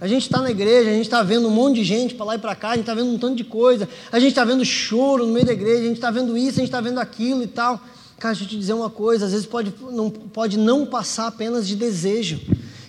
A 0.00 0.06
gente 0.06 0.22
está 0.22 0.40
na 0.40 0.50
igreja, 0.50 0.90
a 0.90 0.92
gente 0.92 1.06
está 1.06 1.22
vendo 1.22 1.48
um 1.48 1.50
monte 1.50 1.76
de 1.76 1.84
gente 1.84 2.14
para 2.14 2.26
lá 2.26 2.34
e 2.34 2.38
para 2.38 2.54
cá, 2.54 2.70
a 2.70 2.72
gente 2.72 2.82
está 2.82 2.94
vendo 2.94 3.10
um 3.10 3.18
tanto 3.18 3.36
de 3.36 3.44
coisa, 3.44 3.88
a 4.12 4.18
gente 4.18 4.30
está 4.30 4.44
vendo 4.44 4.64
choro 4.64 5.26
no 5.26 5.32
meio 5.32 5.46
da 5.46 5.52
igreja, 5.52 5.80
a 5.80 5.86
gente 5.86 5.96
está 5.96 6.10
vendo 6.10 6.36
isso, 6.36 6.58
a 6.58 6.60
gente 6.60 6.64
está 6.64 6.80
vendo 6.80 6.98
aquilo 6.98 7.42
e 7.42 7.46
tal. 7.46 7.80
Cara, 8.18 8.34
deixa 8.34 8.44
eu 8.44 8.48
te 8.48 8.58
dizer 8.58 8.72
uma 8.72 8.90
coisa, 8.90 9.26
às 9.26 9.32
vezes 9.32 9.46
pode 9.46 9.74
não, 9.90 10.10
pode 10.10 10.58
não 10.58 10.84
passar 10.86 11.26
apenas 11.26 11.66
de 11.66 11.76
desejo. 11.76 12.40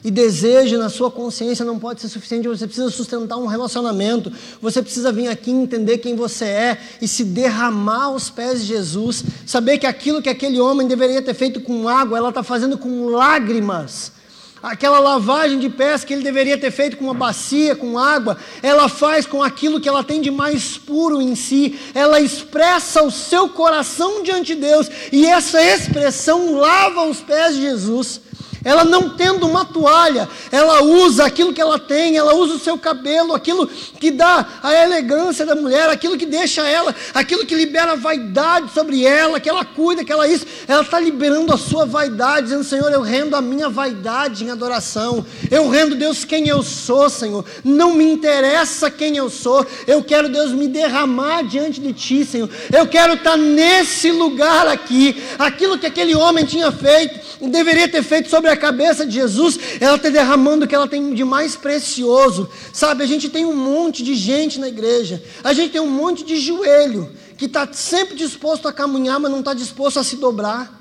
E 0.03 0.11
desejo 0.11 0.77
na 0.77 0.89
sua 0.89 1.11
consciência 1.11 1.65
não 1.65 1.79
pode 1.79 1.99
ser 2.01 2.07
suficiente, 2.07 2.47
você 2.47 2.65
precisa 2.65 2.89
sustentar 2.89 3.37
um 3.37 3.45
relacionamento, 3.45 4.31
você 4.61 4.81
precisa 4.81 5.11
vir 5.11 5.27
aqui 5.27 5.51
entender 5.51 5.97
quem 5.97 6.15
você 6.15 6.45
é 6.45 6.77
e 7.01 7.07
se 7.07 7.23
derramar 7.23 8.05
aos 8.05 8.29
pés 8.29 8.61
de 8.61 8.67
Jesus, 8.67 9.23
saber 9.45 9.77
que 9.77 9.85
aquilo 9.85 10.21
que 10.21 10.29
aquele 10.29 10.59
homem 10.61 10.87
deveria 10.87 11.21
ter 11.21 11.33
feito 11.33 11.59
com 11.59 11.89
água, 11.89 12.17
ela 12.17 12.29
está 12.29 12.43
fazendo 12.43 12.77
com 12.77 13.07
lágrimas. 13.07 14.16
Aquela 14.61 14.99
lavagem 14.99 15.59
de 15.59 15.69
pés 15.69 16.03
que 16.03 16.13
ele 16.13 16.23
deveria 16.23 16.57
ter 16.57 16.71
feito 16.71 16.97
com 16.97 17.05
uma 17.05 17.13
bacia, 17.13 17.75
com 17.75 17.97
água, 17.97 18.37
ela 18.61 18.89
faz 18.89 19.25
com 19.25 19.43
aquilo 19.43 19.79
que 19.79 19.87
ela 19.87 20.03
tem 20.03 20.19
de 20.19 20.31
mais 20.31 20.77
puro 20.77 21.21
em 21.21 21.35
si, 21.35 21.79
ela 21.93 22.19
expressa 22.19 23.03
o 23.03 23.11
seu 23.11 23.49
coração 23.49 24.23
diante 24.23 24.55
de 24.55 24.61
Deus, 24.61 24.89
e 25.11 25.25
essa 25.25 25.61
expressão 25.63 26.55
lava 26.55 27.05
os 27.05 27.21
pés 27.21 27.55
de 27.55 27.61
Jesus. 27.61 28.26
Ela 28.67 28.83
não 28.83 29.09
tendo 29.09 29.47
uma 29.47 29.63
toalha, 29.63 30.27
ela 30.51 30.83
usa 30.83 31.25
aquilo 31.25 31.53
que 31.53 31.61
ela 31.61 31.79
tem, 31.79 32.17
ela 32.17 32.35
usa 32.35 32.55
o 32.55 32.59
seu 32.59 32.77
cabelo, 32.77 33.33
aquilo 33.33 33.65
que 33.65 34.11
dá 34.11 34.45
a 34.61 34.73
elegância 34.83 35.45
da 35.45 35.55
mulher, 35.55 35.89
aquilo 35.89 36.17
que 36.17 36.25
deixa 36.25 36.67
ela, 36.67 36.93
aquilo 37.13 37.45
que 37.45 37.55
libera 37.55 37.95
vaidade 37.95 38.73
sobre 38.73 39.05
ela, 39.05 39.39
que 39.39 39.47
ela 39.47 39.63
cuida, 39.63 40.03
que 40.03 40.11
ela 40.11 40.27
isso. 40.27 40.45
Ela 40.67 40.81
está 40.81 40.99
liberando 40.99 41.53
a 41.53 41.57
sua 41.57 41.85
vaidade, 41.85 42.47
dizendo: 42.47 42.65
Senhor, 42.65 42.91
eu 42.91 42.99
rendo 42.99 43.37
a 43.37 43.41
minha 43.41 43.69
vaidade 43.69 44.43
em 44.43 44.49
adoração. 44.49 45.25
Eu 45.49 45.69
rendo, 45.69 45.95
Deus, 45.95 46.25
quem 46.25 46.49
eu 46.49 46.61
sou, 46.61 47.09
Senhor. 47.09 47.45
Não 47.63 47.93
me 47.93 48.03
interessa 48.03 48.91
quem 48.91 49.15
eu 49.15 49.29
sou. 49.29 49.65
Eu 49.87 50.03
quero, 50.03 50.27
Deus, 50.27 50.51
me 50.51 50.67
derramar 50.67 51.43
diante 51.43 51.79
de 51.79 51.93
Ti, 51.93 52.25
Senhor. 52.25 52.49
Eu 52.69 52.85
quero 52.85 53.13
estar 53.13 53.37
nesse 53.37 54.11
lugar 54.11 54.67
aqui. 54.67 55.23
Aquilo 55.39 55.79
que 55.79 55.85
aquele 55.85 56.15
homem 56.15 56.43
tinha 56.43 56.69
feito, 56.69 57.17
deveria 57.47 57.87
ter 57.87 58.03
feito 58.03 58.29
sobre 58.29 58.49
a 58.49 58.56
cabeça 58.57 59.05
de 59.05 59.13
Jesus, 59.13 59.59
ela 59.79 59.95
está 59.95 60.09
derramando 60.09 60.65
o 60.65 60.67
que 60.67 60.75
ela 60.75 60.87
tem 60.87 61.13
de 61.13 61.23
mais 61.23 61.55
precioso. 61.55 62.49
Sabe, 62.73 63.03
a 63.03 63.07
gente 63.07 63.29
tem 63.29 63.45
um 63.45 63.55
monte 63.55 64.03
de 64.03 64.15
gente 64.15 64.59
na 64.59 64.67
igreja, 64.67 65.23
a 65.43 65.53
gente 65.53 65.71
tem 65.71 65.81
um 65.81 65.89
monte 65.89 66.23
de 66.23 66.37
joelho 66.37 67.09
que 67.37 67.45
está 67.45 67.67
sempre 67.71 68.15
disposto 68.15 68.67
a 68.67 68.73
caminhar, 68.73 69.19
mas 69.19 69.31
não 69.31 69.39
está 69.39 69.53
disposto 69.53 69.99
a 69.99 70.03
se 70.03 70.15
dobrar. 70.15 70.77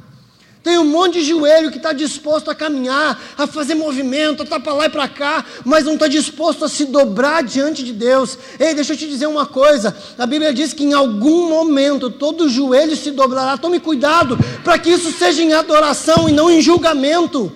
Tem 0.66 0.79
um 0.79 0.85
monte 0.85 1.20
de 1.20 1.27
joelho 1.27 1.70
que 1.70 1.77
está 1.77 1.93
disposto 1.93 2.51
a 2.51 2.55
caminhar, 2.55 3.22
a 3.39 3.47
fazer 3.47 3.77
movimento, 3.77 4.41
a 4.41 4.43
estar 4.43 4.59
para 4.59 4.72
lá 4.72 4.87
e 4.87 4.89
para 4.89 5.07
cá, 5.07 5.45
mas 5.64 5.85
não 5.85 5.95
está 5.95 6.09
disposto 6.09 6.64
a 6.64 6.68
se 6.68 6.87
dobrar 6.87 7.45
diante 7.45 7.85
de 7.85 7.93
Deus. 7.93 8.37
Ei, 8.59 8.74
deixa 8.74 8.93
eu 8.93 8.97
te 8.97 9.07
dizer 9.07 9.29
uma 9.29 9.47
coisa: 9.47 9.97
a 10.18 10.27
Bíblia 10.27 10.53
diz 10.53 10.72
que 10.72 10.83
em 10.83 10.93
algum 10.93 11.49
momento 11.49 12.11
todo 12.11 12.49
joelho 12.49 12.97
se 12.97 13.12
dobrará. 13.12 13.57
Tome 13.57 13.79
cuidado 13.79 14.37
para 14.64 14.77
que 14.77 14.91
isso 14.91 15.12
seja 15.12 15.41
em 15.41 15.53
adoração 15.53 16.29
e 16.29 16.33
não 16.33 16.51
em 16.51 16.61
julgamento. 16.61 17.53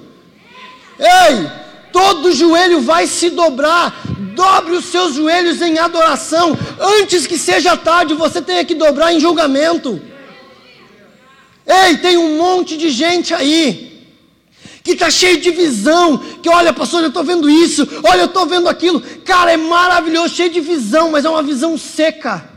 Ei, 1.01 1.51
todo 1.93 2.33
joelho 2.33 2.83
vai 2.83 3.07
se 3.07 3.31
dobrar. 3.31 4.03
Dobre 4.35 4.75
os 4.75 4.85
seus 4.85 5.15
joelhos 5.15 5.61
em 5.63 5.79
adoração. 5.79 6.57
Antes 6.79 7.27
que 7.27 7.39
seja 7.39 7.77
tarde, 7.77 8.15
você 8.15 8.43
tenha 8.43 8.65
que 8.65 8.75
dobrar 8.75 9.13
em 9.13 9.19
julgamento. 9.19 10.01
Ei, 11.67 11.97
tem 11.97 12.17
um 12.17 12.37
monte 12.37 12.77
de 12.77 12.91
gente 12.91 13.33
aí 13.33 13.91
que 14.83 14.93
está 14.93 15.11
cheio 15.11 15.41
de 15.41 15.51
visão, 15.51 16.17
que 16.43 16.49
olha, 16.49 16.73
pastor, 16.73 17.03
eu 17.03 17.09
estou 17.09 17.23
vendo 17.23 17.51
isso, 17.51 17.87
olha, 18.03 18.23
eu 18.23 18.27
estou 18.27 18.47
vendo 18.47 18.69
aquilo. 18.69 19.01
Cara, 19.25 19.53
é 19.53 19.57
maravilhoso, 19.57 20.35
cheio 20.35 20.51
de 20.51 20.61
visão, 20.61 21.11
mas 21.11 21.25
é 21.25 21.31
uma 21.31 21.43
visão 21.43 21.77
seca. 21.77 22.49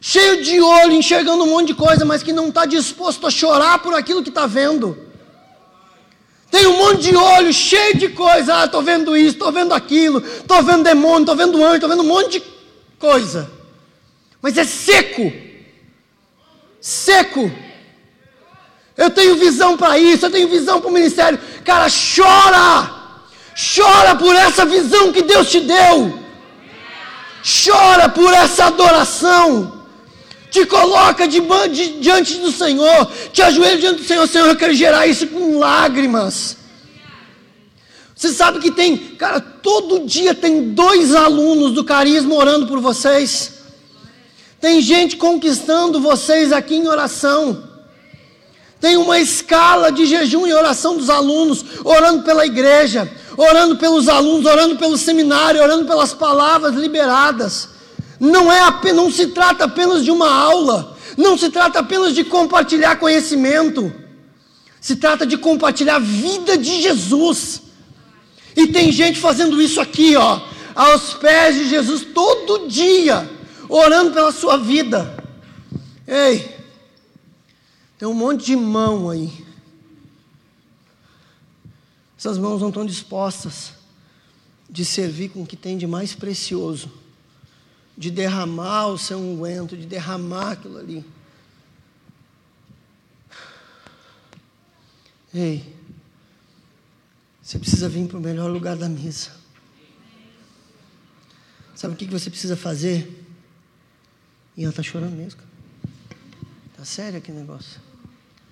Cheio 0.00 0.42
de 0.42 0.60
olho, 0.60 0.92
enxergando 0.92 1.44
um 1.44 1.50
monte 1.50 1.68
de 1.68 1.74
coisa, 1.74 2.04
mas 2.04 2.22
que 2.22 2.32
não 2.32 2.48
está 2.48 2.66
disposto 2.66 3.26
a 3.26 3.30
chorar 3.30 3.78
por 3.78 3.94
aquilo 3.94 4.22
que 4.22 4.28
está 4.28 4.46
vendo. 4.46 4.98
Tem 6.54 6.68
um 6.68 6.78
monte 6.78 7.10
de 7.10 7.16
olho 7.16 7.52
cheio 7.52 7.98
de 7.98 8.10
coisa. 8.10 8.60
Ah, 8.60 8.64
estou 8.66 8.80
vendo 8.80 9.16
isso, 9.16 9.30
estou 9.30 9.50
vendo 9.50 9.74
aquilo, 9.74 10.24
estou 10.24 10.62
vendo 10.62 10.84
demônio, 10.84 11.22
estou 11.22 11.34
vendo 11.34 11.64
anjo, 11.64 11.74
estou 11.74 11.90
vendo 11.90 12.04
um 12.04 12.06
monte 12.06 12.38
de 12.38 12.44
coisa. 12.96 13.50
Mas 14.40 14.56
é 14.56 14.62
seco. 14.62 15.32
Seco. 16.80 17.50
Eu 18.96 19.10
tenho 19.10 19.34
visão 19.34 19.76
para 19.76 19.98
isso, 19.98 20.26
eu 20.26 20.30
tenho 20.30 20.48
visão 20.48 20.80
para 20.80 20.90
o 20.90 20.92
ministério. 20.92 21.40
Cara, 21.64 21.88
chora! 21.90 23.02
Chora 23.74 24.14
por 24.14 24.36
essa 24.36 24.64
visão 24.64 25.10
que 25.10 25.22
Deus 25.22 25.50
te 25.50 25.58
deu. 25.58 26.20
Chora 27.42 28.08
por 28.08 28.32
essa 28.32 28.66
adoração. 28.66 29.73
Te 30.54 30.64
coloca 30.66 31.26
de, 31.26 31.40
de, 31.72 31.98
diante 31.98 32.34
do 32.34 32.52
Senhor. 32.52 33.10
Te 33.32 33.42
ajoelha 33.42 33.76
diante 33.76 34.02
do 34.02 34.06
Senhor. 34.06 34.28
Senhor, 34.28 34.46
eu 34.46 34.54
quero 34.54 34.72
gerar 34.72 35.04
isso 35.04 35.26
com 35.26 35.58
lágrimas. 35.58 36.56
Você 38.14 38.32
sabe 38.32 38.60
que 38.60 38.70
tem, 38.70 38.96
cara, 38.96 39.40
todo 39.40 40.06
dia 40.06 40.32
tem 40.32 40.70
dois 40.70 41.12
alunos 41.12 41.72
do 41.72 41.82
carisma 41.82 42.36
orando 42.36 42.68
por 42.68 42.78
vocês. 42.78 43.54
Tem 44.60 44.80
gente 44.80 45.16
conquistando 45.16 46.00
vocês 46.00 46.52
aqui 46.52 46.76
em 46.76 46.86
oração. 46.86 47.70
Tem 48.80 48.96
uma 48.96 49.18
escala 49.18 49.90
de 49.90 50.06
jejum 50.06 50.46
e 50.46 50.54
oração 50.54 50.96
dos 50.96 51.10
alunos, 51.10 51.64
orando 51.82 52.22
pela 52.22 52.46
igreja, 52.46 53.10
orando 53.36 53.74
pelos 53.74 54.08
alunos, 54.08 54.46
orando 54.46 54.76
pelo 54.76 54.96
seminário, 54.96 55.60
orando 55.60 55.84
pelas 55.84 56.14
palavras 56.14 56.76
liberadas. 56.76 57.73
Não 58.18 58.52
é 58.52 58.60
apenas, 58.60 58.96
não 58.96 59.10
se 59.10 59.28
trata 59.28 59.64
apenas 59.64 60.04
de 60.04 60.10
uma 60.10 60.30
aula, 60.32 60.96
não 61.16 61.36
se 61.36 61.50
trata 61.50 61.78
apenas 61.80 62.14
de 62.14 62.24
compartilhar 62.24 62.96
conhecimento. 62.96 63.92
Se 64.80 64.96
trata 64.96 65.26
de 65.26 65.36
compartilhar 65.36 65.96
a 65.96 65.98
vida 65.98 66.58
de 66.58 66.82
Jesus. 66.82 67.62
E 68.56 68.66
tem 68.68 68.92
gente 68.92 69.18
fazendo 69.18 69.60
isso 69.60 69.80
aqui, 69.80 70.14
ó, 70.16 70.40
aos 70.74 71.14
pés 71.14 71.56
de 71.56 71.68
Jesus 71.68 72.06
todo 72.14 72.68
dia, 72.68 73.28
orando 73.68 74.12
pela 74.12 74.30
sua 74.30 74.56
vida. 74.56 75.16
Ei, 76.06 76.54
tem 77.98 78.06
um 78.06 78.14
monte 78.14 78.46
de 78.46 78.56
mão 78.56 79.10
aí. 79.10 79.44
Essas 82.18 82.38
mãos 82.38 82.60
não 82.60 82.68
estão 82.68 82.86
dispostas 82.86 83.72
de 84.68 84.84
servir 84.84 85.30
com 85.30 85.42
o 85.42 85.46
que 85.46 85.56
tem 85.56 85.76
de 85.76 85.86
mais 85.86 86.14
precioso, 86.14 86.90
de 87.96 88.10
derramar 88.10 88.88
o 88.88 88.98
seu 88.98 89.18
unguento, 89.18 89.76
de 89.76 89.86
derramar 89.86 90.52
aquilo 90.52 90.78
ali. 90.78 91.04
Ei, 95.32 95.74
você 97.42 97.58
precisa 97.58 97.88
vir 97.88 98.06
para 98.06 98.18
o 98.18 98.20
melhor 98.20 98.50
lugar 98.50 98.76
da 98.76 98.88
mesa. 98.88 99.30
Sabe 101.74 101.94
o 101.94 101.96
que 101.96 102.06
você 102.06 102.30
precisa 102.30 102.56
fazer? 102.56 103.22
E 104.56 104.62
ela 104.62 104.70
está 104.70 104.82
chorando 104.82 105.14
mesmo. 105.14 105.40
Está 106.70 106.84
sério 106.84 107.18
aquele 107.18 107.38
negócio. 107.38 107.80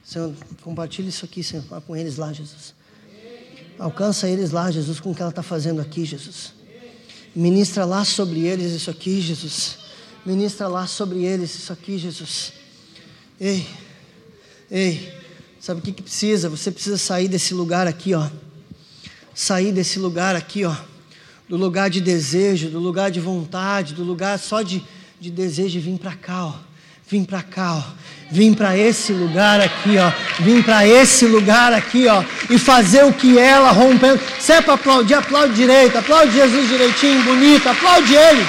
Senhor, 0.05 0.35
compartilha 0.61 1.09
isso 1.09 1.25
aqui, 1.25 1.43
Senhor. 1.43 1.65
Com 1.83 1.97
eles 1.97 2.17
lá, 2.17 2.33
Jesus. 2.33 2.75
Alcança 3.79 4.29
eles 4.29 4.51
lá, 4.51 4.71
Jesus, 4.71 5.01
com 5.01 5.13
o 5.13 5.15
que 5.15 5.23
ela 5.23 5.31
está 5.31 5.43
fazendo 5.43 5.81
aqui, 5.81 6.05
Jesus. 6.05 6.53
Ministra 7.35 7.85
lá 7.85 8.05
sobre 8.05 8.41
eles 8.41 8.73
isso 8.73 8.91
aqui, 8.91 9.21
Jesus. 9.21 9.79
Ministra 10.25 10.69
lá 10.69 10.87
sobre 10.87 11.25
eles 11.25 11.55
isso 11.55 11.73
aqui, 11.73 11.99
Jesus. 11.99 12.53
Ei, 13.41 13.67
ei, 14.71 15.13
sabe 15.59 15.81
o 15.81 15.83
que, 15.83 15.93
que 15.93 16.03
precisa? 16.03 16.49
Você 16.49 16.71
precisa 16.71 16.99
sair 16.99 17.29
desse 17.29 17.55
lugar 17.55 17.87
aqui, 17.87 18.15
ó. 18.15 18.29
Sair 19.35 19.73
desse 19.73 19.99
lugar 19.99 20.37
aqui, 20.37 20.65
ó. 20.65 20.77
Do 21.49 21.57
lugar 21.57 21.91
de 21.91 22.01
desejo, 22.01 22.71
do 22.71 22.79
lugar 22.79 23.11
de 23.11 23.21
vontade, 23.21 23.95
do 23.95 24.05
lugar 24.05 24.39
só 24.39 24.63
de, 24.63 24.85
de 25.21 25.31
desejo 25.31 25.79
e 25.79 25.83
vir 25.83 25.99
para 25.99 26.15
cá, 26.15 26.47
ó 26.47 26.72
Vim 27.09 27.25
para 27.25 27.43
cá, 27.43 27.75
ó. 27.75 27.83
Vim 28.31 28.55
para 28.55 28.77
esse 28.79 29.13
lugar 29.13 29.61
aqui, 29.61 29.99
ó. 29.99 30.11
Vim 30.43 30.63
para 30.63 30.87
esse 30.87 31.27
lugar 31.27 31.73
aqui, 31.75 32.07
ó. 32.09 32.25
E 32.49 32.59
fazer 32.59 33.05
o 33.05 33.13
que 33.13 33.39
ela 33.39 33.71
rompendo. 33.71 34.21
Se 34.41 34.53
é 34.53 34.63
para 34.63 34.75
aplaudir, 34.75 35.15
aplaude 35.15 35.55
direito. 35.55 35.99
Aplaude 35.99 36.33
Jesus 36.33 36.69
direitinho, 36.69 37.23
bonito. 37.25 37.69
Aplaude 37.69 38.15
ele. 38.15 38.47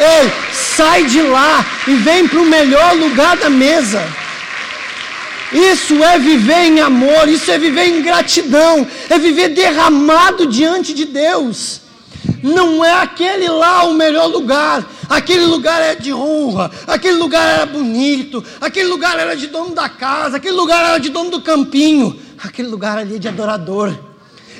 Ei, 0.00 0.32
sai 0.52 1.04
de 1.04 1.20
lá 1.20 1.66
e 1.86 1.94
vem 1.96 2.26
para 2.26 2.38
o 2.38 2.46
melhor 2.46 2.94
lugar 2.94 3.36
da 3.36 3.50
mesa. 3.50 4.02
Isso 5.52 6.02
é 6.04 6.18
viver 6.18 6.64
em 6.66 6.80
amor, 6.80 7.28
isso 7.28 7.50
é 7.50 7.58
viver 7.58 7.86
em 7.88 8.02
gratidão, 8.02 8.86
é 9.08 9.18
viver 9.18 9.48
derramado 9.48 10.46
diante 10.46 10.92
de 10.94 11.06
Deus. 11.06 11.80
Não 12.42 12.84
é 12.84 12.92
aquele 13.02 13.48
lá 13.48 13.84
o 13.84 13.94
melhor 13.94 14.26
lugar, 14.26 14.88
aquele 15.08 15.44
lugar 15.44 15.82
é 15.82 15.94
de 15.94 16.12
honra, 16.12 16.70
aquele 16.86 17.16
lugar 17.16 17.54
era 17.54 17.66
bonito, 17.66 18.44
aquele 18.60 18.88
lugar 18.88 19.18
era 19.18 19.34
de 19.34 19.46
dono 19.48 19.74
da 19.74 19.88
casa, 19.88 20.36
aquele 20.36 20.54
lugar 20.54 20.84
era 20.84 20.98
de 20.98 21.08
dono 21.08 21.30
do 21.30 21.40
campinho, 21.40 22.18
aquele 22.42 22.68
lugar 22.68 22.98
ali 22.98 23.16
é 23.16 23.18
de 23.18 23.28
adorador. 23.28 23.96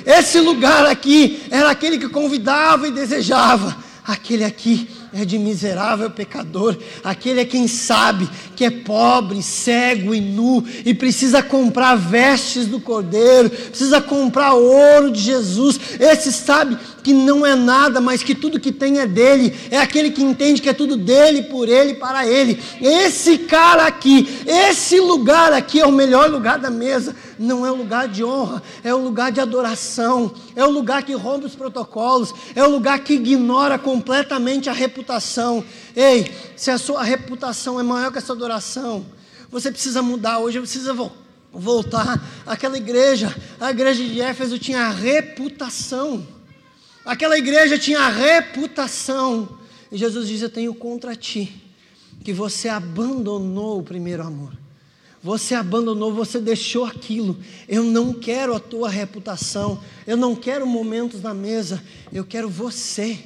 Esse 0.05 0.39
lugar 0.39 0.85
aqui 0.85 1.43
era 1.49 1.69
aquele 1.69 1.97
que 1.97 2.09
convidava 2.09 2.87
e 2.87 2.91
desejava, 2.91 3.77
aquele 4.05 4.43
aqui 4.43 4.89
é 5.13 5.25
de 5.25 5.37
miserável 5.37 6.09
pecador, 6.09 6.77
aquele 7.03 7.41
é 7.41 7.45
quem 7.45 7.67
sabe 7.67 8.29
que 8.55 8.63
é 8.63 8.69
pobre, 8.69 9.41
cego 9.41 10.13
e 10.13 10.21
nu 10.21 10.63
e 10.85 10.93
precisa 10.93 11.41
comprar 11.41 11.95
vestes 11.95 12.65
do 12.65 12.79
Cordeiro, 12.79 13.49
precisa 13.49 14.01
comprar 14.01 14.53
ouro 14.53 15.11
de 15.11 15.19
Jesus. 15.19 15.79
Esse 15.99 16.31
sabe 16.31 16.77
que 17.03 17.13
não 17.13 17.45
é 17.45 17.55
nada, 17.55 17.99
mas 18.01 18.21
que 18.21 18.35
tudo 18.35 18.59
que 18.59 18.71
tem 18.71 18.99
é 18.99 19.07
dele, 19.07 19.55
é 19.71 19.77
aquele 19.77 20.11
que 20.11 20.21
entende 20.21 20.61
que 20.61 20.69
é 20.69 20.73
tudo 20.73 20.97
dele, 20.97 21.43
por 21.43 21.67
ele, 21.67 21.95
para 21.95 22.27
ele. 22.27 22.59
Esse 22.81 23.39
cara 23.39 23.85
aqui, 23.85 24.27
esse 24.45 24.99
lugar 24.99 25.53
aqui 25.53 25.79
é 25.79 25.85
o 25.85 25.91
melhor 25.91 26.29
lugar 26.29 26.59
da 26.59 26.69
mesa, 26.69 27.15
não 27.39 27.65
é 27.65 27.71
o 27.71 27.75
lugar 27.75 28.09
de 28.09 28.23
honra, 28.23 28.61
é 28.83 28.93
o 28.93 28.97
lugar 28.97 29.31
de 29.31 29.39
adoração, 29.39 30.33
é 30.55 30.65
o 30.65 30.69
lugar 30.69 31.03
que 31.03 31.13
rompe 31.13 31.45
os 31.45 31.55
protocolos, 31.55 32.33
é 32.53 32.63
o 32.63 32.69
lugar 32.69 32.99
que 32.99 33.13
ignora 33.13 33.79
completamente 33.79 34.69
a 34.69 34.73
reputação. 34.73 35.63
Ei, 35.95 36.31
se 36.57 36.69
a 36.69 36.77
sua 36.77 37.01
reputação 37.01 37.79
é 37.79 37.83
maior 37.83 38.11
que 38.11 38.17
a 38.17 38.21
sua 38.21 38.35
adoração, 38.35 39.05
você 39.49 39.71
precisa 39.71 40.01
mudar 40.01 40.39
hoje, 40.39 40.59
precisa 40.59 40.93
voltar. 41.51 42.21
Aquela 42.45 42.77
igreja, 42.77 43.33
a 43.59 43.71
igreja 43.71 44.03
de 44.03 44.19
Éfeso 44.19 44.59
tinha 44.59 44.89
reputação. 44.89 46.27
Aquela 47.05 47.37
igreja 47.37 47.79
tinha 47.79 48.07
reputação. 48.09 49.57
E 49.91 49.97
Jesus 49.97 50.27
diz: 50.27 50.41
Eu 50.41 50.49
tenho 50.49 50.73
contra 50.73 51.15
ti 51.15 51.63
que 52.23 52.33
você 52.33 52.67
abandonou 52.67 53.79
o 53.79 53.83
primeiro 53.83 54.23
amor. 54.23 54.51
Você 55.21 55.53
abandonou, 55.53 56.13
você 56.13 56.39
deixou 56.39 56.85
aquilo. 56.85 57.37
Eu 57.67 57.83
não 57.83 58.13
quero 58.13 58.55
a 58.55 58.59
tua 58.59 58.89
reputação. 58.89 59.83
Eu 60.07 60.15
não 60.15 60.35
quero 60.35 60.65
momentos 60.65 61.21
na 61.21 61.33
mesa. 61.33 61.83
Eu 62.11 62.25
quero 62.25 62.49
você. 62.49 63.19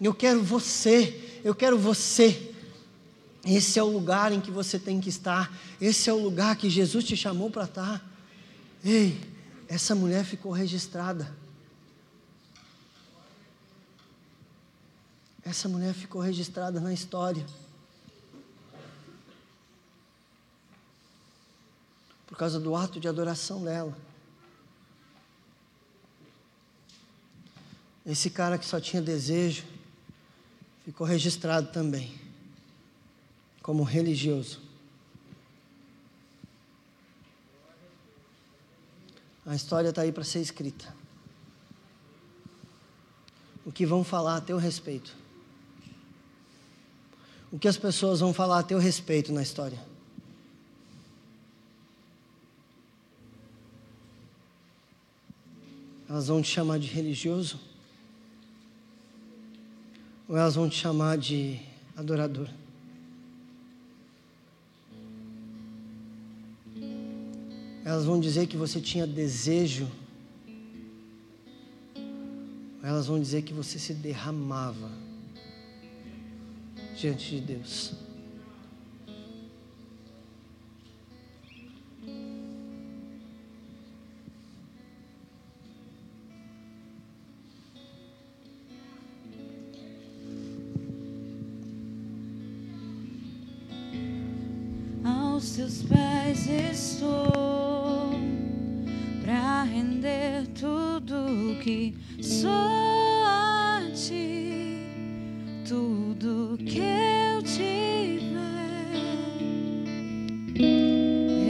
Eu 0.00 0.14
quero 0.14 0.42
você. 0.42 1.40
Eu 1.44 1.54
quero 1.54 1.78
você. 1.78 2.50
Esse 3.44 3.78
é 3.78 3.82
o 3.82 3.88
lugar 3.88 4.32
em 4.32 4.40
que 4.40 4.50
você 4.50 4.78
tem 4.78 5.00
que 5.00 5.10
estar. 5.10 5.54
Esse 5.78 6.08
é 6.08 6.12
o 6.12 6.22
lugar 6.22 6.56
que 6.56 6.70
Jesus 6.70 7.04
te 7.04 7.14
chamou 7.14 7.50
para 7.50 7.64
estar. 7.64 8.10
Ei, 8.82 9.20
essa 9.68 9.94
mulher 9.94 10.24
ficou 10.24 10.50
registrada. 10.50 11.30
Essa 15.44 15.68
mulher 15.68 15.92
ficou 15.92 16.22
registrada 16.22 16.80
na 16.80 16.94
história. 16.94 17.44
Por 22.34 22.38
causa 22.38 22.58
do 22.58 22.74
ato 22.74 22.98
de 22.98 23.06
adoração 23.06 23.62
dela. 23.62 23.96
Esse 28.04 28.28
cara 28.28 28.58
que 28.58 28.66
só 28.66 28.80
tinha 28.80 29.00
desejo 29.00 29.62
ficou 30.84 31.06
registrado 31.06 31.70
também 31.70 32.12
como 33.62 33.84
religioso. 33.84 34.60
A 39.46 39.54
história 39.54 39.90
está 39.90 40.02
aí 40.02 40.10
para 40.10 40.24
ser 40.24 40.40
escrita. 40.40 40.92
O 43.64 43.70
que 43.70 43.86
vão 43.86 44.02
falar 44.02 44.38
a 44.38 44.40
teu 44.40 44.58
respeito? 44.58 45.14
O 47.52 47.60
que 47.60 47.68
as 47.68 47.76
pessoas 47.76 48.18
vão 48.18 48.34
falar 48.34 48.58
a 48.58 48.64
teu 48.64 48.80
respeito 48.80 49.32
na 49.32 49.40
história? 49.40 49.93
Elas 56.08 56.28
vão 56.28 56.42
te 56.42 56.48
chamar 56.48 56.78
de 56.78 56.86
religioso? 56.86 57.58
Ou 60.28 60.36
elas 60.36 60.54
vão 60.54 60.68
te 60.68 60.76
chamar 60.76 61.16
de 61.18 61.60
adorador? 61.96 62.48
Elas 67.84 68.04
vão 68.04 68.18
dizer 68.18 68.46
que 68.46 68.56
você 68.56 68.80
tinha 68.80 69.06
desejo. 69.06 69.90
Elas 72.82 73.06
vão 73.06 73.20
dizer 73.20 73.42
que 73.42 73.52
você 73.52 73.78
se 73.78 73.94
derramava 73.94 74.90
diante 76.96 77.30
de 77.30 77.40
Deus. 77.40 78.03
Aos 95.44 95.52
teus 95.56 95.82
pés 95.82 96.48
estou 96.48 98.14
para 99.22 99.64
render 99.64 100.46
tudo 100.58 101.58
que 101.62 101.94
sou 102.22 102.48
a 103.26 103.82
ti, 103.92 104.86
tudo 105.68 106.56
que 106.64 106.78
eu 106.80 107.42
tiver. 107.42 108.88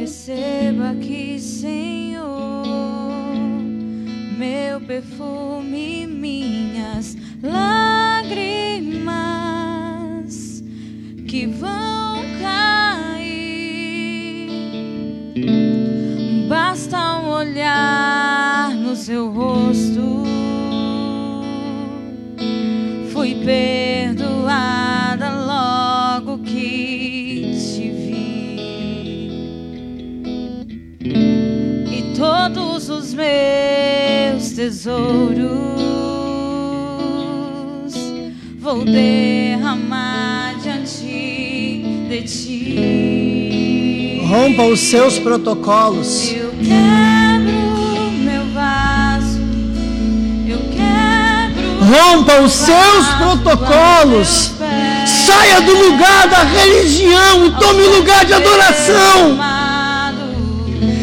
Receba 0.00 0.90
aqui, 0.90 1.38
Senhor, 1.38 2.66
meu 4.36 4.80
perfume, 4.80 6.04
minhas 6.08 7.16
lágrimas 7.40 8.74
que 11.28 11.46
vão 11.46 11.83
olhar 17.44 18.74
no 18.74 18.96
seu 18.96 19.30
rosto. 19.30 20.24
Fui 23.12 23.34
perdoada 23.44 25.30
logo 25.46 26.38
que 26.38 27.52
te 27.52 27.90
vi. 27.90 28.56
E 31.92 32.14
todos 32.16 32.88
os 32.88 33.12
meus 33.14 34.50
tesouros 34.52 35.44
vou 38.58 38.84
derramar 38.84 40.54
diante 40.62 41.84
de 42.08 42.22
ti. 42.22 44.20
Rompa 44.26 44.64
os 44.64 44.80
seus 44.80 45.18
protocolos. 45.18 46.33
Eu 46.64 46.70
quebro 46.70 48.10
meu 48.20 48.46
vaso, 48.54 49.40
eu 50.46 50.58
quebro. 50.70 51.84
Rompa 51.84 52.40
os 52.40 52.52
seus 52.52 53.06
protocolos. 53.18 54.52
Saia 55.26 55.60
do 55.60 55.72
lugar 55.72 56.26
da 56.28 56.42
religião 56.44 57.46
e 57.46 57.50
tome 57.52 57.82
o 57.82 57.96
lugar 57.96 58.24
de 58.24 58.32
adoração. 58.32 59.38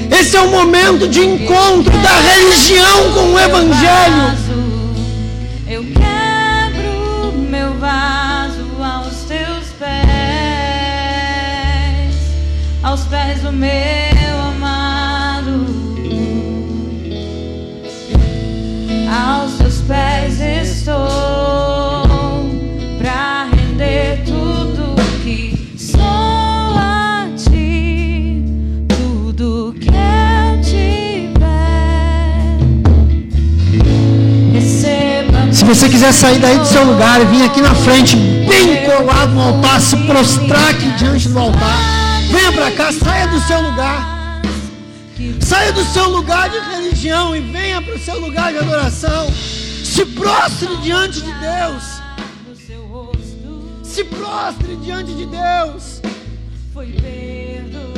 Esse 0.09 0.36
é 0.36 0.41
o 0.41 0.49
momento 0.49 1.07
de 1.07 1.20
encontro 1.20 1.95
da 1.99 2.20
religião 2.20 3.14
com 3.14 3.34
o 3.34 3.39
Evangelho. 3.39 4.38
Eu 5.68 5.84
quebro 5.84 7.34
meu 7.49 7.78
vaso 7.78 8.66
aos 8.84 9.24
teus 9.28 9.68
pés, 9.80 9.91
aos 12.84 13.01
pés 13.01 13.41
do 13.41 13.51
meu 13.51 14.11
você 35.76 35.88
quiser 35.88 36.11
sair 36.11 36.38
daí 36.38 36.57
do 36.57 36.65
seu 36.65 36.84
lugar 36.84 37.22
e 37.22 37.26
vir 37.26 37.45
aqui 37.45 37.61
na 37.61 37.74
frente, 37.74 38.17
bem 38.17 38.84
colado 38.84 39.32
no 39.32 39.41
altar, 39.41 39.80
se 39.80 39.95
prostrar 39.95 40.69
aqui 40.69 40.91
diante 40.97 41.30
do 41.30 41.39
altar, 41.39 41.78
venha 42.30 42.51
para 42.51 42.72
cá, 42.72 42.91
saia 42.91 43.26
do 43.30 43.39
seu 43.39 43.61
lugar. 43.61 44.41
Saia 45.39 45.72
do 45.72 45.86
seu 45.86 46.09
lugar 46.09 46.49
de 46.49 46.59
religião 46.59 47.34
e 47.34 47.39
venha 47.39 47.82
para 47.82 47.95
o 47.95 47.99
seu 47.99 48.19
lugar 48.19 48.51
de 48.51 48.57
adoração. 48.57 49.32
Se 49.32 50.03
prostre 50.05 50.76
diante 50.78 51.22
de 51.22 51.32
Deus. 51.36 51.84
Se 53.82 54.03
prostre 54.03 54.76
diante 54.78 55.13
de 55.13 55.26
Deus. 55.26 56.01
foi 56.74 56.88
perdoada 56.88 57.91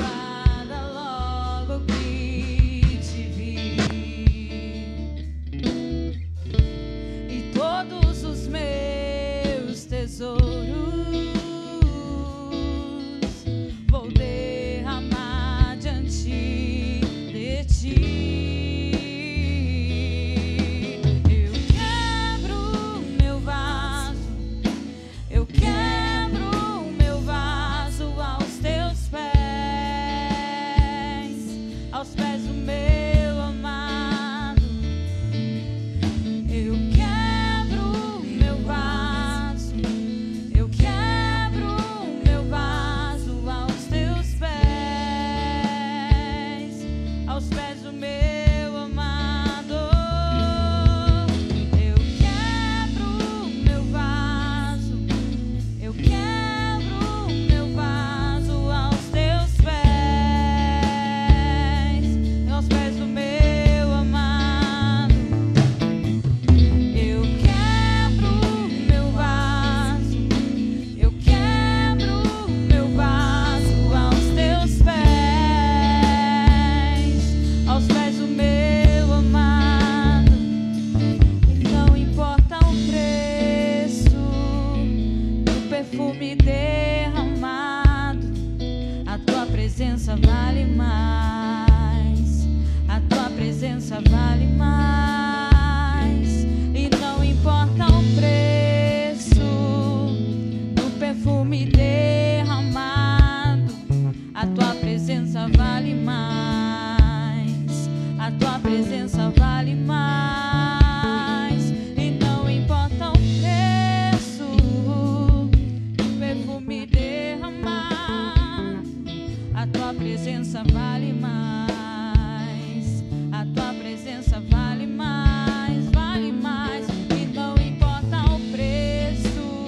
tua 119.94 120.06
presença 120.06 120.64
vale 120.72 121.14
mais. 121.14 123.04
A 123.32 123.46
tua 123.54 123.74
presença 123.74 124.42
vale 124.50 124.88
mais, 124.88 125.86
vale 125.92 126.32
mais. 126.32 126.88
E 127.12 127.26
não 127.28 127.56
importa 127.56 128.18
o 128.34 128.40
preço 128.52 129.68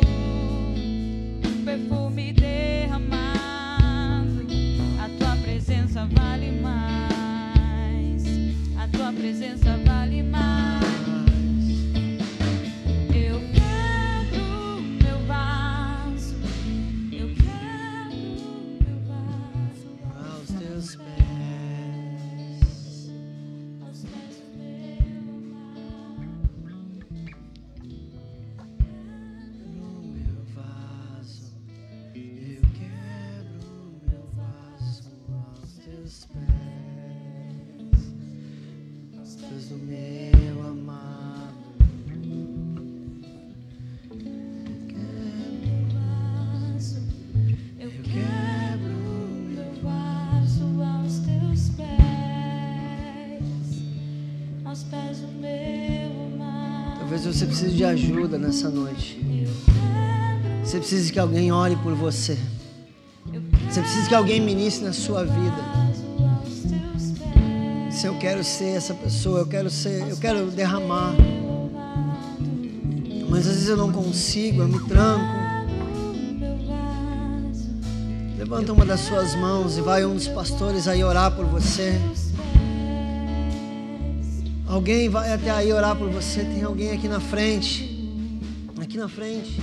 perfume 1.63 2.33
derramado, 2.33 3.27
a 4.99 5.09
tua 5.19 5.35
presença 5.43 6.07
vale 6.11 6.51
mais. 6.59 8.23
A 8.77 8.87
tua 8.87 9.13
presença 9.13 9.77
vale 9.77 9.84
você 57.45 57.47
precise 57.47 57.75
de 57.75 57.85
ajuda 57.85 58.37
nessa 58.37 58.69
noite. 58.69 59.47
Você 60.63 60.79
precisa 60.79 61.13
que 61.13 61.19
alguém 61.19 61.51
ore 61.51 61.75
por 61.77 61.93
você. 61.93 62.37
Você 63.69 63.81
precisa 63.81 64.07
que 64.07 64.15
alguém 64.15 64.41
ministre 64.41 64.85
na 64.85 64.93
sua 64.93 65.23
vida. 65.23 65.57
Se 67.91 68.07
eu 68.07 68.17
quero 68.17 68.43
ser 68.43 68.75
essa 68.75 68.93
pessoa, 68.95 69.39
eu 69.39 69.47
quero 69.47 69.69
ser, 69.69 70.07
eu 70.09 70.17
quero 70.17 70.49
derramar. 70.49 71.13
Mas 73.29 73.47
às 73.47 73.53
vezes 73.53 73.69
eu 73.69 73.77
não 73.77 73.91
consigo, 73.91 74.63
eu 74.63 74.67
me 74.67 74.79
tranco. 74.87 75.45
Levanta 78.39 78.73
uma 78.73 78.85
das 78.85 79.01
suas 79.01 79.35
mãos 79.35 79.77
e 79.77 79.81
vai 79.81 80.03
um 80.03 80.15
dos 80.15 80.27
pastores 80.27 80.87
aí 80.87 81.03
orar 81.03 81.35
por 81.35 81.45
você. 81.45 81.99
Alguém 84.75 85.07
vai 85.07 85.31
até 85.31 85.49
aí 85.51 85.71
orar 85.71 85.95
por 85.95 86.09
você. 86.09 86.43
Tem 86.43 86.61
alguém 86.61 86.91
aqui 86.91 87.07
na 87.07 87.21
frente. 87.21 88.11
Aqui 88.77 88.97
na 88.97 89.07
frente. 89.07 89.57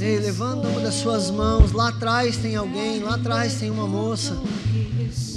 Ei, 0.00 0.18
levanta 0.18 0.66
uma 0.66 0.80
das 0.80 0.94
suas 0.94 1.30
mãos. 1.30 1.72
Lá 1.72 1.88
atrás 1.88 2.38
tem 2.38 2.56
alguém. 2.56 3.00
Lá 3.00 3.16
atrás 3.16 3.56
tem 3.56 3.70
uma 3.70 3.86
moça. 3.86 4.34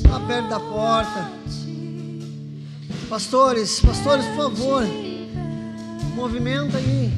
Lá 0.07 0.22
perto 0.22 0.47
da 0.47 0.61
porta. 0.61 1.30
Pastores, 3.09 3.82
pastores, 3.82 4.26
por 4.28 4.36
favor. 4.38 4.88
Movimenta 6.15 6.78
aí. 6.78 7.11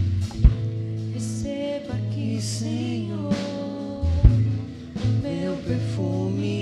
Receba 1.14 1.93
aqui, 1.93 2.41
Senhor, 2.41 3.36
Meu 5.22 5.58
perfume, 5.58 6.61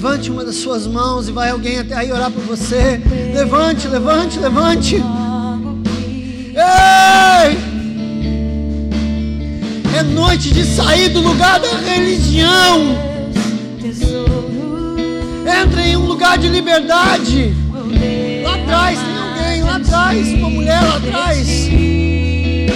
Levante 0.00 0.30
uma 0.30 0.44
das 0.44 0.54
suas 0.54 0.86
mãos 0.86 1.28
e 1.28 1.32
vai 1.32 1.50
alguém 1.50 1.80
até 1.80 1.96
aí 1.96 2.12
orar 2.12 2.30
por 2.30 2.44
você. 2.44 3.02
Levante, 3.34 3.88
levante, 3.88 4.38
levante. 4.38 5.02
Ei! 6.54 7.58
É 9.98 10.02
noite 10.04 10.52
de 10.52 10.64
sair 10.64 11.08
do 11.08 11.20
lugar 11.20 11.58
da 11.58 11.76
religião. 11.78 12.96
Entre 15.60 15.82
em 15.82 15.96
um 15.96 16.06
lugar 16.06 16.38
de 16.38 16.46
liberdade. 16.46 17.52
Lá 18.44 18.54
atrás 18.54 19.00
tem 19.00 19.18
alguém, 19.18 19.64
lá 19.64 19.76
atrás, 19.78 20.28
uma 20.28 20.48
mulher 20.48 20.80
lá 20.80 20.98
atrás. 20.98 21.48
Ei! 21.48 22.68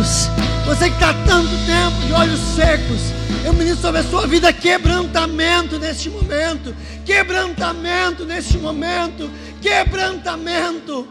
Secos, 0.00 0.28
você 0.64 0.88
que 0.88 0.94
está 0.94 1.12
tanto 1.26 1.50
tempo 1.66 2.06
de 2.06 2.12
olhos 2.12 2.40
secos, 2.54 3.00
eu 3.44 3.52
ministro 3.52 3.82
sobre 3.82 4.00
a 4.00 4.04
sua 4.04 4.26
vida 4.26 4.52
quebrantamento 4.52 5.78
neste 5.78 6.08
momento, 6.08 6.74
quebrantamento 7.04 8.24
neste 8.24 8.58
momento, 8.58 9.30
quebrantamento. 9.60 11.06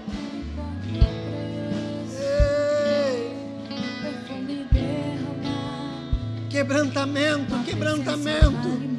Quebrantamento, 6.49 7.59
quebrantamento. 7.63 8.89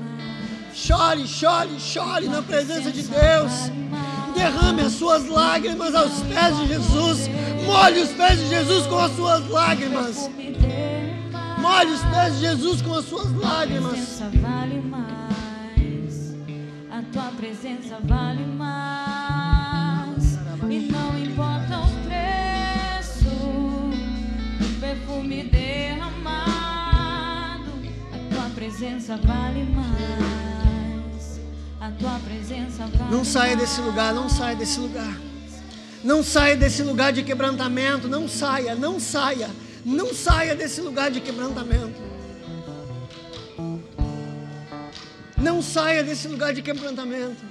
Chore, 0.73 1.27
chore, 1.27 1.79
chore 1.79 2.29
na 2.29 2.41
presença 2.41 2.91
de 2.91 3.03
Deus. 3.03 3.71
Derrame 4.35 4.83
as 4.83 4.93
suas 4.93 5.27
lágrimas 5.29 5.95
aos 5.95 6.23
pés 6.23 6.57
de 6.59 6.69
Jesus. 6.69 7.29
Molhe 7.67 8.01
os 8.01 8.11
pés 8.11 8.39
de 8.39 8.49
Jesus 8.49 8.87
com 8.87 8.99
as 8.99 9.15
suas 9.17 9.49
lágrimas. 9.49 10.31
Molhe 11.59 11.91
os 11.91 12.03
pés 12.03 12.35
de 12.35 12.41
Jesus 12.41 12.83
com 12.83 12.95
as 12.95 13.05
suas 13.05 13.33
lágrimas. 13.33 13.93
presença 13.93 14.31
vale 14.41 14.81
mais. 14.81 16.35
A 16.91 17.03
tua 17.13 17.31
presença 17.37 17.99
vale 18.05 18.45
mais. 18.47 20.39
E 20.69 20.79
não 20.91 21.19
importa 21.19 21.81
o 21.81 21.91
preço 22.07 23.25
do 24.59 24.81
perfume 24.81 25.45
derramado. 25.45 26.51
A 28.13 28.19
tua 28.35 28.51
presença 28.55 29.17
vale 29.17 29.65
mais. 29.65 30.40
Não 33.11 33.25
saia 33.25 33.57
desse 33.57 33.81
lugar, 33.81 34.13
não 34.13 34.29
saia 34.29 34.55
desse 34.55 34.79
lugar. 34.79 35.17
Não 36.05 36.23
saia 36.23 36.55
desse 36.55 36.83
lugar 36.83 37.11
de 37.11 37.23
quebrantamento, 37.23 38.07
não 38.07 38.29
saia, 38.29 38.75
não 38.75 39.01
saia. 39.01 39.49
Não 39.85 40.15
saia 40.15 40.55
desse 40.55 40.83
lugar 40.83 41.11
de 41.11 41.21
quebrantamento. 41.21 41.99
Não 45.39 45.63
saia 45.63 46.05
desse 46.05 46.29
lugar 46.29 46.53
de 46.53 46.61
quebrantamento. 46.61 47.43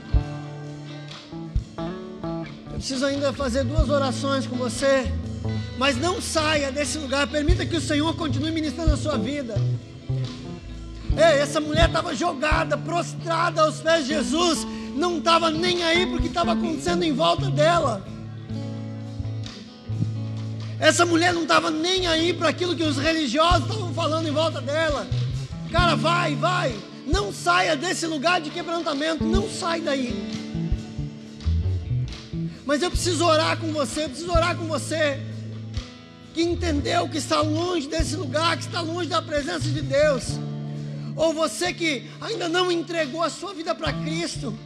Eu 1.78 2.74
preciso 2.74 3.06
ainda 3.06 3.34
fazer 3.34 3.64
duas 3.64 3.90
orações 3.90 4.46
com 4.46 4.56
você. 4.56 5.12
Mas 5.80 5.98
não 5.98 6.22
saia 6.22 6.72
desse 6.72 7.00
lugar. 7.00 7.26
Permita 7.28 7.66
que 7.66 7.76
o 7.76 7.82
Senhor 7.82 8.16
continue 8.16 8.52
ministrando 8.52 8.94
a 8.94 8.98
sua 8.98 9.18
vida. 9.18 9.56
Ei, 11.18 11.42
essa 11.42 11.60
mulher 11.60 11.88
estava 11.88 12.16
jogada, 12.16 12.78
prostrada 12.78 13.62
aos 13.62 13.82
pés 13.82 14.06
de 14.06 14.14
Jesus. 14.14 14.66
Não 14.96 15.18
estava 15.18 15.50
nem 15.50 15.84
aí 15.84 16.06
para 16.06 16.18
o 16.18 16.22
que 16.22 16.28
estava 16.28 16.54
acontecendo 16.54 17.04
em 17.04 17.14
volta 17.14 17.50
dela. 17.50 18.06
Essa 20.80 21.06
mulher 21.06 21.34
não 21.34 21.44
estava 21.44 21.70
nem 21.70 22.08
aí 22.08 22.34
para 22.34 22.50
aquilo 22.50 22.76
que 22.76 22.84
os 22.84 22.98
religiosos 22.98 23.64
estavam 23.64 23.94
falando 23.94 24.28
em 24.28 24.32
volta 24.32 24.62
dela. 24.62 25.06
Cara, 25.72 25.96
vai, 25.96 26.36
vai. 26.36 26.74
Não 27.06 27.34
saia 27.34 27.76
desse 27.76 28.08
lugar 28.08 28.40
de 28.40 28.50
quebrantamento. 28.50 29.24
Não 29.26 29.50
sai 29.50 29.82
daí. 29.82 30.14
Mas 32.66 32.82
eu 32.82 32.90
preciso 32.90 33.26
orar 33.26 33.58
com 33.58 33.74
você. 33.74 34.06
Eu 34.06 34.10
preciso 34.10 34.32
orar 34.32 34.56
com 34.56 34.66
você. 34.66 35.20
Que 36.34 36.44
entendeu 36.44 37.10
que 37.10 37.18
está 37.18 37.42
longe 37.42 37.88
desse 37.88 38.16
lugar, 38.16 38.56
que 38.56 38.64
está 38.64 38.80
longe 38.80 39.10
da 39.10 39.22
presença 39.22 39.68
de 39.68 39.82
Deus. 39.82 40.40
Ou 41.20 41.34
você 41.34 41.74
que 41.74 42.10
ainda 42.22 42.48
não 42.48 42.72
entregou 42.72 43.22
a 43.22 43.30
sua 43.30 43.54
vida 43.54 43.76
para 43.76 43.92
Cristo. 43.92 44.58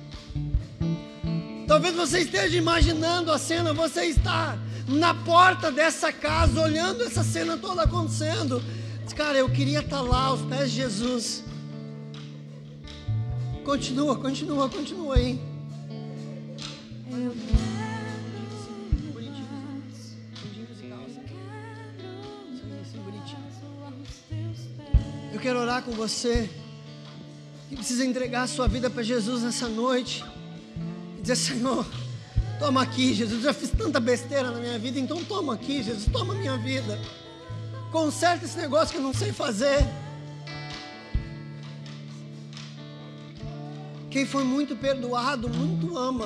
Talvez 1.68 1.96
você 1.96 2.20
esteja 2.20 2.56
imaginando 2.56 3.32
a 3.32 3.40
cena, 3.40 3.74
você 3.74 4.06
está 4.06 4.56
na 4.88 5.16
porta 5.16 5.72
dessa 5.72 6.14
casa, 6.14 6.62
olhando 6.62 7.04
essa 7.04 7.24
cena 7.24 7.58
toda 7.58 7.82
acontecendo. 7.82 8.62
Cara, 9.16 9.40
eu 9.40 9.50
queria 9.50 9.80
estar 9.80 10.02
lá 10.02 10.26
aos 10.26 10.42
pés 10.42 10.70
de 10.70 10.78
Jesus. 10.78 11.44
Continua, 13.66 14.16
continua, 14.16 14.70
continua 14.70 15.16
aí. 15.16 15.40
Eu 17.10 17.73
quero 25.44 25.60
orar 25.60 25.84
com 25.84 25.92
você 25.92 26.50
que 27.68 27.76
precisa 27.76 28.06
entregar 28.06 28.44
a 28.44 28.48
sua 28.48 28.66
vida 28.66 28.90
para 28.90 29.04
Jesus 29.04 29.44
nessa 29.44 29.68
noite 29.68 30.24
e 31.18 31.22
dizer: 31.22 31.36
Senhor, 31.36 31.86
toma 32.58 32.82
aqui, 32.82 33.14
Jesus. 33.14 33.44
Já 33.44 33.54
fiz 33.54 33.70
tanta 33.70 34.00
besteira 34.00 34.50
na 34.50 34.60
minha 34.62 34.80
vida, 34.80 34.98
então 34.98 35.22
toma 35.26 35.56
aqui, 35.56 35.84
Jesus. 35.84 36.06
Toma 36.10 36.34
minha 36.34 36.56
vida. 36.56 36.98
Conserta 37.92 38.46
esse 38.46 38.58
negócio 38.58 38.94
que 38.94 39.00
eu 39.00 39.04
não 39.04 39.14
sei 39.14 39.34
fazer. 39.34 39.86
Quem 44.10 44.26
foi 44.26 44.46
muito 44.46 44.78
perdoado, 44.78 45.50
muito 45.50 45.98
ama. 45.98 46.26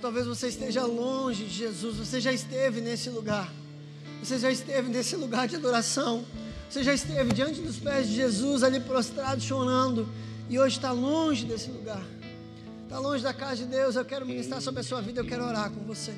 Ou 0.00 0.02
talvez 0.02 0.26
você 0.26 0.48
esteja 0.48 0.86
longe 0.86 1.44
de 1.44 1.50
Jesus, 1.50 1.96
você 1.96 2.22
já 2.22 2.32
esteve 2.32 2.80
nesse 2.80 3.10
lugar. 3.10 3.52
Você 4.22 4.38
já 4.38 4.50
esteve 4.50 4.88
nesse 4.88 5.14
lugar 5.14 5.46
de 5.46 5.56
adoração. 5.56 6.24
Você 6.70 6.82
já 6.82 6.94
esteve 6.94 7.34
diante 7.34 7.60
dos 7.60 7.76
pés 7.76 8.08
de 8.08 8.14
Jesus, 8.14 8.62
ali 8.62 8.80
prostrado, 8.80 9.42
chorando. 9.42 10.08
E 10.48 10.58
hoje 10.58 10.78
está 10.78 10.90
longe 10.90 11.44
desse 11.44 11.70
lugar. 11.70 12.02
Está 12.84 12.98
longe 12.98 13.22
da 13.22 13.34
casa 13.34 13.56
de 13.56 13.66
Deus. 13.66 13.94
Eu 13.94 14.06
quero 14.06 14.24
ministrar 14.24 14.62
sobre 14.62 14.80
a 14.80 14.82
sua 14.82 15.02
vida, 15.02 15.20
eu 15.20 15.26
quero 15.26 15.44
orar 15.44 15.70
com 15.70 15.84
você. 15.84 16.14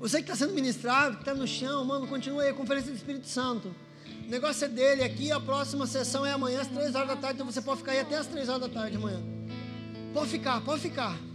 Você 0.00 0.16
que 0.16 0.24
está 0.24 0.34
sendo 0.34 0.52
ministrado, 0.52 1.18
que 1.18 1.22
está 1.22 1.32
no 1.32 1.46
chão, 1.46 1.84
mano, 1.84 2.08
continua 2.08 2.42
aí 2.42 2.48
a 2.48 2.54
conferência 2.54 2.90
do 2.90 2.96
Espírito 2.96 3.28
Santo. 3.28 3.72
O 4.26 4.28
negócio 4.28 4.64
é 4.64 4.68
dele 4.68 5.04
aqui, 5.04 5.30
a 5.30 5.38
próxima 5.38 5.86
sessão 5.86 6.26
é 6.26 6.32
amanhã 6.32 6.62
às 6.62 6.66
três 6.66 6.96
horas 6.96 7.10
da 7.10 7.16
tarde, 7.16 7.34
então 7.34 7.46
você 7.46 7.60
pode 7.60 7.78
ficar 7.78 7.92
aí 7.92 8.00
até 8.00 8.16
às 8.16 8.26
três 8.26 8.48
horas 8.48 8.62
da 8.62 8.68
tarde 8.68 8.96
amanhã. 8.96 9.20
Pode 10.12 10.28
ficar, 10.30 10.60
pode 10.62 10.82
ficar. 10.82 11.29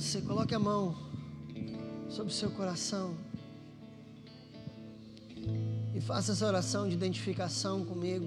Você. 0.00 0.20
Coloque 0.20 0.54
a 0.54 0.60
mão 0.60 0.96
sobre 2.08 2.32
o 2.32 2.34
seu 2.34 2.50
coração. 2.50 3.16
E 5.92 6.00
faça 6.00 6.32
essa 6.32 6.46
oração 6.46 6.88
de 6.88 6.94
identificação 6.94 7.84
comigo. 7.84 8.26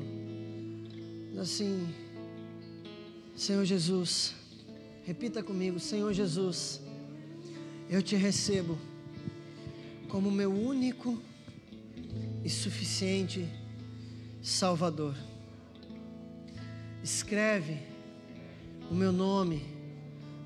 Assim, 1.40 1.88
Senhor 3.38 3.64
Jesus, 3.64 4.34
repita 5.06 5.42
comigo: 5.42 5.80
Senhor 5.80 6.12
Jesus, 6.12 6.82
eu 7.90 8.02
te 8.02 8.18
recebo 8.18 8.78
como 10.10 10.30
meu 10.30 10.52
único 10.52 11.22
e 12.44 12.50
suficiente 12.50 13.48
Salvador. 14.44 15.16
Escreve 17.02 17.80
o 18.90 18.94
meu 18.94 19.14
nome 19.14 19.64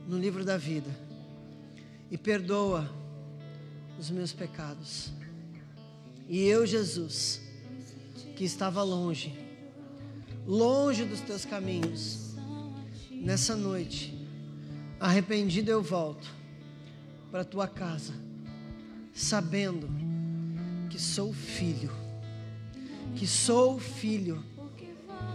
no 0.07 0.19
livro 0.19 0.45
da 0.45 0.55
vida 0.55 1.04
e 2.09 2.17
perdoa 2.17 2.89
os 3.99 4.09
meus 4.09 4.33
pecados. 4.33 5.11
E 6.27 6.41
eu, 6.43 6.65
Jesus, 6.65 7.41
que 8.35 8.43
estava 8.43 8.83
longe, 8.83 9.37
longe 10.45 11.05
dos 11.05 11.21
teus 11.21 11.45
caminhos, 11.45 12.35
nessa 13.11 13.55
noite, 13.55 14.13
arrependido 14.99 15.69
eu 15.69 15.81
volto 15.81 16.27
para 17.31 17.41
a 17.41 17.45
tua 17.45 17.67
casa, 17.67 18.13
sabendo 19.13 19.87
que 20.89 20.99
sou 20.99 21.33
filho, 21.33 21.91
que 23.15 23.27
sou 23.27 23.79
filho 23.79 24.43